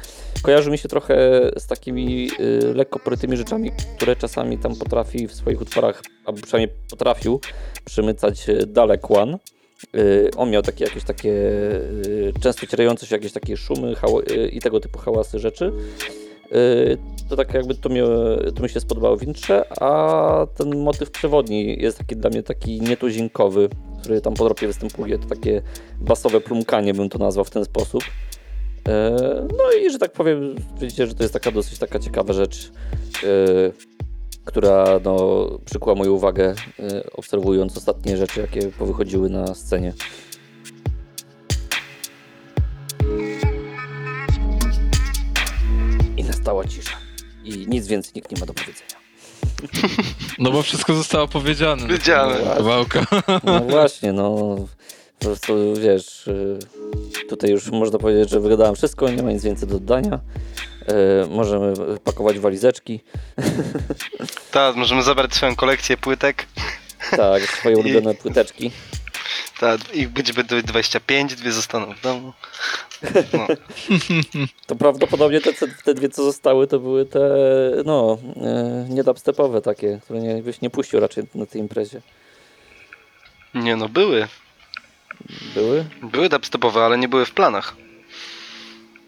Kojarzy 0.43 0.71
mi 0.71 0.77
się 0.77 0.89
trochę 0.89 1.15
z 1.57 1.67
takimi 1.67 2.25
yy, 2.39 2.73
lekko 2.73 2.99
porytymi 2.99 3.37
rzeczami, 3.37 3.71
które 3.97 4.15
czasami 4.15 4.57
tam 4.57 4.75
potrafi 4.75 5.27
w 5.27 5.33
swoich 5.33 5.61
utworach, 5.61 6.01
albo 6.25 6.41
przynajmniej 6.41 6.77
potrafił 6.89 7.39
przemycać 7.85 8.47
yy, 8.47 8.65
Dalek 8.65 9.11
One. 9.11 9.37
Yy, 9.93 10.31
on 10.37 10.49
miał 10.49 10.61
takie 10.61 10.85
jakieś 10.85 11.03
takie 11.03 11.29
yy, 11.29 12.33
często 12.41 12.67
cierające 12.67 13.05
się 13.05 13.15
jakieś 13.15 13.31
takie 13.31 13.57
szumy 13.57 13.95
yy, 14.29 14.47
i 14.47 14.59
tego 14.59 14.79
typu 14.79 14.99
hałasy 14.99 15.39
rzeczy. 15.39 15.71
To 17.29 17.35
tak 17.35 17.53
jakby 17.53 17.75
to 17.75 17.89
mi, 17.89 17.99
to 18.55 18.63
mi 18.63 18.69
się 18.69 18.79
spodobało 18.79 19.17
w 19.17 19.23
intrze, 19.23 19.81
a 19.81 20.47
ten 20.55 20.83
motyw 20.83 21.11
przewodni 21.11 21.81
jest 21.81 21.97
taki 21.97 22.15
dla 22.15 22.29
mnie 22.29 22.43
taki 22.43 22.81
nietuzinkowy, 22.81 23.69
który 23.99 24.21
tam 24.21 24.33
po 24.33 24.45
dropie 24.45 24.67
występuje. 24.67 25.19
To 25.19 25.27
takie 25.27 25.61
basowe 26.01 26.41
plumkanie 26.41 26.93
bym 26.93 27.09
to 27.09 27.17
nazwał 27.17 27.45
w 27.45 27.49
ten 27.49 27.65
sposób. 27.65 28.03
No 29.57 29.71
i 29.81 29.91
że 29.91 29.99
tak 29.99 30.11
powiem, 30.11 30.55
widzicie, 30.79 31.07
że 31.07 31.15
to 31.15 31.23
jest 31.23 31.33
taka 31.33 31.51
dosyć 31.51 31.79
taka 31.79 31.99
ciekawa 31.99 32.33
rzecz, 32.33 32.71
która 34.45 34.85
no, 35.03 35.47
przykuła 35.65 35.95
moją 35.95 36.11
uwagę, 36.11 36.55
yy, 36.79 37.03
obserwując 37.13 37.77
ostatnie 37.77 38.17
rzeczy, 38.17 38.41
jakie 38.41 38.67
powychodziły 38.67 39.29
na 39.29 39.55
scenie. 39.55 39.93
I 46.17 46.23
nastała 46.23 46.65
cisza. 46.65 46.97
I 47.43 47.67
nic 47.67 47.87
więcej 47.87 48.11
nikt 48.15 48.31
nie 48.31 48.39
ma 48.39 48.45
do 48.45 48.53
powiedzenia. 48.53 49.03
No 50.39 50.51
bo 50.51 50.61
wszystko 50.61 50.93
zostało 50.93 51.27
powiedziane. 51.27 51.87
Wiedziane. 51.87 52.35
Kawałka. 52.57 53.05
No 53.43 53.59
właśnie, 53.59 54.13
no 54.13 54.55
po 55.19 55.25
prostu 55.25 55.53
wiesz, 55.81 56.27
y, 56.27 56.59
tutaj 57.29 57.49
już 57.49 57.71
można 57.71 57.99
powiedzieć, 57.99 58.29
że 58.29 58.39
wygadałem 58.39 58.75
wszystko, 58.75 59.09
nie 59.09 59.23
ma 59.23 59.31
nic 59.31 59.43
więcej 59.43 59.69
do 59.69 59.79
dodania. 59.79 60.19
Y, 60.89 61.27
Możemy 61.29 61.73
pakować 62.03 62.39
walizeczki, 62.39 62.99
Tak, 64.51 64.75
możemy 64.75 65.03
zabrać 65.03 65.33
swoją 65.33 65.55
kolekcję 65.55 65.97
płytek. 65.97 66.45
tak, 67.11 67.43
swoje 67.43 67.77
ulubione 67.77 68.13
płyteczki. 68.15 68.71
Tak, 69.59 69.95
ich 69.95 70.09
będzie 70.09 70.33
będzie 70.33 70.61
25, 70.63 71.35
dwie 71.35 71.51
zostaną 71.51 71.93
w 71.93 72.01
domu. 72.01 72.33
No. 73.33 73.47
To 74.67 74.75
prawdopodobnie 74.75 75.41
te, 75.41 75.53
te 75.85 75.93
dwie, 75.93 76.09
co 76.09 76.23
zostały, 76.23 76.67
to 76.67 76.79
były 76.79 77.05
te, 77.05 77.19
no, 77.85 78.17
y, 78.87 78.93
nie 78.93 79.03
dubstepowe 79.03 79.61
takie, 79.61 79.99
które 80.03 80.19
nie, 80.19 80.43
byś 80.43 80.61
nie 80.61 80.69
puścił 80.69 80.99
raczej 80.99 81.23
na 81.35 81.45
tej 81.45 81.61
imprezie. 81.61 82.01
Nie 83.53 83.75
no, 83.75 83.89
były. 83.89 84.27
Były? 85.53 85.85
Były 86.01 86.29
dubstepowe, 86.29 86.81
ale 86.81 86.97
nie 86.97 87.07
były 87.07 87.25
w 87.25 87.31
planach. 87.31 87.75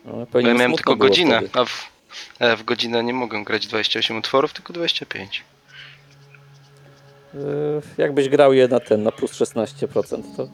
No, 0.05 0.39
ja 0.39 0.53
miałem 0.53 0.73
tylko 0.73 0.95
godzinę, 0.95 1.41
a 1.53 1.65
w, 1.65 1.89
w 2.57 2.63
godzinę 2.63 3.03
nie 3.03 3.13
mogę 3.13 3.43
grać 3.43 3.67
28 3.67 4.17
utworów, 4.17 4.53
tylko 4.53 4.73
25. 4.73 5.43
Y, 7.33 7.37
Jakbyś 7.97 8.29
grał 8.29 8.53
je 8.53 8.67
na 8.67 8.79
ten, 8.79 9.03
na 9.03 9.11
plus 9.11 9.31
16%, 9.31 10.21
to 10.37 10.47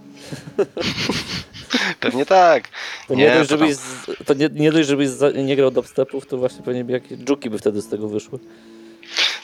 Pewnie 2.00 2.26
tak. 2.26 2.68
To 3.08 3.16
nie, 3.16 3.24
Nie, 3.24 3.34
dość, 3.34 3.50
to 3.50 3.58
żebyś, 3.58 3.78
to 4.26 4.34
nie, 4.34 4.50
nie 4.52 4.72
dość, 4.72 4.88
żebyś 4.88 5.10
za, 5.10 5.32
nie 5.32 5.56
grał 5.56 5.72
dubstepów, 5.72 6.28
to 6.28 6.38
właśnie 6.38 6.64
pewnie 6.64 6.84
by 6.84 6.92
jakieś 6.92 7.18
dżuki 7.18 7.50
by 7.50 7.60
wtedy 7.60 7.82
z 7.82 7.90
tego 7.90 8.08
wyszły. 8.08 8.40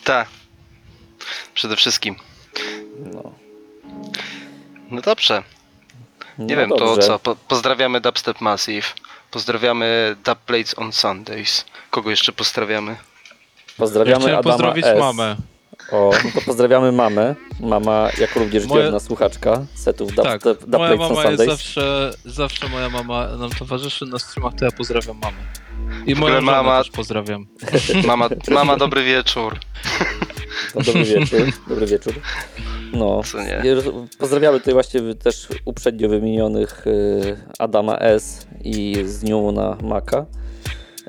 Tak. 0.03 0.27
Przede 1.53 1.75
wszystkim. 1.75 2.15
No. 3.13 3.33
No 4.91 5.01
dobrze. 5.01 5.43
Nie 6.37 6.55
no 6.55 6.61
wiem, 6.61 6.69
to 6.69 6.75
dobrze. 6.75 7.07
co? 7.07 7.19
Po, 7.19 7.35
pozdrawiamy 7.35 8.01
Dubstep 8.01 8.41
Massive. 8.41 8.87
Pozdrawiamy 9.31 10.15
Dub 10.25 10.39
Plates 10.39 10.79
on 10.79 10.91
Sundays. 10.93 11.65
Kogo 11.91 12.09
jeszcze 12.09 12.31
pozdrawiamy? 12.31 12.91
Ja 12.91 12.97
Pozdrawiamy 13.77 14.19
chciałem 14.19 14.39
Adama 14.39 14.51
pozdrowić 14.53 14.85
S. 14.85 14.99
mamę. 14.99 15.35
O, 15.91 16.11
no 16.25 16.31
to 16.33 16.41
pozdrawiamy 16.45 16.91
mamę. 16.91 17.35
Mama, 17.59 18.09
jak 18.19 18.35
również 18.35 18.65
Moja- 18.65 18.83
wierna 18.83 18.99
słuchaczka 18.99 19.65
setów 19.75 20.15
Tak, 20.15 20.43
Dubstep, 20.43 20.67
moja 20.71 20.95
mama 20.95 21.07
jest 21.23 21.27
Sundays. 21.27 21.49
zawsze, 21.51 22.11
zawsze 22.25 22.69
moja 22.69 22.89
mama 22.89 23.27
nam 23.27 23.49
towarzyszy 23.49 24.05
na 24.05 24.19
streamach, 24.19 24.53
to 24.53 24.65
ja 24.65 24.71
pozdrawiam 24.71 25.17
mamę. 25.17 25.37
I 26.05 26.15
moją 26.15 26.41
mama 26.41 26.51
mama- 26.63 26.77
też 26.83 26.91
pozdrawiam. 26.91 27.45
Mama, 28.05 28.29
mama 28.51 28.77
dobry 28.77 29.03
wieczór. 29.03 29.59
No, 30.75 30.81
dobry 30.81 31.03
wieczór. 31.15 31.41
Dobry 31.67 31.85
wieczór. 31.85 32.13
No. 32.93 33.21
Pozdrawiamy 34.19 34.59
tutaj 34.59 34.73
właśnie 34.73 35.15
też 35.15 35.47
uprzednio 35.65 36.09
wymienionych 36.09 36.87
y, 36.87 37.37
Adama 37.59 37.99
S. 37.99 38.47
i 38.63 38.95
z 39.05 39.23
nią 39.23 39.51
na 39.51 39.77
Maka, 39.83 40.25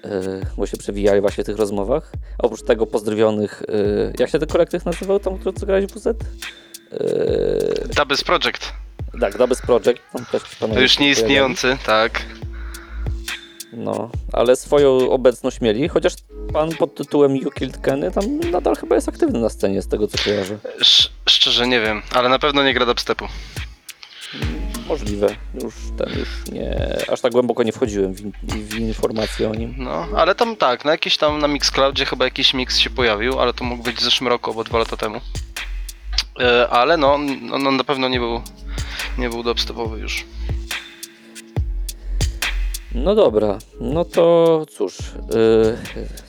y, 0.05 0.47
bo 0.57 0.67
się 0.67 0.77
przewijali 0.77 1.21
właśnie 1.21 1.45
w 1.45 1.47
tych 1.47 1.57
rozmowach. 1.57 2.13
A 2.39 2.43
oprócz 2.43 2.63
tego 2.63 2.87
pozdrowionych, 2.87 3.63
y, 3.63 4.13
jak 4.19 4.31
się 4.31 4.39
ten 4.39 4.49
kolektyw 4.49 4.85
nazywał 4.85 5.21
tam, 5.21 5.39
który 5.39 5.59
co 5.59 5.67
grałeś 5.67 5.87
w 5.87 5.95
WZ? 5.95 6.09
Dubs 7.97 8.25
Project. 8.25 8.73
tak, 9.21 9.39
Dubs 9.39 9.63
Project. 9.63 10.01
Tam 10.13 10.25
też 10.33 10.43
To 10.59 10.81
już 10.81 10.99
nieistniejący, 10.99 11.77
tak. 11.87 12.23
No, 13.73 14.11
ale 14.33 14.57
swoją 14.57 15.11
obecność 15.11 15.61
mieli, 15.61 15.89
chociaż 15.89 16.13
pan 16.53 16.71
pod 16.77 16.95
tytułem 16.95 17.37
You 17.37 17.51
Killed 17.51 17.79
Kenny 17.79 18.11
tam 18.11 18.39
nadal 18.51 18.77
chyba 18.77 18.95
jest 18.95 19.09
aktywny 19.09 19.39
na 19.41 19.49
scenie, 19.49 19.83
z 19.83 19.89
tego 19.89 20.09
co 20.09 20.19
kojarzę. 20.25 20.59
Sz- 20.81 21.11
szczerze 21.29 21.67
nie 21.67 21.81
wiem, 21.81 22.03
ale 22.13 22.29
na 22.29 22.39
pewno 22.39 22.63
nie 22.65 22.75
gra 22.75 22.87
dubstepu. 22.87 23.29
Możliwe, 24.89 25.37
już 25.63 25.75
ten 25.99 26.19
już 26.19 26.29
nie, 26.53 26.97
aż 27.13 27.21
tak 27.21 27.33
głęboko 27.33 27.63
nie 27.63 27.73
wchodziłem 27.73 28.15
w, 28.15 28.21
in, 28.21 28.33
w 28.43 28.75
informacje 28.79 29.51
o 29.51 29.55
nim. 29.55 29.75
No, 29.79 30.07
ale 30.17 30.35
tam 30.35 30.57
tak, 30.57 30.85
na 30.85 30.91
jakiś 30.91 31.17
tam 31.17 31.39
na 31.39 31.49
Mixcloudzie 31.49 32.05
chyba 32.05 32.25
jakiś 32.25 32.55
mix 32.55 32.79
się 32.79 32.91
pojawił, 32.91 33.41
ale 33.41 33.53
to 33.53 33.65
mógł 33.65 33.83
być 33.83 33.97
w 33.97 34.03
zeszłym 34.03 34.29
roku 34.29 34.51
albo 34.51 34.65
dwa 34.65 34.79
lata 34.79 34.97
temu. 34.97 35.21
E, 36.41 36.69
ale 36.69 36.97
no, 36.97 37.19
no, 37.43 37.59
no 37.59 37.71
na 37.71 37.85
pewno 37.85 38.09
nie 38.09 38.19
był, 38.21 38.41
nie 39.19 39.31
był 39.31 39.43
dubstepowy 39.43 39.99
już. 39.99 40.25
No 42.95 43.15
dobra, 43.15 43.59
no 43.81 44.05
to 44.05 44.65
cóż, 44.71 44.99
yy, 44.99 45.77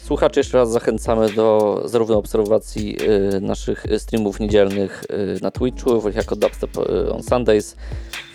słuchaczy 0.05 0.39
jeszcze 0.39 0.57
raz 0.57 0.71
zachęcamy 0.71 1.29
do 1.33 1.81
zarówno 1.85 2.17
obserwacji 2.17 2.97
yy, 3.31 3.41
naszych 3.41 3.85
streamów 3.97 4.39
niedzielnych 4.39 5.03
yy, 5.09 5.37
na 5.41 5.51
Twitchu, 5.51 6.09
jako 6.15 6.35
Dubstep 6.35 6.69
on 7.13 7.23
Sundays, 7.23 7.75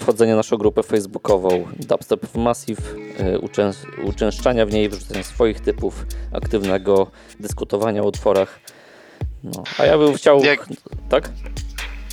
wchodzenia 0.00 0.32
na 0.32 0.36
naszą 0.36 0.56
grupę 0.56 0.82
facebookową 0.82 1.64
Dubstep 1.88 2.26
w 2.26 2.36
Massive, 2.36 2.82
yy, 3.18 3.38
uczęs- 3.38 3.86
uczęszczania 4.04 4.66
w 4.66 4.72
niej, 4.72 4.88
wrzucania 4.88 5.22
swoich 5.22 5.60
typów, 5.60 6.06
aktywnego 6.32 7.06
dyskutowania 7.40 8.02
o 8.02 8.06
utworach. 8.06 8.60
No, 9.44 9.62
a 9.78 9.84
ja 9.86 9.98
bym 9.98 10.14
chciał... 10.14 10.40
Jak- 10.44 10.66
Tak? 11.08 11.30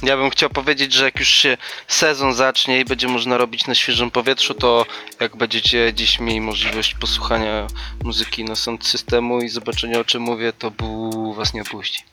Ja 0.03 0.17
bym 0.17 0.29
chciał 0.29 0.49
powiedzieć, 0.49 0.93
że 0.93 1.05
jak 1.05 1.19
już 1.19 1.27
się 1.27 1.57
sezon 1.87 2.33
zacznie 2.33 2.79
i 2.79 2.85
będzie 2.85 3.07
można 3.07 3.37
robić 3.37 3.67
na 3.67 3.75
świeżym 3.75 4.11
powietrzu, 4.11 4.53
to 4.53 4.85
jak 5.19 5.35
będziecie 5.35 5.93
dziś 5.93 6.19
mieli 6.19 6.41
możliwość 6.41 6.95
posłuchania 6.95 7.67
muzyki 8.03 8.43
na 8.43 8.55
sound 8.55 8.85
systemu 8.85 9.41
i 9.41 9.49
zobaczenia 9.49 9.99
o 9.99 10.03
czym 10.03 10.21
mówię, 10.21 10.53
to 10.53 10.71
bu 10.71 11.33
was 11.33 11.53
nie 11.53 11.61
opuści. 11.61 12.03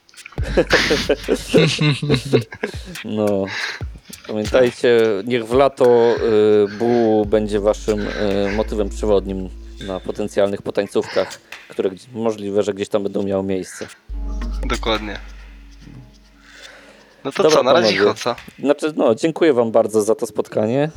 No. 3.04 3.44
Pamiętajcie, 4.26 5.00
niech 5.24 5.46
w 5.46 5.52
lato 5.52 6.16
y, 6.16 6.68
Bu 6.78 7.24
będzie 7.26 7.60
waszym 7.60 8.00
y, 8.00 8.52
motywem 8.56 8.88
przewodnim 8.88 9.48
na 9.80 10.00
potencjalnych 10.00 10.62
potańcówkach, 10.62 11.40
które 11.68 11.90
możliwe, 12.12 12.62
że 12.62 12.74
gdzieś 12.74 12.88
tam 12.88 13.02
będą 13.02 13.22
miały 13.22 13.42
miejsce. 13.42 13.86
Dokładnie. 14.64 15.18
No 17.24 17.32
to 17.32 17.42
Dobra, 17.42 17.58
co, 17.58 17.62
na 17.62 17.72
razie 17.72 17.98
panowie. 17.98 18.14
co? 18.20 18.34
Znaczy, 18.58 18.92
no, 18.96 19.14
dziękuję 19.14 19.52
wam 19.52 19.70
bardzo 19.72 20.02
za 20.02 20.14
to 20.14 20.26
spotkanie. 20.26 20.90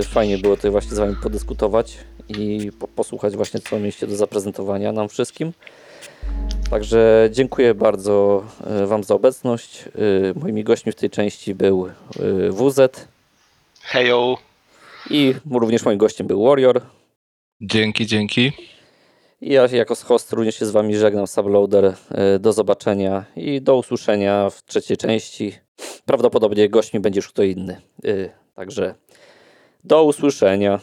Y, 0.00 0.02
Fajnie 0.02 0.38
było 0.38 0.56
tutaj 0.56 0.70
właśnie 0.70 0.90
z 0.96 0.98
wami 0.98 1.16
podyskutować 1.22 1.96
i 2.28 2.70
po, 2.78 2.88
posłuchać 2.88 3.36
właśnie, 3.36 3.60
co 3.60 3.78
mieliście 3.78 4.06
do 4.06 4.16
zaprezentowania 4.16 4.92
nam 4.92 5.08
wszystkim. 5.08 5.52
Także 6.70 7.28
dziękuję 7.32 7.74
bardzo 7.74 8.44
y, 8.82 8.86
wam 8.86 9.04
za 9.04 9.14
obecność. 9.14 9.84
Y, 9.86 10.34
Moimi 10.40 10.64
gośćmi 10.64 10.92
w 10.92 10.94
tej 10.94 11.10
części 11.10 11.54
był 11.54 11.88
WZ 12.50 13.06
Hejo! 13.82 14.38
i 15.10 15.34
również 15.50 15.84
moim 15.84 15.98
gościem 15.98 16.26
był 16.26 16.44
Warrior. 16.44 16.80
Dzięki, 17.60 18.06
dzięki. 18.06 18.52
Ja 19.40 19.66
jako 19.72 19.94
host 19.94 20.32
również 20.32 20.54
się 20.58 20.66
z 20.66 20.70
Wami 20.70 20.96
żegnam, 20.96 21.26
Subloader. 21.26 21.94
E, 22.10 22.38
Do 22.38 22.52
zobaczenia 22.52 23.24
i 23.36 23.62
do 23.62 23.76
usłyszenia 23.76 24.50
w 24.50 24.64
trzeciej 24.64 24.96
części. 24.96 25.52
Prawdopodobnie 26.04 26.68
gośćmi 26.68 27.00
będzie 27.00 27.18
już 27.18 27.28
kto 27.28 27.42
inny. 27.42 27.80
E, 28.04 28.10
Także 28.54 28.94
do 29.84 30.04
usłyszenia. 30.04 30.80